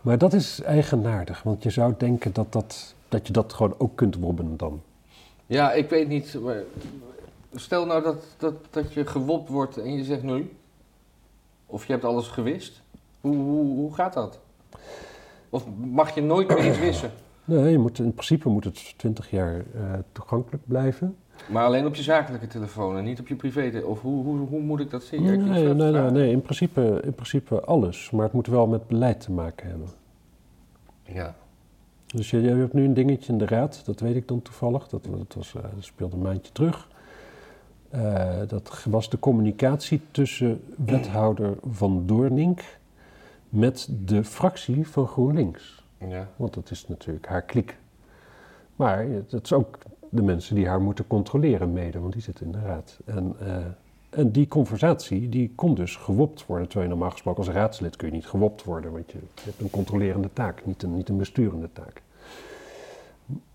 Maar 0.00 0.18
dat 0.18 0.32
is 0.32 0.62
eigenaardig, 0.62 1.42
want 1.42 1.62
je 1.62 1.70
zou 1.70 1.94
denken 1.98 2.32
dat, 2.32 2.52
dat, 2.52 2.94
dat 3.08 3.26
je 3.26 3.32
dat 3.32 3.52
gewoon 3.52 3.74
ook 3.78 3.96
kunt 3.96 4.16
wobben 4.16 4.56
dan. 4.56 4.82
Ja, 5.46 5.72
ik 5.72 5.90
weet 5.90 6.08
niet. 6.08 6.40
Maar 6.40 6.62
stel 7.54 7.86
nou 7.86 8.02
dat, 8.02 8.24
dat, 8.36 8.54
dat 8.70 8.92
je 8.92 9.06
gewopt 9.06 9.48
wordt 9.48 9.76
en 9.76 9.92
je 9.92 10.04
zegt 10.04 10.22
nu. 10.22 10.52
Of 11.66 11.86
je 11.86 11.92
hebt 11.92 12.04
alles 12.04 12.28
gewist. 12.28 12.82
Hoe, 13.20 13.36
hoe, 13.36 13.76
hoe 13.76 13.94
gaat 13.94 14.12
dat? 14.12 14.38
Of 15.50 15.64
mag 15.76 16.14
je 16.14 16.22
nooit 16.22 16.48
meer 16.48 16.66
iets 16.68 16.78
wissen? 16.78 17.10
Nee, 17.44 17.70
je 17.70 17.78
moet, 17.78 17.98
in 17.98 18.12
principe 18.12 18.48
moet 18.48 18.64
het 18.64 18.94
20 18.96 19.30
jaar 19.30 19.54
eh, 19.54 19.92
toegankelijk 20.12 20.62
blijven. 20.66 21.16
Maar 21.48 21.64
alleen 21.64 21.86
op 21.86 21.94
je 21.94 22.02
zakelijke 22.02 22.46
telefoon 22.46 22.96
en 22.96 23.04
niet 23.04 23.20
op 23.20 23.28
je 23.28 23.34
privé. 23.34 23.82
Of 23.84 24.00
hoe, 24.00 24.24
hoe, 24.24 24.38
hoe 24.38 24.60
moet 24.60 24.80
ik 24.80 24.90
dat 24.90 25.02
zien? 25.02 25.22
Nee, 25.22 25.74
nee, 25.74 26.10
nee, 26.10 26.30
in, 26.30 26.42
principe, 26.42 27.00
in 27.04 27.14
principe 27.14 27.60
alles. 27.60 28.10
Maar 28.10 28.24
het 28.24 28.32
moet 28.32 28.46
wel 28.46 28.66
met 28.66 28.86
beleid 28.86 29.20
te 29.20 29.32
maken 29.32 29.68
hebben. 29.68 29.88
Ja. 31.02 31.34
Dus 32.06 32.30
je, 32.30 32.40
je 32.40 32.48
hebt 32.48 32.72
nu 32.72 32.84
een 32.84 32.94
dingetje 32.94 33.32
in 33.32 33.38
de 33.38 33.46
raad, 33.46 33.82
dat 33.84 34.00
weet 34.00 34.16
ik 34.16 34.28
dan 34.28 34.42
toevallig. 34.42 34.88
Dat, 34.88 35.04
dat, 35.04 35.34
was, 35.34 35.54
eh, 35.54 35.62
dat 35.62 35.84
speelde 35.84 36.16
een 36.16 36.22
maandje 36.22 36.52
terug. 36.52 36.88
Eh, 37.90 38.38
dat 38.48 38.84
was 38.90 39.10
de 39.10 39.18
communicatie 39.18 40.00
tussen 40.10 40.60
wethouder 40.76 41.56
Van 41.70 42.06
Doornink 42.06 42.62
met 43.48 43.88
de 44.04 44.24
fractie 44.24 44.88
van 44.88 45.06
GroenLinks. 45.06 45.84
ja. 45.98 46.28
Want 46.36 46.54
dat 46.54 46.70
is 46.70 46.88
natuurlijk 46.88 47.26
haar 47.26 47.42
klik. 47.42 47.78
Maar 48.76 49.06
het 49.30 49.42
is 49.42 49.52
ook 49.52 49.78
de 50.08 50.22
mensen 50.22 50.54
die 50.54 50.68
haar 50.68 50.80
moeten 50.80 51.06
controleren 51.06 51.72
mede, 51.72 52.00
want 52.00 52.12
die 52.12 52.22
zitten 52.22 52.46
in 52.46 52.52
de 52.52 52.60
raad. 52.60 52.98
En, 53.04 53.36
eh, 53.40 53.56
en 54.10 54.30
die 54.30 54.48
conversatie, 54.48 55.28
die 55.28 55.52
kon 55.54 55.74
dus 55.74 55.96
gewopt 55.96 56.46
worden. 56.46 56.66
Terwijl 56.66 56.88
je 56.90 56.94
normaal 56.94 57.12
gesproken 57.12 57.44
als 57.44 57.54
raadslid 57.54 57.96
kun 57.96 58.08
je 58.08 58.14
niet 58.14 58.26
gewopt 58.26 58.64
worden, 58.64 58.92
want 58.92 59.10
je, 59.12 59.18
je 59.18 59.42
hebt 59.44 59.60
een 59.60 59.70
controlerende 59.70 60.30
taak, 60.32 60.66
niet 60.66 60.82
een, 60.82 60.96
niet 60.96 61.08
een 61.08 61.16
besturende 61.16 61.68
taak. 61.72 62.02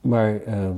Maar 0.01 0.41
eh, 0.41 0.69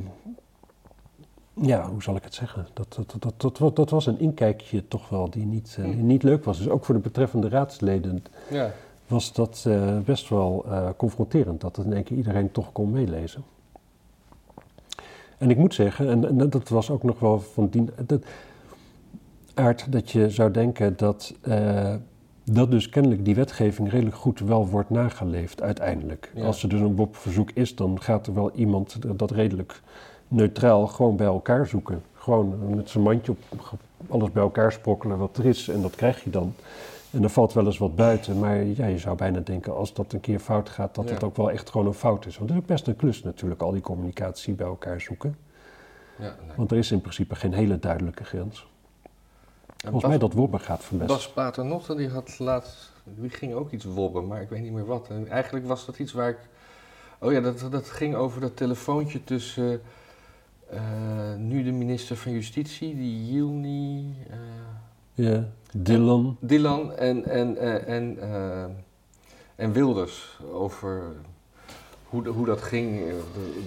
ja, 1.54 1.90
hoe 1.90 2.04
zal 2.04 2.16
ik 2.16 2.24
het 2.24 2.34
zeggen? 2.34 2.68
Dat, 2.74 2.94
dat, 2.94 3.16
dat, 3.20 3.34
dat, 3.38 3.58
dat, 3.58 3.76
dat 3.76 3.90
was 3.90 4.06
een 4.06 4.20
inkijkje 4.20 4.88
toch 4.88 5.10
wel 5.10 5.30
die 5.30 5.46
niet, 5.46 5.76
eh, 5.80 5.86
die 5.86 5.96
niet 5.96 6.24
leuk 6.24 6.44
was. 6.44 6.58
Dus 6.58 6.70
ook 6.70 6.86
voor 6.86 6.96
de 6.96 7.02
betreffende 7.02 7.50
raadsleden 7.50 8.24
ja. 8.50 8.72
was 9.08 9.34
dat 9.34 9.64
eh, 9.68 10.00
best 10.00 10.30
wel 10.30 10.66
confronterend 10.98 11.62
dat 11.62 11.78
in 11.78 11.94
één 11.94 12.04
keer 12.04 12.18
iedereen 12.18 12.52
toch 12.52 12.72
kon 12.72 12.92
meelezen. 12.92 13.44
En 15.44 15.50
ik 15.50 15.58
moet 15.58 15.74
zeggen, 15.74 16.10
en, 16.10 16.40
en 16.40 16.50
dat 16.50 16.70
was 16.70 16.90
ook 16.90 17.04
nog 17.04 17.20
wel 17.20 17.40
van 17.40 17.68
die 17.70 17.86
dat, 18.06 18.24
aard 19.54 19.92
dat 19.92 20.12
je 20.12 20.30
zou 20.30 20.52
denken 20.52 20.98
dat, 20.98 21.34
eh, 21.42 21.94
dat 22.44 22.72
dus 22.72 22.90
kennelijk 22.90 23.26
die 23.26 23.36
wetgeving 23.36 23.90
redelijk 23.90 24.16
goed 24.16 24.40
wel 24.40 24.68
wordt 24.68 24.90
nageleefd 24.90 25.62
uiteindelijk. 25.62 26.32
Ja. 26.36 26.46
Als 26.46 26.64
er 26.64 26.70
dus 26.70 26.80
een 26.80 26.96
WOP-verzoek 26.96 27.52
is, 27.54 27.76
dan 27.76 28.02
gaat 28.02 28.28
er 28.28 28.34
wel 28.34 28.52
iemand 28.52 28.98
dat 29.18 29.32
redelijk 29.32 29.82
neutraal 30.28 30.88
gewoon 30.88 31.16
bij 31.16 31.28
elkaar 31.28 31.68
zoeken. 31.68 32.02
Gewoon 32.14 32.76
met 32.76 32.90
zijn 32.90 33.04
mandje 33.04 33.32
op 33.32 33.78
alles 34.10 34.32
bij 34.32 34.44
elkaar 34.44 34.72
sprokkelen 34.72 35.18
wat 35.18 35.38
er 35.38 35.46
is 35.46 35.68
en 35.68 35.82
dat 35.82 35.96
krijg 35.96 36.24
je 36.24 36.30
dan. 36.30 36.54
En 37.14 37.24
er 37.24 37.30
valt 37.30 37.54
wel 37.54 37.66
eens 37.66 37.78
wat 37.78 37.96
buiten, 37.96 38.40
maar 38.40 38.64
ja, 38.64 38.86
je 38.86 38.98
zou 38.98 39.16
bijna 39.18 39.40
denken 39.40 39.76
als 39.76 39.94
dat 39.94 40.14
een 40.14 40.20
keer 40.20 40.40
fout 40.40 40.70
gaat, 40.70 40.96
dat 40.96 41.08
Ja. 41.08 41.14
het 41.14 41.24
ook 41.24 41.36
wel 41.36 41.52
echt 41.52 41.70
gewoon 41.70 41.88
een 41.88 41.94
fout 41.94 42.26
is. 42.26 42.38
Want 42.38 42.50
het 42.50 42.58
is 42.58 42.64
ook 42.64 42.70
best 42.70 42.88
een 42.88 42.96
klus 42.96 43.24
natuurlijk, 43.24 43.62
al 43.62 43.72
die 43.72 43.82
communicatie 43.82 44.54
bij 44.54 44.68
elkaar 44.68 45.02
zoeken. 45.02 45.38
ja. 46.20 46.36
Want 46.56 46.72
er 46.72 46.78
is 46.78 46.92
in 46.92 47.02
principe 47.02 47.36
geen 47.36 47.54
hele 47.54 47.80
duidelijke 47.80 48.24
grens. 48.24 48.68
En 49.02 49.10
Volgens 49.90 50.02
Bas- 50.02 50.10
mij 50.12 50.18
dat 50.20 50.34
Wobber 50.34 50.60
gaat 50.60 50.84
verpesten. 50.84 51.16
Bas 51.16 51.32
Paternotte 51.32 51.96
die 51.96 52.10
had 52.10 52.40
laatst, 52.40 52.92
die 53.04 53.30
ging 53.30 53.54
ook 53.54 53.72
iets 53.72 53.86
wobben, 53.86 54.28
maar 54.28 54.42
ik 54.42 54.50
weet 54.50 54.62
niet 54.62 54.72
meer 54.72 54.86
wat. 54.86 55.08
En 55.10 55.28
eigenlijk 55.30 55.68
was 55.68 55.86
dat 55.86 56.00
iets 56.00 56.12
waar 56.14 56.30
ik, 56.30 56.38
oh 57.20 57.32
ja, 57.32 57.40
dat, 57.42 57.68
dat 57.72 57.90
ging 57.90 58.16
over 58.16 58.42
dat 58.42 58.56
telefoontje 58.58 59.24
tussen 59.24 59.82
eh, 60.70 60.82
nu 61.38 61.64
de 61.64 61.72
minister 61.72 62.16
van 62.18 62.32
Justitie, 62.32 62.96
die 62.96 63.26
Yilni, 63.34 64.16
eh, 64.30 64.38
Ja, 65.14 65.46
Dylan. 65.76 66.38
Dylan 66.40 66.96
en, 66.96 67.26
en, 67.26 67.58
eh, 67.58 67.96
en, 67.96 68.18
eh, 68.22 68.64
en 69.56 69.72
Wilders 69.72 70.40
over 70.54 71.02
hoe, 72.10 72.28
hoe 72.28 72.46
dat 72.46 72.62
ging. 72.62 73.00
eh, 73.00 73.14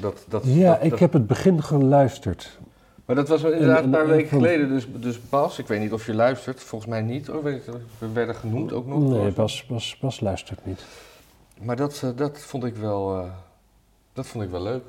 Dat, 0.00 0.24
dat, 0.28 0.42
Ja, 0.46 0.78
ik 0.78 0.98
heb 0.98 1.12
het 1.12 1.26
begin 1.26 1.62
geluisterd. 1.62 2.58
Maar 3.04 3.16
dat 3.16 3.28
was 3.28 3.42
inderdaad 3.42 3.78
En- 3.78 3.84
een 3.84 3.90
paar 3.90 4.00
en- 4.00 4.06
weken 4.08 4.28
geleden. 4.28 4.68
Dus, 4.68 4.86
dus 4.96 5.28
Bas, 5.28 5.58
ik 5.58 5.66
weet 5.66 5.80
niet 5.80 5.92
of 5.92 6.06
je 6.06 6.14
luistert. 6.14 6.60
Volgens 6.62 6.90
mij 6.90 7.00
niet. 7.02 7.26
hoor. 7.26 7.42
Weet- 7.42 7.64
We 7.98 8.12
werden 8.12 8.34
genoemd 8.34 8.72
ook 8.72 8.86
nog. 8.86 8.98
Nee, 9.10 9.30
Bas, 9.32 9.66
Bas, 9.66 9.98
Bas 10.00 10.20
luistert 10.20 10.66
niet. 10.66 10.84
Maar 11.60 11.76
dat, 11.76 12.12
dat 12.16 12.38
vond 12.38 12.64
ik 12.64 12.76
wel, 12.76 13.24
dat 14.12 14.26
vond 14.26 14.44
ik 14.44 14.50
wel 14.50 14.62
leuk. 14.62 14.82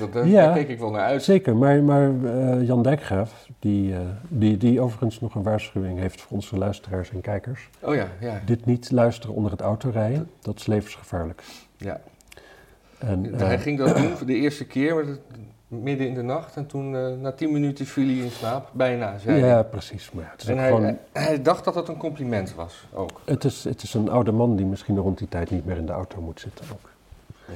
Dat, 0.00 0.12
daar, 0.12 0.26
Ja. 0.26 0.44
daar 0.44 0.54
keek 0.54 0.68
ik 0.68 0.78
wel 0.78 0.90
naar 0.90 1.04
uit. 1.04 1.22
Zeker, 1.22 1.56
maar, 1.56 1.82
maar 1.82 2.10
eh, 2.24 2.66
Jan 2.66 2.82
Dijkgraaf, 2.82 3.48
die, 3.58 3.94
eh, 3.94 4.00
die, 4.28 4.56
die 4.56 4.80
overigens 4.80 5.20
nog 5.20 5.34
een 5.34 5.42
waarschuwing 5.42 5.98
heeft 5.98 6.20
voor 6.20 6.36
onze 6.36 6.56
luisteraars 6.58 7.10
en 7.10 7.20
kijkers. 7.20 7.68
Oh 7.80 7.94
ja, 7.94 8.06
ja. 8.20 8.40
Dit 8.44 8.66
niet 8.66 8.90
luisteren 8.90 9.34
onder 9.34 9.50
het 9.50 9.60
autorijden, 9.60 10.30
dat 10.40 10.56
is 10.58 10.66
levensgevaarlijk. 10.66 11.42
ja. 11.76 12.00
En, 12.98 13.34
eh, 13.34 13.40
Hij 13.46 13.58
ging 13.58 13.78
dat 13.78 13.96
doen 13.96 14.16
voor 14.16 14.26
de 14.26 14.34
eerste 14.34 14.66
keer, 14.66 14.94
maar 14.94 15.06
dat- 15.06 15.18
midden 15.68 16.06
in 16.08 16.14
de 16.14 16.22
nacht. 16.22 16.56
En 16.56 16.66
toen, 16.66 16.96
eh, 16.96 17.08
na 17.20 17.32
tien 17.32 17.52
minuten, 17.52 17.86
viel 17.86 18.06
hij 18.06 18.14
in 18.14 18.30
slaap. 18.30 18.70
Bijna, 18.72 19.18
zei 19.18 19.40
hij. 19.40 19.48
ja, 19.48 19.62
precies. 19.62 20.10
Maar 20.10 20.24
ja, 20.24 20.30
het, 20.30 20.42
is 20.42 20.48
En 20.48 20.52
ook 20.54 20.58
hij, 20.60 20.68
gewoon, 20.68 20.82
hij, 20.82 20.96
hij 21.12 21.42
dacht 21.42 21.64
dat 21.64 21.74
het 21.74 21.88
een 21.88 21.96
compliment 21.96 22.54
was, 22.54 22.86
ook. 22.92 23.20
het, 23.24 23.44
is, 23.44 23.64
het 23.64 23.82
is 23.82 23.94
een 23.94 24.08
oude 24.10 24.32
man 24.32 24.56
die 24.56 24.66
misschien 24.66 24.96
rond 24.96 25.18
die 25.18 25.28
tijd 25.28 25.50
niet 25.50 25.64
meer 25.64 25.76
in 25.76 25.86
de 25.86 25.92
auto 25.92 26.20
moet 26.20 26.40
zitten. 26.40 26.64
Ook. 26.72 26.90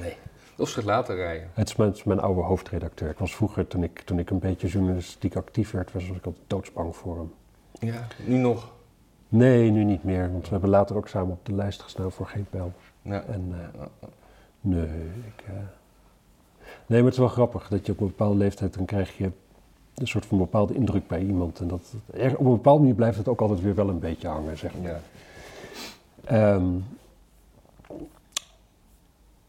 Nee. 0.01 0.15
Of 0.63 0.69
zich 0.69 0.85
laten 0.85 1.15
rijden. 1.15 1.49
Het 1.53 1.69
is 1.69 1.75
mijn, 1.75 1.89
het 1.89 1.97
is 1.97 2.03
mijn 2.03 2.19
oude 2.19 2.41
hoofdredacteur. 2.41 3.09
Ik 3.09 3.17
was 3.17 3.35
vroeger, 3.35 3.67
toen 3.67 3.83
ik, 3.83 3.99
toen 3.99 4.19
ik 4.19 4.29
een 4.29 4.39
beetje 4.39 4.67
journalistiek 4.67 5.35
actief 5.35 5.71
werd, 5.71 5.91
was 5.91 6.03
ik 6.03 6.25
altijd 6.25 6.43
doodsbang 6.47 6.95
voor 6.95 7.17
hem. 7.17 7.33
Ja, 7.89 8.07
nu 8.25 8.37
nog. 8.37 8.71
Nee, 9.29 9.71
nu 9.71 9.83
niet 9.83 10.03
meer, 10.03 10.31
want 10.31 10.43
we 10.43 10.51
hebben 10.51 10.69
later 10.69 10.95
ook 10.95 11.07
samen 11.07 11.31
op 11.31 11.45
de 11.45 11.53
lijst 11.53 11.81
gestaan 11.81 12.11
voor 12.11 12.27
geen 12.27 12.45
pijl. 12.49 12.71
Ja. 13.01 13.23
En 13.23 13.53
eh, 13.73 13.83
nee, 14.61 14.83
ik, 15.35 15.43
eh, 15.45 15.53
nee, 16.85 16.97
maar 17.01 17.03
het 17.03 17.13
is 17.13 17.17
wel 17.17 17.27
grappig 17.27 17.67
dat 17.67 17.85
je 17.85 17.91
op 17.91 17.99
een 17.99 18.07
bepaalde 18.07 18.37
leeftijd, 18.37 18.73
dan 18.73 18.85
krijg 18.85 19.17
je 19.17 19.31
een 19.95 20.07
soort 20.07 20.25
van 20.25 20.37
bepaalde 20.37 20.73
indruk 20.73 21.07
bij 21.07 21.21
iemand. 21.21 21.59
En 21.59 21.67
dat, 21.67 21.93
op 22.13 22.45
een 22.45 22.51
bepaalde 22.51 22.79
manier 22.79 22.95
blijft 22.95 23.17
het 23.17 23.27
ook 23.27 23.41
altijd 23.41 23.61
weer 23.61 23.75
wel 23.75 23.89
een 23.89 23.99
beetje 23.99 24.27
hangen, 24.27 24.57
zeg 24.57 24.71
maar. 24.81 24.91
Ja. 24.91 24.99
Ehm, 26.23 26.65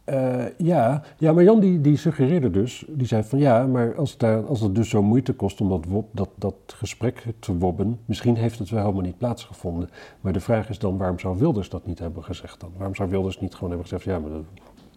eh, 0.05 0.59
ja. 0.59 1.03
ja, 1.19 1.33
maar 1.33 1.45
Jan 1.45 1.61
die, 1.61 1.81
die 1.81 1.97
suggereerde 1.97 2.51
dus, 2.51 2.85
die 2.89 3.07
zei 3.07 3.23
van 3.23 3.39
ja, 3.39 3.67
maar 3.67 3.97
als, 3.97 4.17
daar, 4.17 4.47
als 4.47 4.61
het 4.61 4.75
dus 4.75 4.89
zo 4.89 5.03
moeite 5.03 5.33
kost 5.33 5.61
om 5.61 5.69
dat, 5.69 5.85
wob, 5.85 6.09
dat, 6.13 6.29
dat 6.35 6.55
gesprek 6.67 7.25
te 7.39 7.57
wobben, 7.59 8.01
misschien 8.05 8.37
heeft 8.37 8.59
het 8.59 8.69
wel 8.71 8.81
helemaal 8.81 9.03
niet 9.03 9.19
plaatsgevonden. 9.19 9.91
Maar 10.21 10.33
de 10.33 10.41
vraag 10.41 10.69
is 10.69 10.79
dan, 10.79 10.97
waarom 10.99 11.19
zou 11.19 11.39
Wilders 11.39 11.69
dat 11.69 11.87
niet 11.87 11.99
hebben 11.99 12.25
gezegd 12.25 12.61
dan? 12.61 12.73
Waarom 12.77 12.95
zou 12.95 13.11
Wilders 13.11 13.41
niet 13.41 13.55
gewoon 13.55 13.69
hebben 13.71 13.89
gezegd, 13.89 14.05
ja, 14.05 14.19
maar 14.19 14.31
dat- 14.31 14.45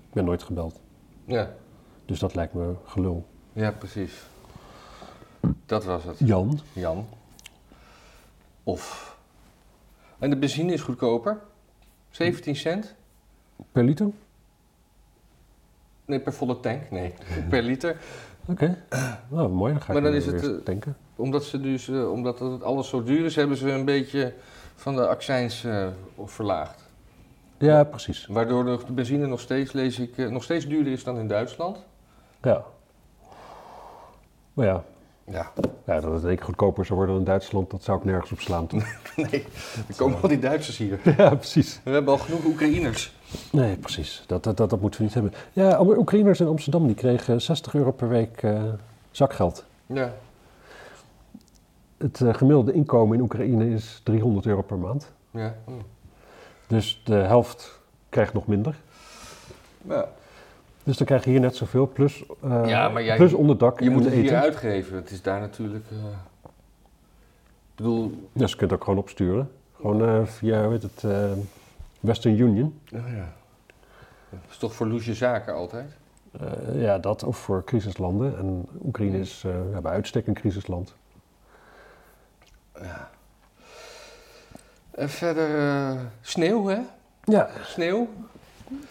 ik 0.07 0.13
ben 0.13 0.25
nooit 0.25 0.43
gebeld. 0.43 0.79
Ja. 1.25 1.49
Dus 2.05 2.19
dat 2.19 2.35
lijkt 2.35 2.53
me 2.53 2.73
gelul. 2.85 3.25
ja, 3.53 3.71
precies. 3.71 4.13
Dat 5.65 5.85
was 5.85 6.03
het. 6.03 6.19
Jan, 6.19 6.59
Jan. 6.73 7.05
Of. 8.63 9.17
En 10.19 10.29
de 10.29 10.37
benzine 10.37 10.73
is 10.73 10.81
goedkoper. 10.81 11.39
17 12.09 12.55
cent. 12.55 12.95
per 13.71 13.83
liter? 13.83 14.09
Nee, 16.07 16.19
per 16.19 16.33
volle 16.33 16.59
tank. 16.59 16.91
Nee, 16.91 17.13
per 17.49 17.61
liter. 17.61 17.97
Oké, 18.45 18.77
nou 19.29 19.49
mooi, 19.49 19.71
dan 19.71 19.81
ga 19.81 19.87
ik 19.87 19.93
Maar 19.93 20.11
dan 20.11 20.19
is 20.19 20.25
het, 20.25 20.43
eh, 20.43 20.65
denken. 20.65 20.97
Omdat, 21.15 21.43
ze 21.43 21.61
dus, 21.61 21.89
eh, 21.89 22.11
omdat 22.11 22.39
het 22.39 22.63
alles 22.63 22.89
zo 22.89 23.03
duur 23.03 23.25
is, 23.25 23.35
hebben 23.35 23.57
ze 23.57 23.71
een 23.71 23.85
beetje 23.85 24.33
van 24.75 24.95
de 24.95 25.07
accijns 25.07 25.63
eh, 25.63 25.87
verlaagd. 26.25 26.83
Ja, 27.57 27.83
precies. 27.83 28.25
Waardoor 28.25 28.63
de 28.63 28.93
benzine 28.93 29.27
nog 29.27 29.39
steeds, 29.39 29.71
lees 29.71 29.99
ik, 29.99 30.17
nog 30.17 30.43
steeds 30.43 30.67
duurder 30.67 30.93
is 30.93 31.03
dan 31.03 31.17
in 31.17 31.27
Duitsland. 31.27 31.85
Ja. 32.41 32.63
Maar 34.53 34.65
ja, 34.65 34.83
Ja, 35.31 35.51
Ja, 35.85 35.99
dat 35.99 36.13
het 36.13 36.23
een 36.23 36.35
keer 36.35 36.45
goedkoper 36.45 36.85
zou 36.85 36.97
worden 36.97 37.15
dan 37.15 37.25
in 37.25 37.31
Duitsland, 37.31 37.71
dat 37.71 37.83
zou 37.83 37.97
ik 37.97 38.03
nergens 38.05 38.31
op 38.31 38.39
slaan. 38.39 38.67
toch? 38.67 38.83
nee. 39.31 39.45
Er 39.87 39.95
komen 39.95 40.21
al 40.21 40.27
die 40.27 40.39
Duitsers 40.39 40.77
hier. 40.77 40.99
ja, 41.17 41.35
precies. 41.35 41.79
We 41.83 41.91
hebben 41.91 42.13
al 42.13 42.19
genoeg 42.19 42.45
Oekraïners. 42.45 43.15
Nee, 43.51 43.75
precies. 43.75 44.23
Dat, 44.27 44.43
dat, 44.43 44.57
dat, 44.57 44.69
dat 44.69 44.81
moeten 44.81 44.99
we 44.99 45.05
niet 45.05 45.13
hebben. 45.13 45.33
Ja, 45.53 45.81
Oekraïners 45.81 46.39
in 46.39 46.47
Amsterdam 46.47 46.85
die 46.87 46.95
kregen 46.95 47.41
60 47.41 47.73
euro 47.73 47.91
per 47.91 48.09
week 48.09 48.43
eh, 48.43 48.63
zakgeld. 49.11 49.65
Ja. 49.85 50.13
Het 51.97 52.21
eh, 52.21 52.33
gemiddelde 52.33 52.73
inkomen 52.73 53.17
in 53.17 53.23
Oekraïne 53.23 53.69
is 53.69 54.01
300 54.03 54.45
euro 54.45 54.61
per 54.61 54.77
maand. 54.77 55.11
Ja. 55.31 55.55
Dus 56.67 57.01
de 57.03 57.15
helft 57.15 57.79
krijgt 58.09 58.33
nog 58.33 58.47
minder. 58.47 58.75
ja. 59.81 60.09
Dus 60.87 60.97
dan 60.97 61.07
krijg 61.07 61.23
je 61.23 61.29
hier 61.29 61.39
net 61.39 61.55
zoveel, 61.55 61.87
plus, 61.87 62.23
eh, 62.43 62.61
Ja, 62.65 62.89
maar 62.89 63.03
jij- 63.03 63.15
plus 63.17 63.33
onderdak 63.33 63.79
Je 63.79 63.85
en 63.85 63.91
moet 63.91 64.03
het 64.03 64.13
eten. 64.13 64.23
hier 64.23 64.39
uitgeven. 64.39 64.95
Het 64.95 65.11
is 65.11 65.21
daar 65.21 65.39
natuurlijk... 65.39 65.85
eh, 65.91 65.97
Ik 66.43 67.75
bedoel... 67.75 68.29
Dus 68.33 68.51
je 68.51 68.57
kunt 68.57 68.71
het 68.71 68.79
ook 68.79 68.85
gewoon 68.85 68.99
opsturen. 68.99 69.51
Gewoon 69.75 70.07
eh, 70.07 70.25
via, 70.25 70.63
hoe 70.63 70.71
heet 70.71 70.81
het, 70.83 71.03
eh, 71.03 71.31
Western 71.99 72.39
Union. 72.39 72.79
Oh 72.93 72.99
ja. 73.15 73.33
Dat 74.29 74.39
is 74.49 74.57
toch 74.57 74.73
voor 74.75 74.87
loesje 74.87 75.13
zaken 75.13 75.53
altijd? 75.53 75.91
Eh, 76.39 76.81
ja, 76.81 76.97
dat 76.99 77.23
of 77.23 77.37
voor 77.37 77.63
crisislanden. 77.63 78.37
En 78.37 78.67
Oekraïne 78.85 79.19
is 79.19 79.43
eh, 79.45 79.51
ja, 79.71 79.81
bij 79.81 79.91
uitstek 79.91 80.27
een 80.27 80.33
crisisland. 80.33 80.95
Ja. 82.81 83.09
En 84.91 85.09
verder 85.09 85.57
eh, 85.57 85.99
sneeuw, 86.21 86.65
hè? 86.67 86.79
Ja. 87.23 87.49
Sneeuw? 87.63 88.07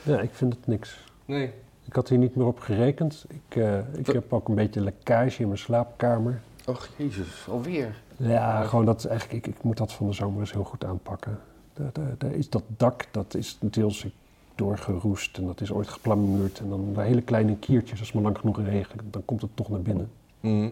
ja, 0.02 0.20
ik 0.20 0.30
vind 0.32 0.54
het 0.54 0.66
niks. 0.66 1.04
Nee. 1.24 1.52
Ik 1.86 1.92
had 1.92 2.08
hier 2.08 2.18
niet 2.18 2.36
meer 2.36 2.46
op 2.46 2.58
gerekend. 2.58 3.24
Ik, 3.28 3.56
eh, 3.56 3.78
ik 3.98 4.06
heb 4.06 4.32
ook 4.32 4.48
een 4.48 4.54
beetje 4.54 4.80
lekkage 4.80 5.40
in 5.40 5.46
mijn 5.46 5.58
slaapkamer. 5.58 6.40
Och, 6.66 6.88
jezus, 6.96 7.46
alweer. 7.48 8.02
Ja, 8.16 8.62
gewoon 8.62 8.84
dat 8.84 9.04
eigenlijk, 9.04 9.46
ik, 9.46 9.54
ik 9.56 9.62
moet 9.62 9.76
dat 9.76 9.92
van 9.92 10.06
de 10.06 10.12
zomer 10.12 10.40
eens 10.40 10.52
heel 10.52 10.64
goed 10.64 10.84
aanpakken. 10.84 11.38
Daar, 11.72 11.90
daar, 11.92 12.14
daar 12.18 12.32
is 12.32 12.50
dat 12.50 12.62
dak, 12.66 13.04
dat 13.10 13.34
is 13.34 13.58
deels 13.60 14.06
doorgeroest 14.54 15.38
en 15.38 15.46
dat 15.46 15.60
is 15.60 15.72
ooit 15.72 15.88
geplamuurd. 15.88 16.58
En 16.58 16.68
dan 16.68 16.92
bij 16.92 17.06
hele 17.06 17.22
kleine 17.22 17.56
kiertjes, 17.56 17.98
als 17.98 18.08
het 18.08 18.14
maar 18.14 18.24
lang 18.24 18.38
genoeg 18.38 18.62
regent, 18.62 19.02
dan 19.10 19.24
komt 19.24 19.42
het 19.42 19.50
toch 19.54 19.68
naar 19.68 19.82
binnen. 19.82 20.10
Mhm. 20.40 20.70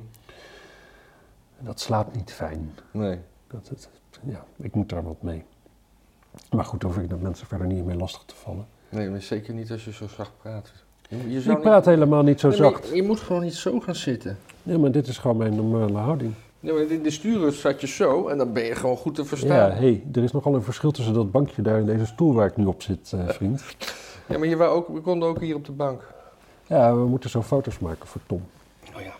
En 1.59 1.65
dat 1.65 1.81
slaapt 1.81 2.17
niet 2.17 2.33
fijn. 2.33 2.71
Nee. 2.91 3.19
Dat, 3.47 3.69
dat, 3.69 3.89
ja, 4.23 4.45
ik 4.57 4.75
moet 4.75 4.89
daar 4.89 5.03
wat 5.03 5.23
mee. 5.23 5.45
Maar 6.51 6.65
goed, 6.65 6.83
hoef 6.83 6.99
ik 6.99 7.11
dat 7.11 7.21
mensen 7.21 7.47
verder 7.47 7.67
niet 7.67 7.85
mee 7.85 7.97
lastig 7.97 8.23
te 8.25 8.35
vallen. 8.35 8.67
Nee, 8.89 9.11
maar 9.11 9.23
zeker 9.23 9.55
niet 9.55 9.71
als 9.71 9.85
je 9.85 9.93
zo 9.93 10.09
zacht 10.09 10.39
praat. 10.39 10.73
Je, 11.29 11.41
zou 11.41 11.57
Ik 11.57 11.63
praat 11.63 11.85
helemaal 11.85 12.23
niet 12.23 12.41
zo. 12.41 12.49
Nee, 12.49 12.57
zacht. 12.57 12.91
je 12.95 13.03
moet 13.03 13.21
gewoon 13.21 13.43
niet 13.43 13.55
zo 13.55 13.81
gaan 13.81 13.95
zitten. 13.95 14.39
Ja, 14.63 14.79
maar 14.79 14.91
dit 14.91 15.07
is 15.07 15.19
gewoon 15.19 15.37
mijn 15.37 15.55
normale 15.57 15.99
houding. 15.99 16.33
Nee, 16.61 16.73
maar 16.73 16.83
in 16.83 17.03
de 17.03 17.11
sturen 17.11 17.53
zat 17.53 17.81
je 17.81 17.87
zo 17.87 18.29
en 18.29 18.39
dan 18.39 18.53
ben 18.53 18.65
je 18.65 18.75
gewoon 18.75 18.97
goed 18.97 19.15
te 19.15 19.21
Ja, 19.23 19.27
verstaan. 19.29 19.71
hé, 19.71 19.77
hey, 19.77 20.03
er 20.13 20.23
is 20.23 20.33
nogal 20.33 20.55
een 20.55 20.63
verschil 20.63 20.91
tussen 20.91 21.15
dat 21.15 21.31
bankje 21.31 21.63
daar 21.63 21.79
en 21.79 21.87
deze 21.87 22.07
stoel 22.07 22.35
waar 22.35 22.47
ik 22.47 22.57
nu 22.57 22.65
op 22.65 22.83
zit, 22.83 23.13
eh, 23.15 23.29
vriend. 23.29 23.63
Ja, 24.29 24.39
maar 24.39 24.49
je 24.49 24.57
wou 24.57 24.71
ook, 24.77 24.89
we 24.89 25.01
konden 25.01 25.29
ook 25.29 25.41
hier 25.41 25.55
op 25.55 25.65
de 25.65 25.73
bank. 25.73 26.03
Ja, 26.67 26.95
we 26.97 27.05
moeten 27.05 27.31
zo 27.31 27.43
foto's 27.43 27.79
maken 27.79 28.07
voor 28.07 28.21
Tom. 28.27 28.43
Oh 28.97 29.01
ja. 29.03 29.13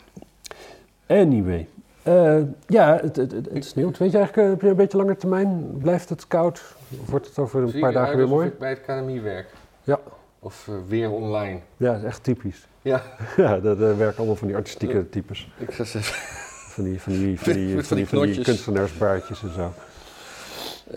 Anyway. 1.21 1.69
Eh, 2.03 2.37
ja, 2.67 2.99
het, 3.03 3.17
het, 3.17 3.33
het, 3.33 3.49
het 3.53 3.65
sneeuwt. 3.65 3.99
Weet 3.99 4.11
je 4.11 4.17
eigenlijk, 4.17 4.47
eh, 4.47 4.53
heb 4.55 4.63
je 4.63 4.69
een 4.69 4.77
beetje 4.77 4.97
langer 4.99 5.17
termijn? 5.17 5.77
Blijft 5.79 6.09
het 6.09 6.27
koud? 6.29 6.63
Of 7.01 7.11
wordt 7.11 7.27
het 7.27 7.39
over 7.39 7.63
een 7.63 7.69
Zie 7.69 7.81
paar 7.81 7.93
dagen 7.93 8.17
weer 8.17 8.29
mooi? 8.29 8.47
ik 8.47 8.59
bij 8.59 8.71
het 8.71 8.81
KNMI 8.87 9.21
werk. 9.21 9.47
Ja. 9.83 10.01
Of 10.45 10.69
eh, 10.69 10.75
weer 10.89 11.11
online. 11.11 11.61
Ja, 11.77 11.93
dat 11.93 11.97
is 12.01 12.05
echt 12.05 12.23
typisch. 12.23 12.67
Ja. 12.83 13.03
Ja, 13.37 13.61
daar 13.61 13.77
daar 13.77 13.97
werken 13.97 14.17
allemaal 14.17 14.37
van 14.37 14.47
die 14.47 14.57
artistieke 14.57 15.09
types. 15.09 15.49
Ik 15.59 15.73
ga 15.75 15.83
even, 15.85 16.03
Van 16.03 16.85
die, 16.85 17.01
van 17.01 17.13
die, 17.13 17.39
van 17.41 17.53
die, 17.53 17.83
van 17.85 17.97
die, 17.97 18.07
van 18.09 18.23
die 18.27 18.43
kunstenaarsbaardjes 18.43 19.43
en 19.43 19.53
zo. 19.55 19.73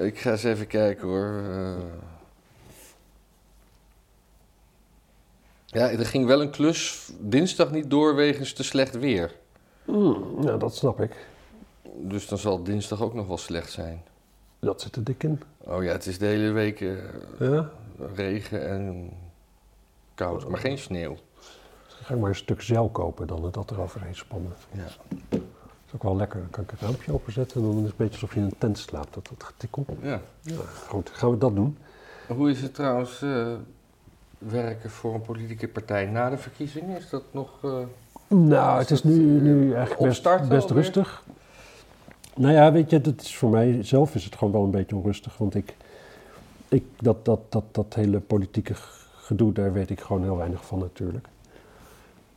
ik 0.03 0.19
ga 0.19 0.31
eens 0.31 0.43
even 0.43 0.67
kijken 0.67 1.07
hoor. 1.07 1.41
Eh. 1.49 1.75
Ja, 5.65 5.89
er 5.89 6.05
ging 6.05 6.25
wel 6.25 6.41
een 6.41 6.49
klus 6.51 7.09
dinsdag 7.19 7.71
niet 7.71 7.89
door 7.89 8.15
wegens 8.15 8.53
te 8.53 8.63
slecht 8.63 8.99
weer. 8.99 9.35
Mm, 9.85 10.37
ja, 10.41 10.57
dat 10.57 10.75
snap 10.75 11.01
ik. 11.01 11.11
Dus 11.95 12.27
dan 12.27 12.37
zal 12.37 12.63
dinsdag 12.63 13.01
ook 13.01 13.13
nog 13.13 13.27
wel 13.27 13.37
slecht 13.37 13.71
zijn. 13.71 14.01
Dat 14.59 14.81
zit 14.81 14.95
er 14.95 15.03
dik 15.03 15.23
in. 15.23 15.41
Oh 15.57 15.83
ja, 15.83 15.91
het 15.91 16.05
is 16.05 16.17
de 16.17 16.25
hele 16.25 16.51
week 16.51 16.81
eh, 16.81 16.89
Ja? 17.39 17.69
regen 18.15 18.67
en 18.69 19.09
koud, 20.17 20.47
maar 20.47 20.59
geen 20.59 20.77
sneeuw. 20.77 21.15
Dan 21.87 22.05
ga 22.05 22.13
ik 22.13 22.19
maar 22.19 22.29
een 22.29 22.35
stuk 22.35 22.61
zeil 22.61 22.89
kopen 22.89 23.27
dan 23.27 23.43
en 23.45 23.51
dat 23.51 23.71
eroverheen 23.71 24.15
spannen. 24.15 24.53
Ja. 24.71 24.83
Dat 25.29 25.39
is 25.85 25.93
ook 25.95 26.03
wel 26.03 26.15
lekker. 26.15 26.39
Dan 26.39 26.49
kan 26.49 26.63
ik 26.63 26.69
het 26.69 26.79
raampje 26.81 27.13
openzetten 27.13 27.61
en 27.61 27.67
dan 27.67 27.75
is 27.77 27.81
het 27.81 27.89
een 27.91 27.95
beetje 27.97 28.13
alsof 28.13 28.33
je 28.33 28.39
in 28.39 28.45
een 28.45 28.57
tent 28.57 28.77
slaapt. 28.77 29.13
Dat, 29.13 29.27
dat 29.37 29.43
getikkel. 29.43 29.85
ja. 30.01 30.21
Ja, 30.41 30.55
goed. 30.87 31.09
Gaan 31.13 31.29
we 31.31 31.37
dat 31.37 31.55
doen? 31.55 31.77
Hoe 32.27 32.49
is 32.49 32.61
het 32.61 32.73
trouwens 32.73 33.21
eh, 33.21 33.47
werken 34.37 34.89
voor 34.89 35.13
een 35.13 35.21
politieke 35.21 35.67
partij 35.67 36.05
na 36.05 36.29
de 36.29 36.37
verkiezingen? 36.37 36.97
Is 36.97 37.09
dat 37.09 37.23
nog... 37.31 37.49
eh, 37.63 37.77
Nou, 38.27 38.79
het 38.79 38.91
is 38.91 39.03
nu, 39.03 39.35
eh, 39.37 39.41
nu 39.43 39.73
eigenlijk 39.73 40.07
best, 40.23 40.47
best 40.49 40.69
rustig. 40.69 41.23
Nou 42.35 42.53
ja, 42.53 42.71
weet 42.71 42.89
je, 42.89 43.01
dat 43.01 43.21
is 43.21 43.37
voor 43.37 43.49
mij 43.49 43.83
zelf 43.83 44.15
is 44.15 44.23
het 44.23 44.35
gewoon 44.35 44.53
wel 44.53 44.63
een 44.63 44.71
beetje 44.71 44.95
onrustig. 44.95 45.37
Want 45.37 45.55
ik, 45.55 45.75
ik 46.67 46.83
dat, 46.99 47.25
dat, 47.25 47.39
dat, 47.49 47.63
dat 47.71 47.93
hele 47.93 48.19
politieke 48.19 48.73
gedoe, 49.27 49.53
daar 49.53 49.73
weet 49.73 49.89
ik 49.89 50.01
gewoon 50.01 50.23
heel 50.23 50.37
weinig 50.37 50.65
van 50.65 50.79
natuurlijk. 50.79 51.27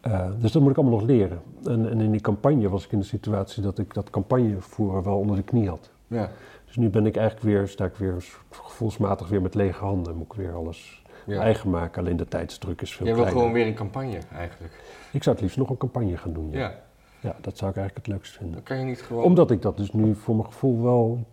Eh, 0.01 0.29
dus 0.39 0.53
dat 0.53 0.63
moet 0.63 0.71
ik 0.71 0.77
allemaal 0.77 0.99
nog 0.99 1.09
leren. 1.09 1.43
En, 1.65 1.91
en 1.91 2.01
in 2.01 2.11
die 2.11 2.21
campagne 2.21 2.69
was 2.69 2.85
ik 2.85 2.93
in 2.93 2.99
de 2.99 3.05
situatie 3.05 3.63
dat 3.63 3.79
ik 3.79 3.95
dat 3.95 4.11
campagnevoeren 4.11 5.03
wel 5.03 5.19
onder 5.19 5.37
de 5.37 5.43
knie 5.43 5.69
had. 5.69 5.91
Ja. 6.07 6.31
Dus 6.67 6.77
nu 6.77 6.89
ben 6.89 7.07
ik 7.07 7.17
eigenlijk 7.17 7.47
weer, 7.47 7.69
sta 7.69 7.85
ik 7.85 7.95
weer 7.95 8.25
gevoelsmatig 8.51 9.29
weer 9.29 9.43
met 9.43 9.55
lege 9.55 9.85
handen. 9.85 10.17
Moet 10.17 10.27
ik 10.27 10.33
weer 10.33 10.55
alles 10.55 11.03
ja. 11.27 11.41
eigen 11.41 11.71
maken. 11.71 12.03
Alleen 12.03 12.17
de 12.17 12.29
tijdsdruk 12.29 12.83
is 12.83 12.95
veel 12.95 13.07
Jij 13.07 13.15
wil 13.15 13.25
kleiner. 13.25 13.43
gewoon 13.43 13.59
weer 13.61 13.71
een 13.71 13.79
campagne 13.79 14.19
eigenlijk. 14.35 14.83
Ik 15.13 15.23
zou 15.23 15.35
het 15.35 15.45
liefst 15.45 15.59
nog 15.59 15.71
een 15.71 15.77
campagne 15.77 16.17
gaan 16.17 16.33
doen. 16.33 16.51
Ja. 16.51 16.59
Ja. 16.59 16.75
ja, 17.21 17.37
dat 17.41 17.59
zou 17.59 17.71
ik 17.71 17.77
eigenlijk 17.77 18.07
het 18.07 18.17
leukst 18.17 18.37
vinden. 18.37 18.55
Dan 18.55 18.63
kan 18.63 18.79
je 18.79 18.85
niet 18.85 19.03
gewoon... 19.03 19.25
Omdat 19.25 19.51
ik 19.51 19.63
dat 19.63 19.77
dus 19.77 19.93
nu 19.93 20.15
voor 20.15 20.35
mijn 20.35 20.47
gevoel 20.47 20.83
wel 20.83 21.25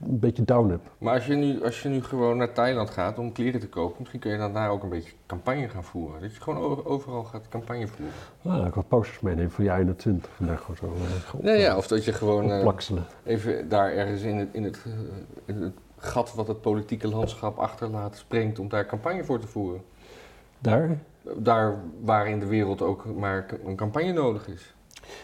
een 0.00 0.18
beetje 0.18 0.44
down 0.44 0.70
heb. 0.70 0.80
Maar 0.98 1.14
als 1.14 1.26
je, 1.26 1.34
nu, 1.34 1.64
als 1.64 1.82
je 1.82 1.88
nu 1.88 2.02
gewoon 2.02 2.36
naar 2.36 2.52
Thailand 2.52 2.90
gaat 2.90 3.18
om 3.18 3.32
kleren 3.32 3.60
te 3.60 3.68
kopen, 3.68 3.96
misschien 3.98 4.20
kun 4.20 4.30
je 4.30 4.38
dan 4.38 4.52
daar 4.52 4.70
ook 4.70 4.82
een 4.82 4.88
beetje 4.88 5.12
campagne 5.26 5.68
gaan 5.68 5.84
voeren. 5.84 6.20
Dat 6.20 6.34
je 6.34 6.40
gewoon 6.40 6.84
overal 6.84 7.24
gaat 7.24 7.48
campagne 7.48 7.86
voeren. 7.86 8.14
Ah, 8.42 8.66
ik 8.66 8.74
wat 8.74 8.88
posters 8.88 9.20
meenemen 9.20 9.50
voor 9.50 9.64
jaar 9.64 9.78
21. 9.78 10.30
Vandaag 10.36 10.60
gewoon 10.60 10.76
zo 10.76 10.86
uh, 10.86 11.34
op, 11.34 11.42
Nee, 11.42 11.58
ja, 11.58 11.76
of 11.76 11.86
dat 11.86 12.04
je 12.04 12.12
gewoon 12.12 12.50
eh, 12.50 12.72
even 13.24 13.68
daar 13.68 13.92
ergens 13.92 14.22
in 14.22 14.36
het, 14.36 14.48
in, 14.52 14.64
het, 14.64 14.82
eh, 14.86 14.92
in 15.54 15.62
het 15.62 15.74
gat 15.96 16.34
wat 16.34 16.48
het 16.48 16.60
politieke 16.60 17.08
landschap 17.08 17.58
achterlaat 17.58 18.16
springt 18.16 18.58
om 18.58 18.68
daar 18.68 18.86
campagne 18.86 19.24
voor 19.24 19.40
te 19.40 19.46
voeren. 19.46 19.82
Daar. 20.58 20.98
Daar 21.36 21.76
waar 22.00 22.28
in 22.28 22.40
de 22.40 22.46
wereld 22.46 22.82
ook 22.82 23.04
maar 23.16 23.46
een 23.64 23.76
campagne 23.76 24.12
nodig 24.12 24.48
is. 24.48 24.74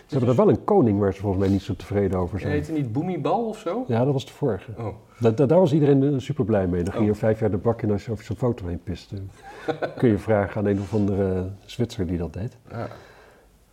Ze 0.07 0.17
hebben 0.17 0.29
er 0.29 0.37
wel 0.45 0.49
een 0.49 0.65
koning 0.65 0.99
waar 0.99 1.13
ze 1.15 1.21
volgens 1.21 1.43
mij 1.43 1.51
niet 1.53 1.63
zo 1.63 1.75
tevreden 1.77 2.19
over 2.19 2.41
zijn. 2.41 2.53
het 2.57 2.73
niet 2.73 2.93
Boemibal 2.93 3.49
of 3.49 3.59
zo? 3.59 3.85
Ja, 3.87 4.05
dat 4.05 4.13
was 4.13 4.27
de 4.27 4.33
vorige. 4.33 4.71
Oh. 4.79 4.87
Da- 5.21 5.31
da- 5.31 5.47
daar 5.47 5.59
was 5.59 5.73
iedereen 5.73 6.03
eh, 6.03 6.19
super 6.19 6.45
blij 6.45 6.67
mee. 6.67 6.83
Dan 6.83 6.93
ging 6.93 7.05
je 7.05 7.11
Oh. 7.11 7.17
vijf 7.17 7.41
jaar 7.41 7.51
de 7.51 7.57
bak 7.57 7.83
in 7.83 7.91
als 7.91 8.05
je 8.05 8.11
over 8.11 8.25
zo'n 8.25 8.37
foto 8.37 8.67
heen 8.67 8.83
piste. 8.83 9.17
Kun 9.99 10.09
je 10.09 10.19
vragen 10.19 10.61
aan 10.61 10.67
een 10.67 10.81
of 10.81 10.95
andere 10.95 11.49
Zwitser 11.65 12.07
die 12.07 12.19
dat 12.19 12.33
deed. 12.33 12.57
Ja. 12.71 12.89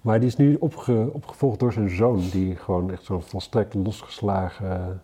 Maar 0.02 0.20
die 0.20 0.28
is 0.28 0.36
nu 0.36 0.56
opge- 0.60 1.10
opgevolgd 1.12 1.60
door 1.60 1.74
zijn 1.74 1.90
zoon, 1.90 2.22
die 2.32 2.56
gewoon 2.56 2.92
echt 2.92 3.04
zo'n 3.04 3.22
volstrekt 3.22 3.74
losgeslagen 3.74 5.02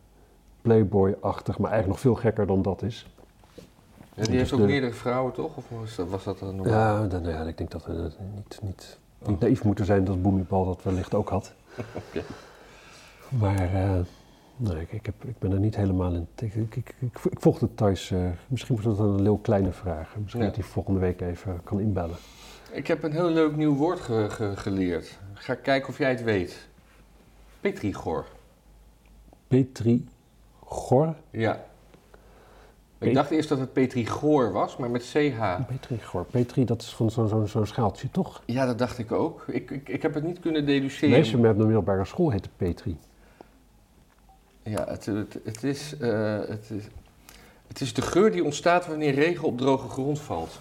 playboy-achtig, 0.61 1.57
maar 1.59 1.71
eigenlijk 1.71 2.01
nog 2.03 2.13
veel 2.13 2.21
gekker 2.21 2.47
dan 2.47 2.61
dat 2.61 2.81
is. 2.81 3.07
Ja, 4.15 4.23
die 4.23 4.35
heeft 4.35 4.49
Dus 4.49 4.53
ook 4.53 4.59
de- 4.59 4.71
meerdere 4.71 4.93
vrouwen 4.93 5.33
toch? 5.33 5.57
Of 5.57 5.65
was 5.79 5.95
dat, 5.95 6.09
was 6.09 6.23
dat 6.23 6.41
een 6.41 6.55
normaal? 6.55 7.01
Ja, 7.01 7.07
dan, 7.07 7.23
ja, 7.23 7.41
ik 7.43 7.57
denk 7.57 7.71
dat 7.71 7.85
we 7.85 8.11
niet, 8.35 8.59
niet, 8.63 8.99
niet 9.27 9.39
naïef 9.39 9.63
moeten 9.63 9.85
zijn 9.85 10.03
dat 10.03 10.21
Boemibal 10.21 10.65
dat 10.65 10.83
wellicht 10.83 11.13
ook 11.13 11.29
had. 11.29 11.53
Maar 13.29 13.73
eh, 13.73 13.99
nee, 14.57 14.81
ik, 14.81 14.91
ik, 14.91 15.05
heb, 15.05 15.23
ik 15.23 15.39
ben 15.39 15.51
er 15.51 15.59
niet 15.59 15.75
helemaal 15.75 16.13
in. 16.13 16.27
Ik, 16.35 16.53
ik, 16.55 16.75
ik, 16.99 17.17
volg 17.39 17.59
het 17.59 17.77
thuis. 17.77 18.11
eh, 18.11 18.19
misschien 18.47 18.75
wordt 18.81 18.97
het 18.97 19.07
een 19.07 19.19
heel 19.21 19.37
kleine 19.37 19.71
vraag. 19.71 20.15
Misschien 20.17 20.41
Ja. 20.41 20.47
dat 20.47 20.55
hij 20.55 20.65
volgende 20.65 20.99
week 20.99 21.21
even 21.21 21.61
kan 21.63 21.79
inbellen. 21.79 22.15
Ik 22.71 22.87
heb 22.87 23.03
een 23.03 23.11
heel 23.11 23.29
leuk 23.29 23.55
nieuw 23.55 23.75
woord 23.75 23.99
ge- 23.99 24.27
ge- 24.29 24.55
geleerd. 24.55 25.19
Ga 25.33 25.55
kijken 25.55 25.89
of 25.89 25.97
jij 25.97 26.09
het 26.09 26.23
weet. 26.23 26.67
Petrigor. 27.61 28.25
Petri 29.47 30.07
Gor. 30.59 31.15
Ja. 31.29 31.65
Ik 33.03 33.13
dacht 33.13 33.31
eerst 33.31 33.49
dat 33.49 33.59
het 33.59 33.73
Petrigor 33.73 34.51
was, 34.51 34.77
maar 34.77 34.91
met 34.91 35.01
CH. 35.01 35.65
Petri 35.67 35.99
Gor. 35.99 36.25
Petri, 36.25 36.65
dat 36.65 36.81
is 36.81 36.89
van 36.89 37.11
zo'n 37.11 37.27
zo'n 37.27 37.47
zo'n 37.47 37.65
schaaltje, 37.65 38.11
toch? 38.11 38.41
Ja, 38.45 38.65
dat 38.65 38.77
dacht 38.77 38.97
ik 38.97 39.11
ook. 39.11 39.43
Ik, 39.47 39.71
ik, 39.71 39.89
ik 39.89 40.01
heb 40.01 40.13
het 40.13 40.23
niet 40.23 40.39
kunnen 40.39 40.65
deduceren. 40.65 41.09
Meisje 41.09 41.37
met 41.37 41.57
de 41.57 41.63
middelbare 41.63 42.05
school 42.05 42.29
heette 42.29 42.49
Petri. 42.57 42.97
Ja, 44.63 44.85
het, 44.87 45.05
het, 45.05 45.39
het, 45.43 45.63
is, 45.63 45.97
eh, 45.97 46.39
het, 46.47 46.69
is, 46.69 46.83
het 47.67 47.81
is 47.81 47.93
de 47.93 48.01
geur 48.01 48.31
die 48.31 48.43
ontstaat 48.43 48.87
wanneer 48.87 49.13
regen 49.13 49.47
op 49.47 49.57
droge 49.57 49.89
grond 49.89 50.19
valt. 50.19 50.59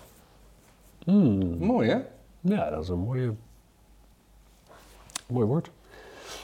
Hmm. 1.05 1.57
Mooi, 1.59 1.89
hè? 1.89 1.99
Ja, 2.41 2.71
dat 2.71 2.83
is 2.83 2.89
een 2.89 2.99
mooie, 2.99 3.35
mooi 5.27 5.47
woord. 5.47 5.71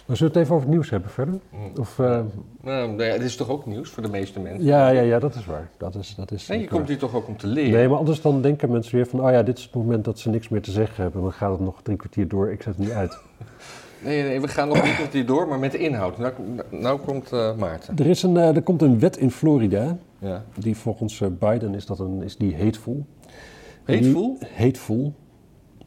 Maar 0.09 0.17
zullen 0.17 0.33
we 0.33 0.39
het 0.39 0.49
even 0.49 0.55
over 0.57 0.67
het 0.69 0.77
nieuws 0.77 0.91
hebben 0.91 1.11
verder? 1.11 1.35
Of, 1.79 1.99
eh, 1.99 2.21
Nou, 2.63 3.03
ja, 3.05 3.13
het 3.13 3.23
is 3.23 3.37
toch 3.37 3.49
ook 3.49 3.67
nieuws 3.67 3.91
voor 3.91 4.03
de 4.03 4.09
meeste 4.09 4.41
mensen? 4.41 4.65
ja, 4.65 4.89
ja, 4.89 5.01
ja, 5.01 5.19
dat 5.19 5.35
is 5.35 5.47
waar. 5.47 5.69
Dat 5.77 5.95
is, 5.95 6.15
dat 6.15 6.31
is, 6.33 6.47
Nee, 6.47 6.61
je 6.61 6.69
komt 6.69 6.89
hier 6.89 6.99
toch 6.99 7.15
ook 7.15 7.29
om 7.29 7.37
te 7.37 7.47
leren? 7.47 7.73
Nee, 7.73 7.89
maar 7.89 7.99
anders 7.99 8.21
dan 8.21 8.43
denken 8.43 8.71
mensen 8.71 8.95
weer 8.95 9.07
van, 9.07 9.21
oh 9.25 9.31
ja, 9.31 9.43
dit 9.43 9.59
is 9.59 9.65
het 9.65 9.75
moment 9.75 10.05
dat 10.05 10.19
ze 10.19 10.31
niks 10.31 10.49
meer 10.49 10.63
te 10.63 10.71
zeggen 10.71 11.03
hebben. 11.03 11.23
Dan 11.23 11.33
gaat 11.33 11.51
het 11.51 11.61
nog 11.61 11.83
drie 11.83 11.97
kwartier 11.97 12.29
door, 12.29 12.51
ik 12.51 12.63
zet 12.63 12.77
het 12.77 12.85
niet 12.85 12.95
uit. 12.95 13.19
Nee, 14.05 14.23
nee, 14.23 14.41
we 14.41 14.49
gaan 14.49 14.69
nog 14.69 14.83
een 15.01 15.09
keer 15.11 15.27
door, 15.27 15.49
maar 15.49 15.59
met 15.59 15.73
de 15.73 15.79
inhoud. 15.79 16.19
Nou, 16.19 16.33
nou 16.71 17.01
komt 17.01 17.33
eh, 17.33 17.55
Maarten. 17.57 17.97
Er, 17.97 18.07
is 18.07 18.23
een, 18.23 18.37
eh, 18.37 18.57
er 18.57 18.63
komt 18.63 18.83
een 18.83 18.99
wet 18.99 19.17
in 19.17 19.31
Florida, 19.31 19.97
Ja. 20.19 20.45
die 20.59 20.77
volgens 20.77 21.23
Biden 21.39 21.75
is, 21.75 21.87
dat 21.87 21.99
een, 21.99 22.23
is 22.23 22.37
die 22.37 22.57
hateful. 22.57 23.05
En 23.85 24.03
die- 24.03 24.39
Hateful? 24.57 25.15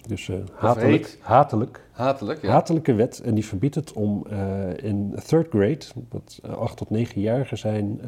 Dus 0.08 0.30
eh, 0.30 0.36
hatelijk, 0.54 1.04
hate? 1.04 1.18
hatelijk. 1.20 1.82
Hatelijk, 1.91 2.41
ja. 2.41 2.49
Hatelijke 2.49 2.93
wet. 2.93 3.22
En 3.22 3.34
die 3.34 3.45
verbiedt 3.45 3.76
het 3.76 3.93
om 3.93 4.26
eh, 4.30 4.84
in 4.84 5.16
third 5.26 5.49
grade, 5.49 5.86
wat 6.10 6.39
eh, 6.43 6.58
acht 6.58 6.78
tot 6.78 6.89
negenjarigen 6.89 7.58
zijn, 7.58 8.02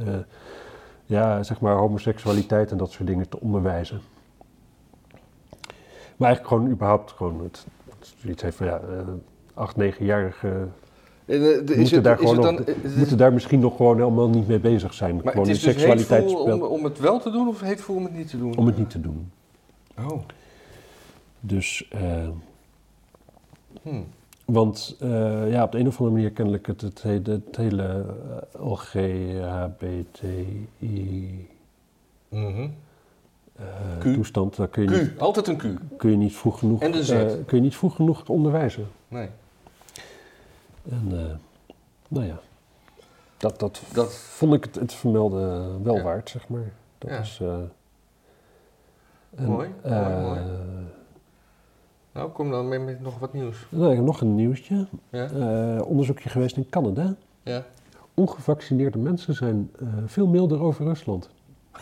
ja, 1.06 1.44
zeg 1.44 1.60
maar 1.60 1.76
homoseksualiteit 1.76 2.72
en 2.72 2.78
dat 2.78 2.91
soort 2.91 3.08
dingen 3.08 3.30
te 3.30 3.39
onderwijzen. 3.39 4.02
Maar 6.18 6.28
eigenlijk 6.28 6.48
gewoon 6.48 6.72
überhaupt 6.72 7.12
gewoon 7.12 7.44
het, 7.44 7.66
zoiets 8.16 8.41
heeft 8.41 8.56
van 8.56 8.68
ja, 8.68 8.82
acht, 9.54 9.76
negenjarigen 9.76 10.74
moeten, 12.96 13.18
daar 13.18 13.34
misschien 13.34 13.60
nog 13.60 13.76
gewoon 13.76 13.98
helemaal 13.98 14.30
niet 14.30 14.48
mee 14.48 14.60
bezig 14.60 14.94
zijn. 14.94 15.16
maar 15.16 15.32
gewoon 15.34 15.48
het 15.48 15.56
is 15.56 15.62
dus 15.62 15.74
seksualiteit 15.74 16.36
om, 16.36 16.62
om 16.62 16.84
het 16.84 17.00
wel 17.00 17.20
te 17.20 17.32
doen 17.32 17.48
of 17.48 17.62
hateful 17.62 17.96
om 17.96 18.04
het 18.04 18.14
niet 18.14 18.30
te 18.30 18.38
doen? 18.38 18.58
om 18.58 18.66
het 18.66 18.78
niet 18.78 18.89
te 18.89 19.02
doen. 19.02 19.32
Oh. 19.98 20.22
Dus, 21.48 21.88
eh, 21.89 22.28
Hm. 23.82 24.02
want 24.46 24.96
eh, 25.00 25.52
ja, 25.52 25.64
op 25.64 25.72
de 25.72 25.78
een 25.80 25.88
of 25.88 25.98
andere 26.00 26.16
manier 26.16 26.32
kennelijk 26.32 26.68
het, 26.68 26.82
het, 26.82 27.02
hele- 27.02 27.32
het 27.46 27.56
hele 27.56 28.06
eh, 28.54 28.62
LGHBTI 30.04 31.48
Mhm. 32.30 32.68
eh, 33.56 33.66
Q. 34.00 34.02
toestand, 34.14 34.56
daar 34.56 34.68
kun 34.68 34.84
je, 34.84 34.89
niet, 34.89 35.14
Q, 35.16 35.20
altijd 35.20 35.48
een 35.48 35.58
Q. 35.58 35.98
kun 35.98 36.10
je 36.12 36.18
niet 36.18 36.36
vroeg 36.36 36.60
genoeg, 36.60 36.82
En 36.82 36.91
de 36.91 37.04
Z. 37.04 37.10
kun 37.46 37.58
je 37.58 37.62
niet 37.64 37.76
vroeg 37.76 37.96
genoeg 37.96 38.30
onderwijzen. 38.30 38.88
Nee. 39.08 39.30
En 40.89 41.08
eh, 41.12 41.36
nou 42.08 42.26
ja, 42.26 42.39
dat, 43.38 43.60
dat, 43.60 43.82
Dat- 43.94 44.14
vond 44.14 44.54
ik 44.54 44.64
het, 44.64 44.76
het 44.76 44.94
vermelden 44.94 45.84
wel 45.84 45.96
Ja. 45.96 46.04
waard, 46.04 46.30
zeg 46.30 46.48
maar. 46.48 46.72
Dat 46.98 47.10
Ja. 47.10 47.20
is... 47.20 47.39
eh, 47.41 47.54
en, 49.36 49.46
Mooi, 49.46 49.70
mooi, 49.84 50.22
mooi. 50.22 50.39
Nou, 52.14 52.30
kom 52.30 52.51
dan 52.51 52.68
met, 52.68 52.86
met 52.86 53.01
nog 53.01 53.20
wat 53.20 53.34
nieuws. 53.34 53.66
nou, 53.70 54.01
nog 54.01 54.22
een 54.22 54.36
nieuwtje. 54.36 54.86
Ja? 55.09 55.30
Eh, 55.30 55.88
onderzoekje 55.88 56.30
geweest 56.30 56.57
in 56.57 56.70
Canada. 56.70 57.16
Ja? 57.43 57.66
Ongevaccineerde 58.14 58.97
mensen 58.97 59.34
zijn 59.34 59.72
eh, 59.80 59.88
veel 60.05 60.28
milder 60.28 60.61
over 60.61 60.86
Rusland. 60.86 61.30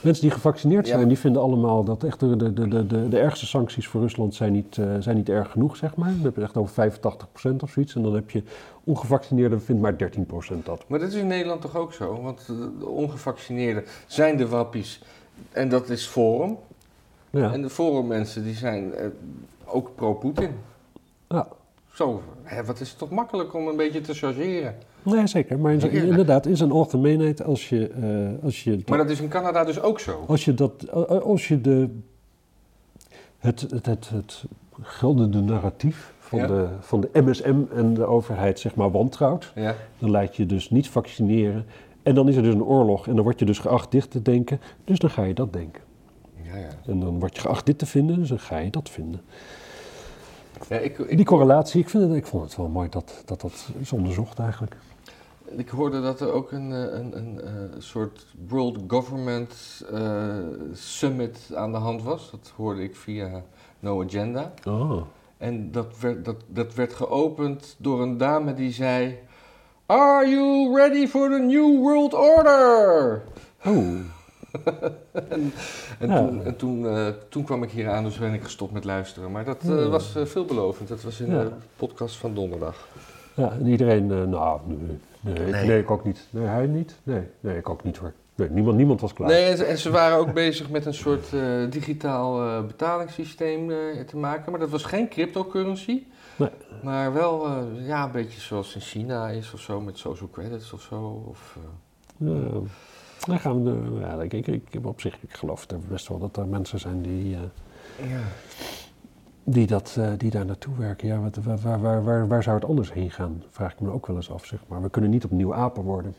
Mensen 0.00 0.22
die 0.22 0.32
gevaccineerd 0.32 0.86
zijn, 0.86 1.08
die 1.08 1.18
vinden 1.18 1.42
allemaal 1.42 1.84
dat 1.84 2.04
echt 2.04 2.20
de, 2.20 2.36
de, 2.36 2.52
de, 2.52 2.86
de, 2.86 3.08
de, 3.08 3.18
ergste 3.18 3.46
sancties 3.46 3.88
voor 3.88 4.00
Rusland 4.00 4.34
zijn 4.34 4.52
niet, 4.52 4.78
eh, 4.78 4.86
zijn 4.98 5.16
niet 5.16 5.28
erg 5.28 5.50
genoeg, 5.50 5.76
zeg 5.76 5.96
maar. 5.96 6.10
Dan 6.10 6.22
heb 6.22 6.36
je 6.36 6.42
echt 6.42 6.56
over 6.56 6.90
85% 6.90 7.56
of 7.60 7.70
zoiets. 7.70 7.94
En 7.94 8.02
dan 8.02 8.14
heb 8.14 8.30
je 8.30 8.42
ongevaccineerden 8.84 9.62
vindt 9.62 9.82
maar 9.82 9.96
13% 9.96 10.64
dat. 10.64 10.84
Maar 10.86 10.98
dat 10.98 11.08
is 11.08 11.14
in 11.14 11.26
Nederland 11.26 11.60
toch 11.60 11.76
ook 11.76 11.92
zo? 11.92 12.22
Want 12.22 12.46
de 12.78 12.86
ongevaccineerden 12.86 13.84
zijn 14.06 14.36
de 14.36 14.48
wappies. 14.48 15.02
En 15.52 15.68
dat 15.68 15.88
is 15.88 16.06
Forum. 16.06 16.56
Ja, 17.36 17.52
En 17.52 17.62
de 17.62 17.70
Forum-mensen 17.70 18.42
die 18.44 18.54
zijn 18.54 18.94
eh, 18.94 19.06
ook 19.64 19.90
pro-Poetin. 19.94 20.50
ja. 21.28 21.48
Zo, 21.92 22.22
hè, 22.42 22.64
wat 22.64 22.80
is 22.80 22.88
het 22.88 22.98
toch 22.98 23.10
makkelijk 23.10 23.54
om 23.54 23.68
een 23.68 23.76
beetje 23.76 24.00
te 24.00 24.14
chargeren. 24.14 24.74
Nee, 25.02 25.26
zeker. 25.26 25.58
Maar 25.58 25.72
in, 25.72 25.90
inderdaad, 25.90 26.46
in 26.46 26.56
zijn 26.56 26.70
algemeenheid, 26.70 27.42
als 27.44 27.68
je, 27.68 27.88
eh, 27.88 28.44
als 28.44 28.64
je 28.64 28.82
Maar 28.86 28.98
dat 28.98 29.10
is 29.10 29.20
in 29.20 29.28
Canada 29.28 29.64
dus 29.64 29.80
ook 29.80 30.00
zo. 30.00 30.24
Als 30.26 30.44
je, 30.44 30.54
dat, 30.54 30.90
als 31.22 31.48
je 31.48 31.60
de, 31.60 31.88
het, 33.38 33.60
het, 33.60 33.86
het, 33.86 34.08
het 34.08 34.44
geldende 34.80 35.40
narratief 35.40 36.14
van, 36.18 36.38
Ja. 36.38 36.46
de, 36.46 36.68
van 36.80 37.00
de 37.00 37.08
MSM 37.12 37.60
en 37.74 37.94
de 37.94 38.04
overheid 38.04 38.58
zeg 38.60 38.74
maar 38.74 38.90
wantrouwt, 38.90 39.52
Ja. 39.54 39.74
dan 39.98 40.10
laat 40.10 40.36
je 40.36 40.46
dus 40.46 40.70
niet 40.70 40.88
vaccineren. 40.88 41.64
En 42.02 42.14
dan 42.14 42.28
is 42.28 42.36
er 42.36 42.42
dus 42.42 42.54
een 42.54 42.64
oorlog 42.64 43.06
en 43.08 43.14
dan 43.14 43.24
word 43.24 43.38
je 43.38 43.44
dus 43.44 43.58
geacht 43.58 43.90
dit 43.90 44.10
te 44.10 44.22
denken. 44.22 44.60
Dus 44.84 44.98
dan 44.98 45.10
ga 45.10 45.22
je 45.24 45.34
dat 45.34 45.52
denken. 45.52 45.82
En 46.86 47.00
dan 47.00 47.18
word 47.18 47.34
je 47.34 47.40
geacht 47.40 47.66
dit 47.66 47.78
te 47.78 47.86
vinden, 47.86 48.18
dus 48.18 48.28
dan 48.28 48.38
ga 48.38 48.58
je 48.58 48.70
dat 48.70 48.90
vinden. 48.90 49.20
ja 50.68 50.76
ik, 50.76 50.98
ik, 50.98 51.16
Die 51.16 51.26
correlatie, 51.26 51.80
ik, 51.80 51.88
vind 51.88 52.02
het, 52.02 52.12
ik 52.12 52.26
vond 52.26 52.42
het 52.44 52.56
wel 52.56 52.68
mooi 52.68 52.88
dat 52.88 53.22
dat, 53.24 53.40
dat 53.40 53.68
is 53.78 53.92
onderzocht 53.92 54.38
eigenlijk. 54.38 54.76
ik 55.56 55.68
hoorde 55.68 56.00
dat 56.00 56.20
er 56.20 56.32
ook 56.32 56.52
een, 56.52 56.72
eh, 56.72 56.98
een, 56.98 57.16
een, 57.16 57.40
eh, 57.40 57.52
soort 57.78 58.26
World 58.48 58.78
Government 58.86 59.84
eh, 59.92 60.36
Summit 60.72 61.50
aan 61.54 61.72
de 61.72 61.78
hand 61.78 62.02
was. 62.02 62.30
Dat 62.30 62.52
hoorde 62.56 62.82
ik 62.82 62.96
via 62.96 63.42
No 63.80 64.04
Agenda. 64.04 64.52
Oh. 64.66 65.02
En 65.38 65.72
dat 65.72 65.98
werd, 66.00 66.24
dat, 66.24 66.36
dat 66.46 66.74
werd 66.74 66.92
geopend 66.92 67.74
door 67.78 68.02
een 68.02 68.16
dame 68.16 68.54
die 68.54 68.72
zei... 68.72 69.18
Are 69.86 70.28
you 70.28 70.74
ready 70.76 71.06
for 71.06 71.30
the 71.30 71.38
new 71.38 71.78
world 71.78 72.14
order? 72.14 73.22
Oh. 73.64 73.98
en 75.12 75.52
en, 75.98 76.08
Ja. 76.08 76.18
toen, 76.26 76.44
en 76.44 76.56
toen, 76.56 76.86
eh, 76.88 77.06
toen 77.28 77.44
kwam 77.44 77.62
ik 77.62 77.70
hier 77.70 77.88
aan, 77.88 78.04
dus 78.04 78.18
ben 78.18 78.32
ik 78.34 78.42
gestopt 78.42 78.72
met 78.72 78.84
luisteren. 78.84 79.30
Maar 79.32 79.44
dat 79.44 79.62
eh, 79.62 79.68
Ja. 79.68 79.88
was 79.88 80.14
eh, 80.16 80.24
veelbelovend. 80.24 80.88
Dat 80.88 81.02
was 81.02 81.20
in 81.20 81.30
Ja. 81.30 81.42
de 81.42 81.50
podcast 81.76 82.16
van 82.16 82.34
donderdag. 82.34 82.88
Ja, 83.34 83.50
en 83.52 83.66
iedereen, 83.66 84.10
eh, 84.12 84.22
nou, 84.22 84.60
nee, 84.66 84.78
nee, 85.20 85.46
ik- 85.46 85.52
Nee. 85.52 85.66
nee, 85.66 85.78
ik 85.78 85.90
ook 85.90 86.04
niet. 86.04 86.26
Nee, 86.30 86.46
hij 86.46 86.66
niet? 86.66 86.94
Nee, 87.02 87.22
nee 87.40 87.56
ik 87.56 87.68
ook 87.68 87.84
niet 87.84 87.96
hoor. 87.96 88.12
Nee, 88.34 88.50
niemand, 88.50 88.76
niemand 88.76 89.00
was 89.00 89.12
klaar. 89.12 89.28
Nee, 89.28 89.44
en 89.44 89.56
ze, 89.56 89.64
en 89.64 89.78
ze 89.78 89.90
waren 89.90 90.16
ook 90.18 90.32
bezig 90.44 90.70
met 90.70 90.86
een 90.86 90.94
soort 90.94 91.32
eh, 91.32 91.40
digitaal 91.70 92.42
eh, 92.42 92.66
betalingssysteem 92.66 93.70
eh, 93.70 93.76
te 94.06 94.16
maken. 94.16 94.50
Maar 94.50 94.60
dat 94.60 94.70
was 94.70 94.84
geen 94.84 95.08
cryptocurrency. 95.08 96.02
Nee. 96.36 96.48
Maar 96.82 97.12
wel 97.12 97.46
eh, 97.46 97.86
ja, 97.86 98.04
een 98.04 98.10
beetje 98.10 98.40
zoals 98.40 98.74
in 98.74 98.80
China 98.80 99.28
is 99.28 99.52
of 99.52 99.60
zo, 99.60 99.80
met 99.80 99.98
social 99.98 100.28
credits 100.32 100.72
of 100.72 100.80
zo. 100.82 101.22
Of, 101.28 101.56
eh, 102.20 102.26
Ja, 102.28 102.48
dan 103.26 103.38
gaan 103.40 103.64
we, 103.64 103.70
de- 103.70 103.98
ja, 104.00 104.22
ik, 104.22 104.46
ik, 104.46 104.86
op 104.86 105.00
zich, 105.00 105.22
ik 105.22 105.32
geloof 105.32 105.70
er 105.70 105.78
best 105.88 106.08
wel 106.08 106.18
dat 106.18 106.36
er 106.36 106.46
mensen 106.46 106.78
zijn 106.78 107.02
die, 107.02 107.34
eh, 107.34 108.10
ja. 108.10 108.20
die, 109.44 109.66
dat, 109.66 109.96
eh, 109.98 110.08
die 110.16 110.30
daar 110.30 110.44
naartoe 110.46 110.76
werken. 110.76 111.08
Ja, 111.08 111.20
wat, 111.20 111.36
waar, 111.36 111.80
waar, 111.80 112.04
waar, 112.04 112.28
waar, 112.28 112.42
zou 112.42 112.56
het 112.56 112.68
anders 112.68 112.92
heen 112.92 113.10
gaan? 113.10 113.42
Vraag 113.50 113.72
ik 113.72 113.80
me 113.80 113.90
ook 113.90 114.06
wel 114.06 114.16
eens 114.16 114.30
af, 114.30 114.44
zeg 114.44 114.58
maar. 114.66 114.82
We 114.82 114.90
kunnen 114.90 115.10
niet 115.10 115.24
opnieuw 115.24 115.54
apen 115.54 115.82
worden. 115.82 116.14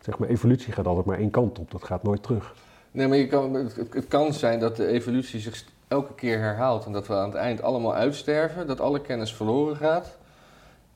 Zeg 0.00 0.18
maar, 0.18 0.28
evolutie 0.28 0.72
gaat 0.72 0.86
altijd 0.86 1.06
maar 1.06 1.18
één 1.18 1.30
kant 1.30 1.58
op. 1.58 1.70
Dat 1.70 1.84
gaat 1.84 2.02
nooit 2.02 2.22
terug. 2.22 2.54
Nee, 2.90 3.08
maar 3.08 3.16
je 3.18 3.26
kan, 3.26 3.54
het, 3.54 4.08
kan 4.08 4.32
zijn 4.32 4.60
dat 4.60 4.76
de 4.76 4.86
evolutie 4.86 5.40
zich 5.40 5.64
elke 5.88 6.14
keer 6.14 6.38
herhaalt 6.38 6.84
en 6.86 6.92
dat 6.92 7.06
we 7.06 7.14
aan 7.14 7.28
het 7.28 7.34
eind 7.38 7.62
allemaal 7.62 7.94
uitsterven, 7.94 8.66
dat 8.66 8.80
alle 8.80 9.00
kennis 9.00 9.34
verloren 9.34 9.76
gaat. 9.76 10.16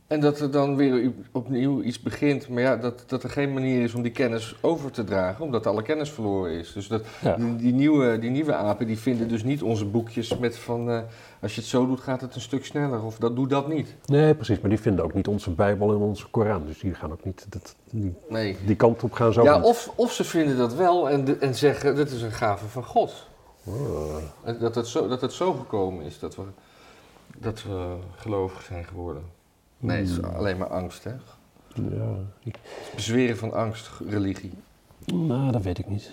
En 0.07 0.21
dat 0.21 0.39
er 0.41 0.51
dan 0.51 0.77
weer 0.77 1.13
opnieuw 1.33 1.83
iets 1.83 2.01
begint, 2.03 2.49
maar 2.49 2.63
ja, 2.63 2.77
dat, 2.77 3.05
dat 3.07 3.23
er 3.23 3.31
geen 3.31 3.53
manier 3.53 3.83
is 3.83 3.95
om 3.95 4.03
die 4.03 4.13
kennis 4.13 4.57
over 4.61 4.91
te 4.91 5.05
dragen, 5.05 5.45
omdat 5.45 5.67
alle 5.67 5.83
kennis 5.83 6.11
verloren 6.11 6.53
is. 6.53 6.73
Dus 6.73 6.89
dat, 6.89 7.03
Ja. 7.21 7.35
die, 7.37 7.57
die 7.57 7.73
nieuwe, 7.73 8.19
die 8.19 8.31
nieuwe 8.31 8.55
apen 8.55 8.87
die 8.87 8.99
vinden 8.99 9.29
dus 9.29 9.45
niet 9.45 9.63
onze 9.63 9.85
boekjes 9.85 10.39
met 10.39 10.59
van, 10.59 10.91
eh, 10.91 11.01
als 11.43 11.55
je 11.55 11.61
het 11.61 11.71
zo 11.71 11.87
doet 11.87 12.01
gaat 12.01 12.21
het 12.21 12.35
een 12.35 12.41
stuk 12.41 12.65
sneller, 12.65 13.03
of 13.03 13.17
dat 13.19 13.37
doe 13.37 13.49
dat 13.49 13.69
niet. 13.69 13.95
Nee, 14.05 14.35
precies. 14.35 14.61
Maar 14.61 14.71
die 14.71 14.81
vinden 14.81 15.05
ook 15.05 15.15
niet 15.15 15.29
onze 15.29 15.51
Bijbel 15.51 15.91
en 15.91 15.97
onze 16.01 16.27
Koran. 16.31 16.67
Dus 16.67 16.79
die 16.79 16.95
gaan 16.95 17.13
ook 17.13 17.25
niet 17.25 17.47
dat, 17.49 17.75
die, 17.91 18.15
Nee. 18.29 18.57
die 18.67 18.77
kant 18.77 19.03
op 19.03 19.13
gaan 19.13 19.33
zo. 19.33 19.43
Ja, 19.43 19.57
niet. 19.57 19.67
of, 19.67 19.93
of 19.95 20.13
ze 20.13 20.25
vinden 20.25 20.57
dat 20.57 20.75
wel 20.75 21.11
en, 21.11 21.25
de- 21.25 21.37
en 21.39 21.55
zeggen, 21.55 21.95
dit 21.97 22.11
is 22.11 22.23
een 22.23 22.33
gave 22.33 22.67
van 22.67 22.85
God. 22.85 23.27
Oh. 23.65 24.17
Dat 24.61 24.75
het 24.75 24.87
zo, 24.87 25.09
dat 25.09 25.21
het 25.21 25.33
zo 25.33 25.53
gekomen 25.53 26.05
is 26.05 26.19
dat 26.19 26.37
we, 26.37 26.43
dat 27.39 27.63
we 27.63 27.95
gelovig 28.17 28.63
zijn 28.63 28.85
geworden. 28.85 29.23
Nee, 29.79 29.99
het 29.99 30.09
is 30.09 30.17
Hmm. 30.17 30.25
alleen 30.25 30.57
maar 30.57 30.69
angst, 30.69 31.05
hè? 31.05 31.11
Ja, 31.75 32.15
ik- 32.43 32.59
Bezweren 32.95 33.37
van 33.37 33.53
angst, 33.53 33.91
religie. 34.09 34.53
nou, 35.15 35.53
dat 35.53 35.63
weet 35.63 35.79
ik 35.79 35.89
niet. 35.89 36.11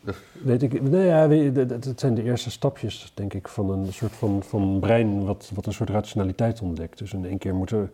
Dat- 0.00 0.16
Weet 0.42 0.62
ik, 0.62 0.82
nee, 0.82 1.06
ja, 1.06 1.28
het 1.28 2.00
zijn 2.00 2.14
de 2.14 2.22
eerste 2.22 2.50
stapjes, 2.50 3.12
denk 3.14 3.34
ik, 3.34 3.48
van 3.48 3.70
een 3.70 3.92
soort 3.92 4.12
van, 4.12 4.42
van 4.42 4.80
brein 4.80 5.24
wat, 5.24 5.50
wat 5.54 5.66
een 5.66 5.72
soort 5.72 5.90
rationaliteit 5.90 6.60
ontdekt. 6.60 6.98
Dus 6.98 7.12
in 7.12 7.24
één 7.26 7.38
keer 7.38 7.54
moeten, 7.54 7.92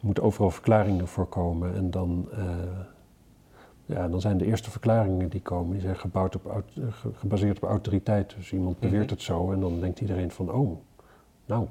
moeten 0.00 0.22
overal 0.22 0.50
verklaringen 0.50 1.08
voorkomen. 1.08 1.74
En 1.74 1.90
dan, 1.90 2.28
eh, 2.32 2.46
ja, 3.86 4.08
dan 4.08 4.20
zijn 4.20 4.38
de 4.38 4.44
eerste 4.46 4.70
verklaringen 4.70 5.28
die 5.28 5.40
komen, 5.42 5.72
die 5.72 5.80
zijn 5.80 5.96
gebouwd 5.96 6.34
op, 6.36 6.62
gebaseerd 7.18 7.56
op 7.62 7.68
autoriteit. 7.68 8.34
Dus 8.36 8.52
iemand 8.52 8.78
beweert 8.78 9.04
Mhm. 9.04 9.12
het 9.12 9.22
zo 9.22 9.52
en 9.52 9.60
dan 9.60 9.80
denkt 9.80 10.00
iedereen 10.00 10.30
van, 10.30 10.52
oh, 10.52 10.78
nou, 11.46 11.66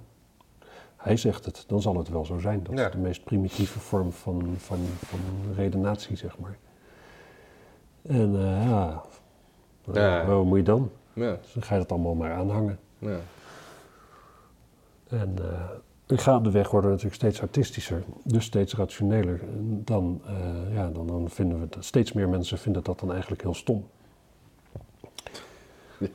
hij 1.01 1.17
zegt 1.17 1.45
het, 1.45 1.63
dan 1.67 1.81
zal 1.81 1.97
het 1.97 2.09
wel 2.09 2.25
zo 2.25 2.37
zijn. 2.39 2.63
Dat 2.63 2.77
Ja. 2.77 2.85
is 2.85 2.91
de 2.91 2.97
meest 2.97 3.23
primitieve 3.23 3.79
vorm 3.79 4.11
van, 4.11 4.53
van, 4.57 4.79
van 5.05 5.19
redenatie, 5.55 6.15
zeg 6.15 6.37
maar. 6.39 6.57
En 8.01 8.35
eh, 8.35 8.65
ja, 8.69 9.03
Ja. 9.93 10.25
wat 10.25 10.45
moet 10.45 10.57
je 10.57 10.63
dan? 10.63 10.91
Ja, 11.13 11.37
Dus 11.41 11.53
dan 11.53 11.63
ga 11.63 11.73
je 11.73 11.79
dat 11.81 11.91
allemaal 11.91 12.15
maar 12.15 12.33
aanhangen. 12.33 12.79
ja. 12.97 13.17
En 15.09 15.35
eh 15.41 15.69
gaandeweg 16.17 16.71
worden 16.71 16.89
we 16.89 16.95
natuurlijk 16.95 17.21
steeds 17.21 17.41
artistischer, 17.41 18.03
dus 18.23 18.45
steeds 18.45 18.75
rationeler. 18.75 19.39
En 19.41 19.81
dan, 19.85 20.21
eh, 20.25 20.75
ja, 20.75 20.89
dan, 20.89 21.07
dan 21.07 21.29
vinden 21.29 21.59
we 21.59 21.67
dat 21.69 21.85
steeds 21.85 22.13
meer 22.13 22.29
mensen 22.29 22.57
vinden 22.57 22.83
dat 22.83 22.99
dan 22.99 23.11
eigenlijk 23.11 23.41
heel 23.41 23.53
stom. 23.53 23.87
Ja. 25.97 26.07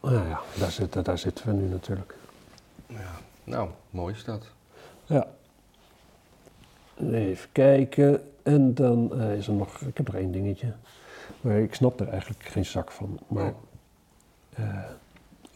Nou 0.00 0.28
ja, 0.28 0.40
daar, 0.58 0.70
zitten 0.70 1.04
daar 1.04 1.18
zitten 1.18 1.46
we 1.46 1.52
nu 1.52 1.68
natuurlijk. 1.68 2.14
ja. 2.86 2.96
Nou, 3.44 3.68
mooi 3.90 4.14
is 4.14 4.24
dat. 4.24 4.46
Ja. 5.04 5.26
Even 7.12 7.48
kijken. 7.52 8.20
En 8.42 8.74
dan 8.74 9.20
eh, 9.20 9.36
is 9.36 9.46
er 9.46 9.52
nog, 9.54 9.80
ik 9.80 9.96
heb 9.96 10.06
nog 10.06 10.16
één 10.16 10.32
dingetje. 10.32 10.72
Maar 11.40 11.58
ik 11.58 11.74
snap 11.74 12.00
er 12.00 12.08
eigenlijk 12.08 12.42
geen 12.42 12.64
zak 12.64 12.90
van. 12.90 13.18
Maar 13.26 13.52
eh, 14.54 14.84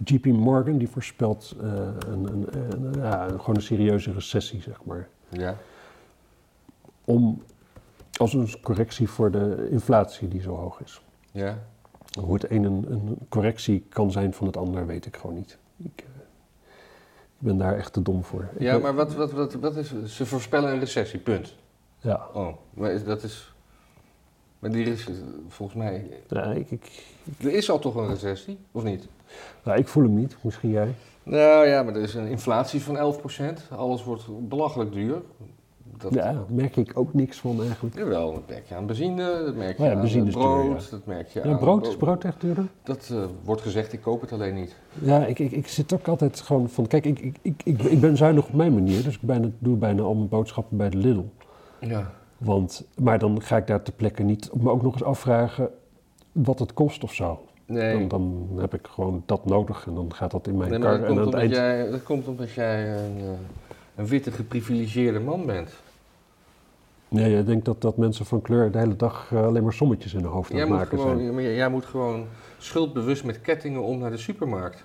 JP 0.05 0.25
Morgan 0.27 0.79
die 0.79 0.89
voorspelt 0.89 1.55
eh, 1.61 1.69
een, 2.09 2.25
een, 2.33 2.47
een- 2.53 2.93
ja, 3.03 3.29
gewoon 3.29 3.55
een 3.57 3.63
serieuze 3.63 4.13
recessie, 4.13 4.61
zeg 4.63 4.85
maar. 4.85 5.09
Ja. 5.29 5.57
Om, 7.05 7.43
als 8.17 8.33
een 8.35 8.61
correctie 8.63 9.09
voor 9.09 9.31
de 9.31 9.69
inflatie 9.71 10.29
die 10.29 10.41
zo 10.41 10.55
hoog 10.57 10.81
is. 10.81 11.03
Ja. 11.31 11.59
Hoe 12.21 12.35
het 12.35 12.51
een 12.51 12.65
een, 12.65 13.19
correctie 13.29 13.87
kan 13.89 14.11
zijn 14.11 14.35
van 14.35 14.47
het 14.47 14.57
ander, 14.57 14.87
weet 14.87 15.07
ik 15.07 15.17
gewoon 15.17 15.37
niet. 15.37 15.59
Ik, 15.77 16.05
ik 17.41 17.47
ben 17.47 17.59
daar 17.59 17.77
echt 17.77 17.93
te 17.93 18.03
dom 18.03 18.25
voor. 18.25 18.49
Ja, 18.59 18.79
maar 18.79 18.95
wat, 18.95 19.15
wat, 19.15 19.33
wat, 19.33 19.55
wat 19.55 19.77
is... 19.77 19.93
Ze 20.05 20.27
voorspellen 20.27 20.73
een 20.73 20.79
recessie, 20.79 21.19
punt. 21.21 21.55
Ja, 22.01 22.27
Oh, 22.33 22.57
maar 22.75 22.91
is- 22.91 23.05
dat 23.05 23.23
is... 23.23 23.53
Maar 24.59 24.71
die 24.71 24.85
is 24.85 25.07
volgens 25.49 25.79
mij... 25.79 26.07
ja 26.29 26.45
ik, 26.53 26.71
ik, 26.71 27.05
Er 27.43 27.53
is 27.53 27.71
al 27.71 27.79
toch 27.79 27.95
een 27.95 28.09
recessie, 28.09 28.59
of 28.73 28.83
niet? 28.83 29.07
nou, 29.63 29.79
ik 29.79 29.89
voel 29.89 30.03
hem 30.03 30.15
niet, 30.15 30.37
misschien 30.43 30.71
jij. 30.71 30.95
Nou 31.23 31.67
ja, 31.67 31.83
maar 31.83 31.95
er 31.95 32.03
is 32.03 32.15
een 32.15 32.27
inflatie 32.27 32.83
van 32.83 33.15
11%. 33.15 33.69
Alles 33.71 34.05
wordt 34.05 34.49
belachelijk 34.49 34.93
duur. 34.93 35.23
Dat, 35.99 36.15
Ja, 36.15 36.33
daar 36.33 36.45
merk 36.49 36.77
ik 36.77 36.91
ook 36.95 37.15
niks 37.15 37.39
van 37.39 37.63
eigenlijk. 37.63 37.97
Jawel, 37.97 38.33
dat 38.33 38.49
merk 38.49 38.67
je 38.69 38.75
aan 38.75 38.87
benzine, 38.87 39.43
dat 39.45 39.55
merk 39.55 39.77
je 39.77 39.83
Oh 39.83 39.89
ja, 39.89 39.95
aan 39.97 40.07
duur, 40.07 40.31
brood, 40.33 40.85
ja. 40.85 40.91
dat 40.91 41.07
merk 41.07 41.29
je 41.29 41.41
Ja, 41.45 41.51
aan... 41.51 41.59
brood, 41.59 41.87
is 41.87 41.97
brood 41.97 42.25
echt 42.25 42.41
duurder? 42.41 42.65
Dat 42.83 43.09
eh, 43.13 43.25
wordt 43.45 43.63
gezegd, 43.63 43.93
ik 43.93 44.01
koop 44.01 44.21
het 44.21 44.33
alleen 44.33 44.55
niet. 44.55 44.77
Ja, 45.03 45.27
ik, 45.27 45.39
ik, 45.39 45.53
ik 45.53 45.69
zit 45.69 45.93
ook 45.93 46.09
altijd 46.09 46.41
gewoon 46.41 46.69
van... 46.69 46.87
Kijk, 46.87 47.05
ik, 47.05 47.19
ik, 47.19 47.37
ik, 47.43 47.61
ik, 47.65 47.83
ik 47.83 48.01
ben 48.01 48.17
zuinig 48.17 48.47
op 48.47 48.53
mijn 48.53 48.75
manier, 48.75 49.03
dus 49.03 49.15
ik 49.15 49.23
bijna, 49.23 49.49
doe 49.59 49.77
bijna 49.77 50.03
al 50.03 50.15
mijn 50.15 50.29
boodschappen 50.29 50.77
bij 50.77 50.91
de 50.91 50.97
Lidl. 50.97 51.25
Ja. 51.81 52.11
Want, 52.39 52.87
maar 52.97 53.19
dan 53.19 53.43
ga 53.43 53.57
ik 53.57 53.67
daar 53.67 53.83
ter 53.83 53.93
plekke 53.93 54.23
niet 54.23 54.51
me 54.63 54.71
ook 54.71 54.83
nog 54.83 54.93
eens 54.93 55.03
afvragen 55.05 55.71
wat 56.33 56.59
het 56.59 56.73
kost 56.75 57.05
of 57.05 57.15
zo. 57.15 57.43
Nee, 57.67 58.07
Dan, 58.07 58.09
dan 58.09 58.59
heb 58.61 58.75
ik 58.75 58.87
gewoon 58.91 59.23
dat 59.27 59.45
nodig 59.45 59.87
en 59.87 59.95
dan 59.95 60.15
gaat 60.15 60.31
dat 60.31 60.47
in 60.47 60.57
mijn 60.57 60.71
nee 60.71 60.79
maar 60.79 60.89
kar. 60.89 60.99
dat 61.01 61.09
En 61.09 61.15
komt, 61.15 61.21
aan 61.21 61.33
het 61.33 61.35
eind... 61.43 61.55
jij, 61.55 61.91
dat 61.91 62.03
komt 62.03 62.29
omdat 62.29 62.51
jij 62.51 62.89
een, 62.97 63.19
eh, 63.19 63.25
een 63.97 64.07
witte 64.07 64.31
geprivilegeerde 64.31 65.21
man 65.21 65.47
bent. 65.47 65.71
Nee, 67.09 67.39
ik 67.39 67.47
denk 67.47 67.65
dat, 67.65 67.81
dat 67.81 67.97
mensen 67.97 68.27
van 68.27 68.43
kleur 68.43 68.71
de 68.71 68.79
hele 68.79 68.97
dag 68.97 69.33
eh, 69.33 69.45
alleen 69.45 69.63
maar 69.63 69.73
sommetjes 69.73 70.15
in 70.15 70.21
hun 70.21 70.31
hoofd 70.31 70.51
aan 70.51 70.57
Jij 70.57 70.65
het 70.67 70.75
moet, 70.75 70.83
maken 70.83 70.99
gewoon, 70.99 71.15
zijn. 71.15 71.27
ja, 71.29 71.33
maar 71.33 71.43
jij, 71.43 71.55
jij 71.55 71.69
moet 71.71 71.85
gewoon 71.85 72.27
schuldbewust 72.59 73.25
met 73.25 73.41
kettingen 73.41 73.83
om 73.83 73.99
naar 73.99 74.11
de 74.11 74.17
supermarkt. 74.17 74.85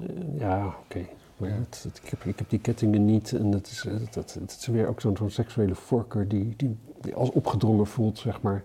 Eh, 0.00 0.04
Ja, 0.38 0.66
oké. 0.66 1.06
Maar 1.36 1.48
Ja. 1.48 1.54
het- 1.54 1.82
het- 1.82 2.00
ik, 2.04 2.08
heb, 2.10 2.24
ik 2.24 2.38
heb 2.38 2.50
die 2.50 2.58
kettingen 2.58 3.04
niet 3.04 3.32
en 3.32 3.52
het 3.52 3.66
is, 3.66 3.82
het, 3.84 4.14
het, 4.14 4.34
het 4.34 4.50
is 4.60 4.66
weer 4.66 4.88
ook 4.88 5.00
zo'n 5.00 5.16
seksuele 5.26 5.74
voorkeur 5.74 6.28
die, 6.28 6.54
die, 6.56 6.76
die 7.00 7.14
als 7.14 7.30
opgedrongen 7.30 7.86
voelt, 7.86 8.18
zeg 8.18 8.40
maar. 8.42 8.64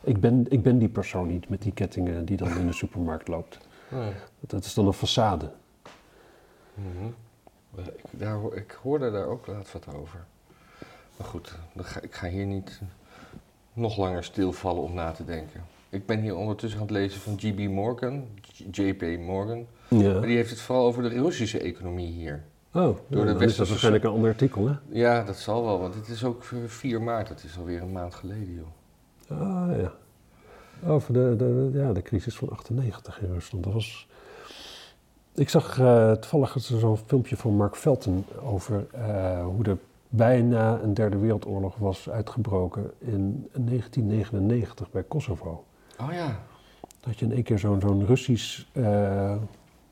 Ik 0.00 0.20
ben, 0.20 0.46
ik 0.48 0.62
ben 0.62 0.78
die 0.78 0.88
persoon 0.88 1.26
niet 1.26 1.48
met 1.48 1.62
die 1.62 1.72
kettingen 1.72 2.24
die 2.24 2.36
dan 2.36 2.58
in 2.58 2.66
de 2.66 2.72
supermarkt 2.72 3.28
loopt. 3.28 3.58
Nee. 3.90 4.12
Dat 4.40 4.64
is 4.64 4.74
dan 4.74 4.86
een 4.86 4.94
façade. 4.94 5.44
Mhm. 6.74 7.06
Ik, 7.76 7.92
daar, 8.10 8.38
ik 8.54 8.78
hoorde 8.82 9.10
daar 9.10 9.26
ook 9.26 9.46
laatst 9.46 9.72
wat 9.72 9.86
over. 9.94 10.24
Maar 11.20 11.28
goed, 11.28 11.58
ik 12.02 12.14
ga 12.14 12.28
hier 12.28 12.46
niet 12.46 12.80
nog 13.72 13.96
langer 13.96 14.24
stilvallen 14.24 14.82
om 14.82 14.94
na 14.94 15.10
te 15.10 15.24
denken. 15.24 15.64
Ik 15.88 16.06
ben 16.06 16.20
hier 16.20 16.36
ondertussen 16.36 16.80
aan 16.80 16.86
het 16.86 16.96
lezen 16.96 17.20
van 17.20 17.38
G.B. 17.38 17.58
Morgan, 17.58 18.24
J.P. 18.70 19.18
Morgan. 19.18 19.66
Ja. 19.88 20.12
Maar 20.12 20.26
die 20.26 20.36
heeft 20.36 20.50
het 20.50 20.60
vooral 20.60 20.84
over 20.84 21.02
de 21.02 21.08
Russische 21.08 21.58
economie 21.58 22.12
hier. 22.12 22.42
Oh, 22.72 22.96
Door 23.08 23.26
de 23.26 23.44
is 23.44 23.56
dat 23.56 23.68
waarschijnlijk 23.68 24.04
een 24.04 24.10
ander 24.10 24.30
artikel, 24.30 24.66
hè? 24.68 24.74
Ja, 24.88 25.22
dat 25.22 25.36
zal 25.36 25.64
wel, 25.64 25.80
want 25.80 25.94
het 25.94 26.08
is 26.08 26.24
ook 26.24 26.42
eh, 26.42 26.58
4 26.66 27.02
maart. 27.02 27.28
Het 27.28 27.44
is 27.44 27.58
alweer 27.58 27.82
een 27.82 27.92
maand 27.92 28.14
geleden, 28.14 28.54
joh. 28.54 29.40
Ah, 29.40 29.80
ja. 29.80 29.92
Over 30.88 31.12
de, 31.12 31.34
de, 31.36 31.70
ja, 31.72 31.92
de 31.92 32.02
crisis 32.02 32.36
van 32.36 32.50
98 32.50 33.20
in 33.20 33.32
Rusland. 33.32 33.64
Dat 33.64 33.72
was... 33.72 34.08
Ik 35.34 35.48
zag 35.48 35.78
eh, 35.78 36.12
toevallig 36.12 36.56
zo'n 36.58 36.96
filmpje 37.06 37.36
van 37.36 37.56
Mark 37.56 37.76
Felton 37.76 38.24
over 38.42 38.86
eh, 38.92 39.44
hoe 39.44 39.64
er 39.64 39.78
bijna 40.10 40.80
een 40.82 40.94
derde 40.94 41.18
wereldoorlog 41.18 41.76
was 41.76 42.10
uitgebroken 42.10 42.90
in 42.98 43.48
1999 43.52 44.90
bij 44.90 45.02
Kosovo. 45.02 45.64
Oh 46.00 46.12
ja. 46.12 46.38
Dat 47.00 47.18
je 47.18 47.24
in 47.24 47.32
één 47.32 47.42
keer 47.42 47.58
zo'n 47.58 47.80
zo'n 47.80 48.06
Russisch, 48.06 48.64
eh, 48.72 48.82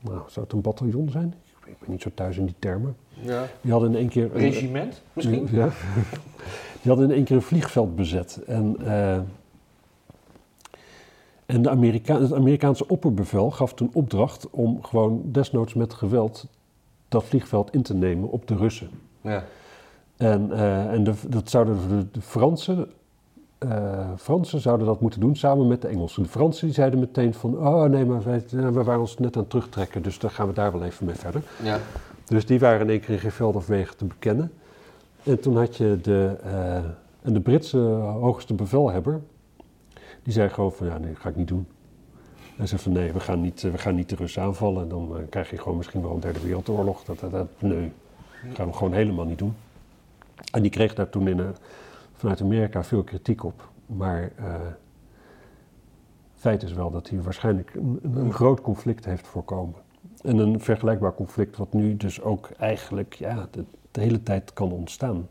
nou, 0.01 0.21
zou 0.27 0.45
het 0.45 0.51
een 0.53 0.61
bataljon 0.61 1.09
zijn? 1.09 1.33
Ik 1.65 1.79
ben 1.79 1.91
niet 1.91 2.01
zo 2.01 2.09
thuis 2.13 2.37
in 2.37 2.45
die 2.45 2.55
termen. 2.59 2.95
ja. 3.21 3.45
Die 3.61 3.71
hadden 3.71 3.89
in 3.91 3.97
één 3.97 4.09
keer... 4.09 4.23
een- 4.23 4.39
Regiment, 4.39 5.01
misschien? 5.13 5.47
ja. 5.51 5.69
Die 6.81 6.91
hadden 6.91 7.09
in 7.09 7.15
één 7.15 7.23
keer 7.23 7.35
een 7.35 7.41
vliegveld 7.41 7.95
bezet. 7.95 8.43
En 8.47 8.75
eh, 8.85 9.19
En 11.45 11.61
de 11.61 11.69
Amerika 11.69 12.21
het 12.21 12.33
Amerikaanse 12.33 12.87
opperbevel 12.87 13.51
gaf 13.51 13.73
toen 13.73 13.89
opdracht 13.93 14.49
om 14.49 14.83
gewoon 14.83 15.21
desnoods 15.25 15.73
met 15.73 15.93
geweld 15.93 16.45
dat 17.07 17.23
vliegveld 17.23 17.73
in 17.73 17.81
te 17.81 17.93
nemen 17.93 18.29
op 18.29 18.47
de 18.47 18.55
Russen. 18.55 18.89
Ja. 19.21 19.43
En, 20.19 20.51
eh, 20.51 20.91
en 20.91 21.03
de, 21.03 21.13
dat 21.27 21.49
zouden 21.49 21.77
de, 21.89 22.05
de 22.11 22.21
Fransen, 22.21 22.87
eh, 23.57 24.09
Fransen 24.17 24.59
zouden 24.59 24.87
dat 24.87 25.01
moeten 25.01 25.19
doen 25.19 25.35
samen 25.35 25.67
met 25.67 25.81
de 25.81 25.87
Engelsen. 25.87 26.23
De 26.23 26.29
Fransen 26.29 26.65
die 26.65 26.75
zeiden 26.75 26.99
meteen 26.99 27.33
van, 27.33 27.57
oh 27.57 27.83
nee, 27.83 28.05
maar 28.05 28.23
wij, 28.23 28.43
ja, 28.47 28.71
we 28.71 28.83
waren 28.83 28.99
ons 28.99 29.17
net 29.17 29.35
aan 29.35 29.41
het 29.41 29.49
terugtrekken, 29.49 30.01
dus 30.01 30.19
daar 30.19 30.31
gaan 30.31 30.47
we 30.47 30.53
daar 30.53 30.71
wel 30.71 30.83
even 30.83 31.05
mee 31.05 31.15
verder. 31.15 31.43
Ja. 31.63 31.79
Dus 32.25 32.45
die 32.45 32.59
waren 32.59 32.81
in 32.81 32.89
één 32.89 32.99
keer 32.99 33.09
in 33.09 33.19
geen 33.19 33.31
veld 33.31 33.55
of 33.55 33.67
wegen 33.67 33.97
te 33.97 34.05
bekennen. 34.05 34.51
En 35.23 35.39
toen 35.39 35.57
had 35.57 35.77
je 35.77 35.99
de, 36.01 36.35
eh, 36.43 36.75
en 37.21 37.33
de 37.33 37.39
Britse 37.39 37.77
hoogste 37.77 38.53
bevelhebber, 38.53 39.21
die 40.23 40.33
zei 40.33 40.49
gewoon 40.49 40.71
van, 40.71 40.87
ja 40.87 40.97
nee, 40.97 41.11
dat 41.11 41.21
ga 41.21 41.29
ik 41.29 41.35
niet 41.35 41.47
doen. 41.47 41.67
Hij 42.55 42.67
zei 42.67 42.81
van, 42.81 42.91
nee, 42.91 43.11
we 43.11 43.19
gaan 43.19 43.41
niet, 43.41 43.61
we 43.61 43.77
gaan 43.77 43.95
niet 43.95 44.09
de 44.09 44.15
Russen 44.15 44.41
aanvallen. 44.41 44.81
En 44.81 44.89
dan 44.89 45.17
eh, 45.17 45.23
krijg 45.29 45.49
je 45.49 45.57
gewoon 45.57 45.77
misschien 45.77 46.01
wel 46.01 46.11
een 46.11 46.19
derde 46.19 46.39
wereldoorlog. 46.39 47.03
Dat, 47.03 47.19
dat, 47.19 47.31
dat, 47.31 47.47
nee, 47.59 47.91
dat 48.47 48.55
gaan 48.55 48.67
we 48.67 48.73
gewoon 48.73 48.93
helemaal 48.93 49.25
niet 49.25 49.37
doen. 49.37 49.55
En 50.51 50.61
die 50.61 50.71
kreeg 50.71 50.93
daar 50.93 51.09
toen 51.09 51.27
in, 51.27 51.39
eh, 51.39 51.45
vanuit 52.13 52.41
Amerika 52.41 52.83
veel 52.83 53.03
kritiek 53.03 53.43
op. 53.43 53.69
Maar 53.85 54.31
eh 54.35 54.53
feit 56.35 56.63
is 56.63 56.73
wel 56.73 56.91
dat 56.91 57.09
hij 57.09 57.21
waarschijnlijk 57.21 57.73
een, 57.73 57.99
een, 58.15 58.33
groot 58.33 58.61
conflict 58.61 59.05
heeft 59.05 59.27
voorkomen. 59.27 59.75
En 60.21 60.37
een 60.37 60.59
vergelijkbaar 60.61 61.13
conflict 61.13 61.57
wat 61.57 61.73
nu 61.73 61.97
dus 61.97 62.21
ook 62.21 62.49
eigenlijk 62.57 63.13
ja, 63.13 63.47
de, 63.51 63.65
de 63.91 64.01
hele 64.01 64.23
tijd 64.23 64.53
kan 64.53 64.71
ontstaan. 64.71 65.27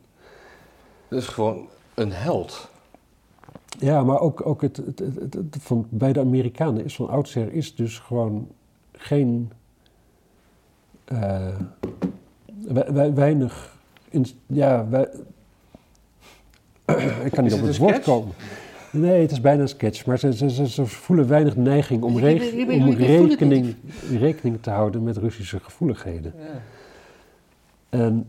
Dat 1.09 1.19
is 1.21 1.29
gewoon 1.29 1.67
een 1.95 2.13
held. 2.13 2.71
Ja, 3.79 4.03
maar 4.03 4.21
ook, 4.21 4.47
ook 4.47 4.63
het, 4.63 4.77
het, 4.77 4.99
het, 4.99 5.15
het- 5.21 5.35
het 5.35 5.57
van, 5.61 5.87
bij 5.91 6.13
de 6.13 6.21
Amerikanen 6.21 6.85
is 6.85 6.95
van 6.97 7.09
oudsher 7.09 7.53
is 7.53 7.75
dus 7.75 7.99
gewoon 7.99 8.49
geen 8.93 9.53
eh, 11.05 11.57
we- 12.69 12.93
we- 12.93 13.13
weinig. 13.13 13.77
In, 14.11 14.27
ja, 14.47 14.89
wij, 14.89 15.09
ik 17.25 17.31
kan 17.33 17.45
niet 17.45 17.53
op 17.53 17.61
het 17.61 17.77
woord 17.77 18.01
komen. 18.01 18.35
Nee, 18.91 19.21
het 19.21 19.31
is 19.31 19.41
bijna 19.41 19.63
een 19.63 19.69
sketch, 19.69 20.07
maar 20.07 20.19
ze, 20.19 20.33
ze, 20.33 20.51
ze, 20.51 20.69
ze 20.69 20.87
voelen 20.87 21.29
weinig 21.29 21.57
neiging 21.57 22.03
om, 22.03 22.19
rekening, 22.19 23.77
rekening 24.19 24.63
te 24.63 24.71
houden 24.71 25.03
met 25.03 25.17
Russische 25.17 25.61
gevoeligheden. 25.61 26.35
Ja. 26.39 26.63
En, 27.89 28.27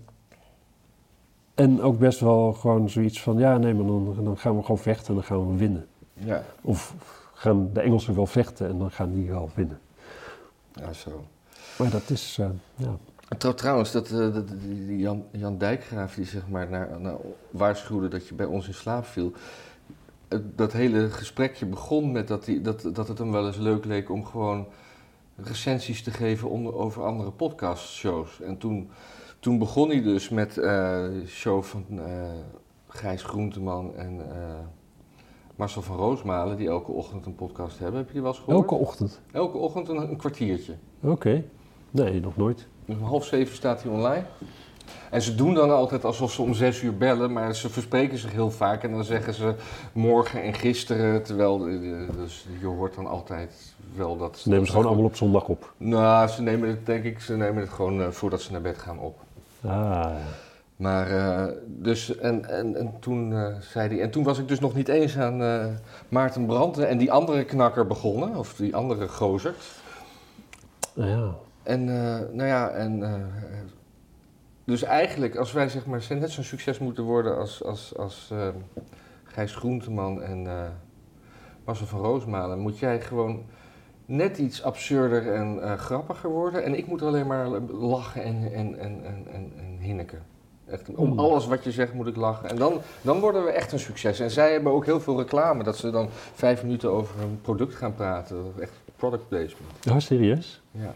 en 1.56 1.82
ook 1.82 2.00
best 2.00 2.20
wel 2.20 2.54
gewoon 2.54 2.90
zoiets 2.90 3.22
van, 3.22 3.38
ja, 3.38 3.58
nee, 3.58 3.74
maar 3.74 3.86
dan, 3.86 4.18
dan 4.24 4.38
gaan 4.38 4.56
we 4.56 4.62
gewoon 4.62 4.78
vechten 4.78 5.08
en 5.08 5.14
dan 5.14 5.24
gaan 5.24 5.52
we 5.52 5.58
winnen. 5.58 5.88
ja. 6.14 6.44
Of 6.62 6.96
gaan 7.34 7.70
de 7.74 7.82
Engelsen 7.82 8.16
wel 8.16 8.26
vechten 8.26 8.68
en 8.68 8.78
dan 8.78 8.92
gaan 8.92 9.14
die 9.14 9.30
wel 9.30 9.50
winnen. 9.56 9.80
Ja, 10.74 10.94
zo. 10.94 11.24
Maar 11.78 11.90
dat 11.90 12.10
is, 12.10 12.38
eh, 12.40 12.50
ja. 12.76 12.98
Trouw- 13.38 13.54
Trouwens, 13.54 13.92
dat, 13.92 14.12
eh, 14.12 14.34
dat, 14.34 14.44
Jan, 14.88 15.24
Jan 15.32 15.58
Dijkgraaf 15.58 16.16
die 16.16 16.26
zeg 16.26 16.48
maar 16.48 16.70
naar, 16.70 17.00
naar 17.02 17.16
waarschuwde 17.52 18.08
dat 18.08 18.28
je 18.28 18.34
bij 18.36 18.46
ons 18.46 18.68
in 18.68 18.74
slaap 18.74 19.06
viel. 19.06 19.32
Eh, 20.28 20.40
Dat 20.56 20.72
hele 20.74 21.10
gesprekje 21.10 21.66
begon 21.66 22.12
met 22.12 22.28
dat, 22.28 22.48
dat, 22.62 22.90
dat 22.94 23.08
het 23.08 23.18
hem 23.18 23.32
wel 23.32 23.48
eens 23.48 23.58
leuk 23.58 23.86
leek 23.86 24.10
om 24.10 24.26
gewoon 24.26 24.68
recensies 25.36 26.04
te 26.04 26.12
geven 26.12 26.50
onder, 26.50 26.74
over 26.76 27.04
andere 27.04 27.32
podcastshows. 27.32 28.42
En 28.42 28.58
toen, 28.58 28.90
toen 29.40 29.58
begon 29.58 29.90
hij 29.90 30.02
dus 30.02 30.30
met 30.30 30.54
de 30.54 31.24
show 31.28 31.64
van 31.64 31.86
Gijs 32.88 33.24
Groenteman 33.24 33.96
en 33.96 34.22
Marcel 35.56 35.82
van 35.82 35.96
Roosmalen, 35.98 36.58
die 36.58 36.68
elke 36.68 36.92
ochtend 36.92 37.26
een 37.26 37.36
podcast 37.36 37.80
hebben. 37.80 37.98
Heb 37.98 38.08
je 38.08 38.14
die 38.14 38.22
wel 38.22 38.32
eens 38.32 38.40
gehoord? 38.40 38.58
Elke 38.58 38.76
ochtend. 38.76 39.22
Elke 39.32 39.58
ochtend 39.58 39.88
een, 39.90 39.98
een 39.98 40.18
kwartiertje. 40.18 40.74
Oké. 41.02 41.44
Nee, 41.92 42.20
nog 42.20 42.38
nooit. 42.38 42.68
Om 42.90 43.04
half 43.04 43.26
zeven 43.26 43.56
staat 43.56 43.84
hij 43.84 43.92
online. 43.92 44.24
En 45.10 45.22
ze 45.22 45.36
doen 45.36 45.54
dan 45.54 45.72
altijd 45.72 46.06
alsof 46.06 46.32
ze 46.32 46.42
om 46.42 46.54
zes 46.54 46.82
uur 46.82 46.98
bellen, 46.98 47.34
maar 47.34 47.56
ze 47.56 47.70
verspreken 47.70 48.18
zich 48.18 48.32
heel 48.32 48.52
vaak. 48.52 48.84
En 48.84 48.92
dan 48.92 49.04
zeggen 49.04 49.34
ze 49.34 49.56
morgen 49.92 50.44
en 50.44 50.54
gisteren, 50.54 51.24
terwijl 51.24 51.58
dus 52.18 52.48
je 52.60 52.66
hoort 52.66 52.96
dan 52.96 53.08
altijd 53.08 53.76
wel 53.96 54.18
dat... 54.18 54.38
Ze 54.38 54.50
nemen 54.50 54.66
ze 54.66 54.72
gewoon 54.72 54.88
allemaal 54.88 55.06
op 55.06 55.16
zondag 55.16 55.48
op. 55.48 55.74
Nou, 55.78 56.28
ze 56.28 56.42
nemen 56.42 56.70
het 56.70 56.86
denk 56.86 57.04
ik, 57.04 57.20
ze 57.20 57.38
nemen 57.38 57.62
het 57.62 57.72
gewoon 57.72 58.02
eh, 58.02 58.08
voordat 58.08 58.42
ze 58.42 58.52
naar 58.52 58.62
bed 58.62 58.78
gaan 58.78 59.00
op. 59.00 59.20
Ah. 59.66 60.12
Maar 60.76 61.12
eh, 61.12 61.54
dus, 61.66 62.18
en, 62.18 62.50
en, 62.50 62.76
en 62.76 62.94
toen 63.00 63.34
eh, 63.34 63.56
zei 63.60 63.90
hij, 63.90 64.02
en 64.02 64.12
toen 64.12 64.24
was 64.24 64.40
ik 64.40 64.48
dus 64.48 64.60
nog 64.60 64.74
niet 64.74 64.88
eens 64.88 65.18
aan 65.18 65.38
Maarten 66.10 66.46
Branden 66.46 66.88
en 66.88 66.98
die 66.98 67.12
andere 67.12 67.44
knakker 67.44 67.88
begonnen, 67.88 68.36
of 68.36 68.54
die 68.54 68.76
andere 68.76 69.08
gozer. 69.08 69.56
Nou 70.94 71.10
ja. 71.10 71.34
En 71.64 71.90
eh, 71.90 72.20
nou 72.32 72.48
ja, 72.48 72.70
en 72.70 73.04
eh, 73.04 73.14
dus 74.64 74.84
eigenlijk 74.84 75.36
als 75.36 75.52
wij 75.52 75.70
zeg 75.70 75.86
maar 75.86 76.06
net 76.10 76.32
zo'n 76.32 76.44
succes 76.44 76.80
moeten 76.80 77.04
worden 77.04 77.38
als, 77.38 77.64
als, 77.64 77.98
als 77.98 78.30
eh, 78.32 78.48
Gijs 79.24 79.56
Groenteman 79.56 80.22
en 80.22 80.48
eh 80.48 80.68
Marcel 81.66 81.88
van 81.88 82.00
Roosmalen, 82.00 82.60
moet 82.60 82.80
jij 82.80 83.02
gewoon 83.02 83.44
net 84.06 84.38
iets 84.38 84.64
absurder 84.64 85.34
en 85.34 85.78
grappiger 85.78 86.30
worden. 86.30 86.64
En 86.64 86.78
ik 86.78 86.88
moet 86.88 87.02
alleen 87.02 87.28
maar 87.28 87.48
lachen 87.72 88.24
en, 88.24 88.54
en, 88.54 88.80
en, 88.80 89.04
en, 89.04 89.28
en, 89.32 89.52
en 89.58 89.78
hinniken. 89.80 90.22
Echt, 90.66 90.96
om 90.96 91.20
alles 91.20 91.48
wat 91.48 91.64
je 91.64 91.72
zegt 91.72 91.94
moet 91.94 92.08
ik 92.08 92.16
lachen. 92.16 92.50
En 92.50 92.56
dan, 92.56 92.82
dan 93.02 93.20
worden 93.20 93.44
we 93.44 93.50
echt 93.52 93.72
een 93.72 93.80
succes. 93.80 94.20
En 94.20 94.32
zij 94.32 94.52
hebben 94.52 94.72
ook 94.72 94.86
heel 94.86 95.00
veel 95.00 95.18
reclame, 95.18 95.64
dat 95.64 95.78
ze 95.78 95.90
dan 95.92 96.08
vijf 96.34 96.64
minuten 96.64 96.92
over 96.92 97.22
een 97.22 97.40
product 97.42 97.76
gaan 97.76 97.94
praten. 97.94 98.54
Echt 98.60 98.72
product 98.96 99.28
placement. 99.28 99.72
Ja, 99.82 100.00
serieus? 100.00 100.62
Ja. 100.72 100.96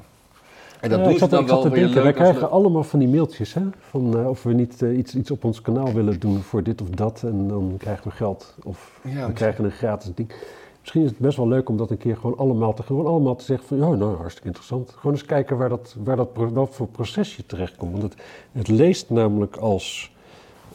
En 0.83 0.89
dat 0.89 0.97
Ja, 0.99 1.03
doen 1.05 1.13
ik 1.13 1.19
ze 1.19 1.19
zat, 1.19 1.29
dan 1.29 1.41
ik 1.41 1.47
zat 1.47 1.55
wel 1.61 1.65
te 1.71 1.75
weer 1.75 1.83
denken, 1.85 2.03
wij 2.03 2.13
krijgen 2.13 2.41
le- 2.41 2.47
allemaal 2.47 2.83
van 2.83 2.99
die 2.99 3.07
mailtjes, 3.07 3.53
hè? 3.53 3.61
Van 3.79 4.17
eh, 4.19 4.29
of 4.29 4.43
we 4.43 4.53
niet 4.53 4.81
eh, 4.81 4.97
iets, 4.97 5.15
iets 5.15 5.31
op 5.31 5.43
ons 5.43 5.61
kanaal 5.61 5.93
willen 5.93 6.19
doen 6.19 6.39
voor 6.41 6.63
dit 6.63 6.81
of 6.81 6.89
dat. 6.89 7.23
En 7.23 7.47
dan 7.47 7.75
krijgen 7.77 8.03
we 8.09 8.11
geld. 8.15 8.55
Of 8.63 8.99
Ja, 9.03 9.27
we 9.27 9.33
krijgen 9.33 9.63
een 9.65 9.71
gratis 9.71 10.11
ding. 10.15 10.31
Misschien 10.79 11.01
is 11.03 11.09
het 11.09 11.17
best 11.19 11.37
wel 11.37 11.47
leuk 11.47 11.69
om 11.69 11.77
dat 11.77 11.91
een 11.91 11.97
keer 11.97 12.15
gewoon 12.17 12.37
allemaal 12.37 12.73
te, 12.73 12.83
gewoon 12.83 13.05
allemaal 13.05 13.35
te 13.35 13.43
zeggen 13.43 13.67
van... 13.67 13.77
Ja, 13.77 13.89
nou, 13.89 14.15
hartstikke 14.15 14.47
interessant. 14.47 14.89
Gewoon 14.91 15.11
eens 15.15 15.25
kijken 15.25 15.57
waar 15.57 15.69
dat, 15.69 15.95
waar 16.03 16.15
dat, 16.15 16.29
wat 16.33 16.75
voor 16.75 16.87
proces 16.87 17.35
je 17.35 17.45
terechtkomt. 17.45 17.91
Want 17.91 18.03
het, 18.03 18.21
het 18.51 18.67
leest 18.67 19.09
namelijk 19.09 19.55
als, 19.55 20.15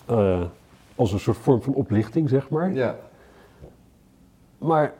eh, 0.07 0.41
als 0.95 1.13
een 1.13 1.21
soort 1.21 1.37
vorm 1.37 1.63
van 1.63 1.75
oplichting, 1.75 2.29
zeg 2.29 2.49
maar. 2.51 2.73
Ja. 2.73 2.97
Maar, 4.59 4.95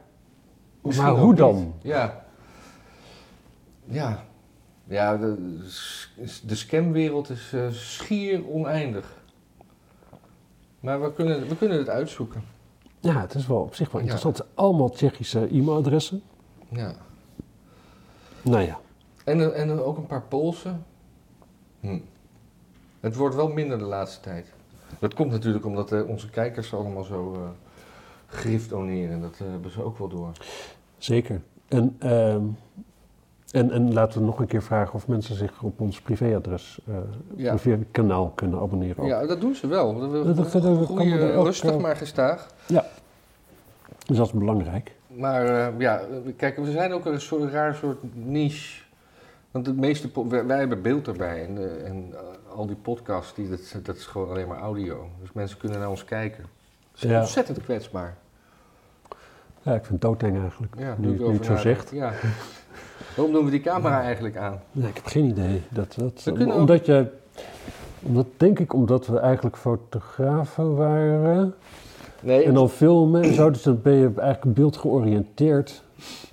Misschien 0.83 1.07
maar 1.09 1.19
hoe 1.19 1.29
niet. 1.29 1.39
dan? 1.39 1.73
Ja. 1.83 2.25
Ja. 3.85 4.25
Ja, 4.89 5.17
de, 5.17 5.59
de 6.47 6.55
scamwereld 6.55 7.31
is 7.31 7.53
eh, 7.53 7.71
schier 7.71 8.49
oneindig. 8.49 9.17
Maar 10.81 11.03
we 11.03 11.13
kunnen, 11.13 11.49
we 11.49 11.57
kunnen 11.57 11.79
het 11.79 11.89
uitzoeken. 11.89 12.43
Ja, 13.01 13.21
het 13.21 13.35
is 13.35 13.47
wel 13.47 13.61
op 13.61 13.75
zich 13.75 13.91
wel 13.91 14.03
Ja. 14.03 14.07
interessant. 14.13 14.55
Allemaal 14.55 14.91
Tsjechische 14.91 15.49
e-mailadressen. 15.51 16.23
Ja. 16.69 16.95
Nou 18.43 18.61
ja. 18.65 18.79
En, 19.25 19.41
eh, 19.41 19.61
en 19.61 19.71
ook 19.71 19.97
een 19.97 20.07
paar 20.07 20.23
Poolse. 20.23 20.75
Hm. 21.81 21.99
Het 23.01 23.17
wordt 23.17 23.35
wel 23.35 23.49
minder 23.49 23.79
de 23.79 23.85
laatste 23.85 24.21
tijd. 24.21 24.53
Dat 24.99 25.15
komt 25.15 25.31
natuurlijk 25.31 25.65
omdat 25.67 25.93
eh, 25.93 26.09
onze 26.09 26.31
kijkers 26.31 26.75
allemaal 26.75 27.05
zo 27.05 27.35
eh 27.35 27.41
grift 28.27 28.69
doneren. 28.69 29.21
Dat 29.21 29.33
eh, 29.41 29.51
hebben 29.51 29.71
ze 29.71 29.83
ook 29.83 29.99
wel 29.99 30.09
door. 30.09 30.33
Zeker. 30.99 31.41
En, 31.69 31.97
ehm, 31.99 32.43
en, 33.51 33.71
en 33.71 33.93
laten 33.93 34.19
we 34.21 34.27
nog 34.27 34.39
een 34.39 34.47
keer 34.47 34.63
vragen 34.63 34.95
of 34.95 35.09
mensen 35.09 35.35
zich 35.35 35.63
op 35.63 35.81
ons 35.81 36.01
privéadres, 36.01 36.79
eh 36.89 36.95
Ja. 37.37 37.55
privékanaal 37.55 38.29
kunnen 38.35 38.59
abonneren. 38.61 39.03
ook. 39.03 39.09
Ja, 39.09 39.27
dat 39.27 39.41
doen 39.41 39.55
ze 39.55 39.67
wel. 39.67 40.01
We, 40.01 40.07
we, 40.07 40.25
Dat- 40.25 40.37
dat- 40.37 40.53
dat- 40.53 40.63
dat 40.63 40.91
ook, 40.91 41.01
rustig 41.45 41.71
eh, 41.71 41.77
maar 41.77 41.97
gestaag. 41.97 42.47
Dus 44.07 44.17
dat 44.17 44.27
is 44.27 44.33
belangrijk. 44.33 44.93
Maar 45.07 45.47
eh, 45.47 45.79
ja, 45.79 46.01
kijk, 46.37 46.57
we 46.57 46.71
zijn 46.71 46.93
ook 46.93 47.05
een 47.07 47.21
soort 47.21 47.53
raar 47.53 47.75
soort 47.75 47.99
niche. 48.15 48.83
Want 49.51 49.65
de 49.65 49.73
meeste, 49.75 50.11
wij, 50.29 50.47
wij 50.47 50.59
hebben 50.59 50.83
beeld 50.83 51.07
erbij. 51.09 51.47
En, 51.47 51.85
en 51.87 52.15
al 52.55 52.67
die 52.67 52.77
podcasts, 52.77 53.35
die, 53.35 53.49
dat, 53.49 53.75
dat 53.83 53.97
is 53.97 54.07
gewoon 54.07 54.29
alleen 54.29 54.49
maar 54.49 54.59
audio. 54.59 55.09
Dus 55.21 55.33
mensen 55.33 55.59
kunnen 55.59 55.79
naar 55.79 55.89
ons 55.91 56.05
kijken. 56.05 56.45
Het 56.93 57.03
is 57.05 57.11
Ja. 57.11 57.21
ontzettend 57.21 57.63
kwetsbaar. 57.63 58.17
Ja, 59.63 59.75
ik 59.75 59.85
vind 59.85 59.89
het 59.89 60.01
doodeng 60.01 60.41
eigenlijk. 60.41 60.75
Ja, 60.79 60.95
nu, 60.99 61.27
het 61.33 61.45
zo 61.45 61.57
zegt. 61.57 61.91
Ja. 61.91 62.13
Waarom 63.17 63.35
doen 63.35 63.45
we 63.45 63.51
die 63.51 63.61
camera 63.61 64.03
eigenlijk 64.03 64.37
aan? 64.37 64.61
Nee, 64.73 64.89
ik 64.89 64.95
heb 64.95 65.07
geen 65.07 65.25
idee. 65.25 65.63
Dat, 65.71 65.95
dat, 65.99 66.23
We 66.25 66.47
ook- 66.47 66.55
omdat 66.55 66.87
je, 66.87 67.07
omdat, 68.03 68.27
denk 68.37 68.59
ik 68.59 68.73
omdat 68.75 69.07
we 69.07 69.19
eigenlijk 69.19 69.57
fotografen 69.57 70.77
waren. 70.77 71.55
Nee, 72.21 72.45
En 72.45 72.55
dan 72.55 72.71
filmen 72.71 73.23
en 73.23 73.35
zo. 73.35 73.51
Dus 73.51 73.63
dan 73.63 73.83
ben 73.83 73.95
je 73.95 74.13
eigenlijk 74.17 74.57
beeldgeoriënteerd. 74.57 75.83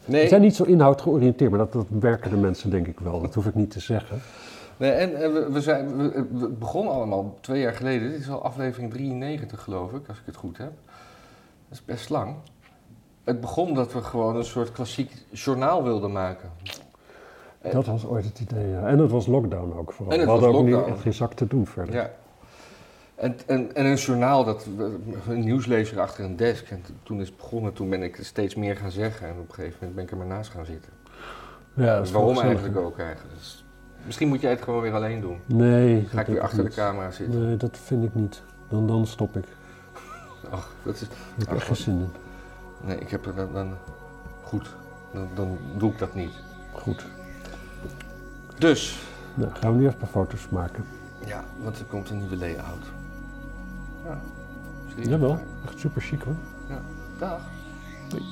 We 0.06 0.12
nee, 0.12 0.28
zijn 0.28 0.42
niet 0.42 0.56
zo 0.56 0.64
inhoud 0.64 1.02
georiënteerd, 1.02 1.50
maar 1.50 1.60
dat, 1.60 1.74
dat 1.74 1.90
merken 1.90 2.30
de 2.30 2.38
mensen 2.38 2.70
denk 2.70 2.88
ik 2.88 3.00
wel. 3.00 3.22
Dat 3.22 3.34
hoef 3.34 3.46
ik 3.46 3.56
niet 3.56 3.72
te 3.72 3.80
zeggen. 3.80 4.22
nee 4.78 4.92
en, 4.92 5.16
en 5.22 5.34
we, 5.34 5.52
we, 5.52 5.62
zijn, 5.62 5.98
we, 5.98 6.26
we 6.32 6.48
begonnen 6.48 6.94
allemaal 6.94 7.38
twee 7.42 7.62
jaar 7.62 7.74
geleden. 7.74 8.12
Dit 8.12 8.20
is 8.20 8.30
al 8.30 8.44
aflevering 8.44 8.92
93 8.92 9.62
geloof 9.62 9.92
ik, 9.92 10.08
als 10.08 10.18
ik 10.18 10.26
het 10.26 10.36
goed 10.36 10.58
heb. 10.58 10.72
Dat 11.70 11.78
is 11.78 11.86
best 11.86 12.10
lang. 12.10 12.36
Het 13.26 13.42
begon 13.42 13.74
dat 13.74 13.94
we 13.94 14.02
gewoon 14.02 14.36
een 14.36 14.46
soort 14.46 14.72
klassiek 14.72 15.12
journaal 15.32 15.84
wilden 15.84 16.12
maken. 16.12 16.50
Dat 17.72 17.86
was 17.86 18.06
ooit 18.06 18.26
het 18.26 18.40
idee, 18.40 18.70
ja. 18.70 18.88
En 18.88 19.00
het 19.00 19.12
was 19.12 19.28
lockdown 19.28 19.78
ook 19.78 19.92
vooral. 19.92 20.14
En 20.14 20.20
het 20.20 20.26
we 20.28 20.32
hadden 20.32 20.52
was 20.52 20.60
ook 20.60 20.66
niet, 20.66 20.94
echt 20.94 21.02
geen 21.02 21.14
zak 21.14 21.34
te 21.34 21.48
doen 21.48 21.68
verder. 21.68 21.96
Ja. 21.96 22.12
En, 23.16 23.38
en, 23.46 23.76
en 23.76 23.86
een 23.86 23.96
journaal, 23.96 24.44
dat, 24.44 24.68
een 25.30 25.44
nieuwslezer 25.44 26.00
achter 26.00 26.26
een 26.26 26.36
desk. 26.36 26.70
En 26.70 26.84
toen 27.04 27.22
is 27.22 27.28
het 27.28 27.38
begonnen, 27.38 27.74
toen 27.74 27.90
ben 27.90 28.04
ik 28.04 28.18
steeds 28.22 28.56
meer 28.56 28.76
gaan 28.76 28.92
zeggen. 28.92 29.28
En 29.28 29.34
op 29.40 29.50
een 29.50 29.54
gegeven 29.54 29.78
moment 29.80 29.96
ben 29.96 30.04
ik 30.04 30.12
er 30.12 30.18
maar 30.18 30.38
naast 30.38 30.52
gaan 30.52 30.66
zitten. 30.66 30.92
Ja, 31.74 31.96
dat 31.96 32.06
is 32.06 32.12
Waarom 32.12 32.40
eigenlijk 32.40 32.78
ook 32.78 33.00
eigenlijk? 33.00 33.36
Dus 33.38 33.66
misschien 34.06 34.28
moet 34.28 34.42
jij 34.42 34.52
het 34.52 34.62
gewoon 34.62 34.82
weer 34.82 34.94
alleen 34.94 35.22
doen. 35.22 35.40
Nee. 35.46 36.06
Ga 36.06 36.22
ik 36.22 36.28
weer 36.28 36.42
achter 36.42 36.64
de 36.64 36.70
camera 36.70 37.12
zitten. 37.12 37.46
Nee, 37.48 37.58
dat 37.58 37.78
vind 37.78 38.04
ik 38.04 38.16
niet. 38.16 38.42
Dan, 38.70 38.88
dan 38.88 39.06
stop 39.06 39.38
ik. 39.38 39.46
Ach, 40.50 40.72
dat 40.84 40.94
is... 40.94 41.02
Heb 41.02 41.48
ik 41.48 41.54
echt 41.54 41.66
geen 41.66 41.76
zin 41.76 41.94
in. 41.94 42.25
Nee, 42.86 42.98
ik 42.98 43.10
heb 43.10 43.26
er 43.26 43.36
dan... 43.36 43.54
dan 43.54 43.78
goed, 44.44 44.76
dan, 45.14 45.28
dan 45.34 45.58
doe 45.78 45.92
ik 45.92 45.98
dat 45.98 46.14
niet. 46.16 46.32
Goed. 46.72 47.06
Dus, 48.58 49.00
Nou, 49.34 49.52
gaan 49.54 49.72
we 49.72 49.78
nu 49.78 49.84
even 49.84 49.94
een 49.94 50.00
paar 50.00 50.10
foto's 50.10 50.50
maken. 50.50 50.86
ja, 51.26 51.44
want 51.64 51.80
er 51.80 51.86
komt 51.86 52.10
een 52.10 52.18
nieuwe 52.18 52.38
layout. 52.38 52.86
Ja. 54.06 54.20
Jawel, 54.96 55.40
echt 55.66 55.80
super 55.80 56.02
chic 56.02 56.22
hoor. 56.22 56.36
Dag. 57.18 57.42
Doei. 58.10 58.24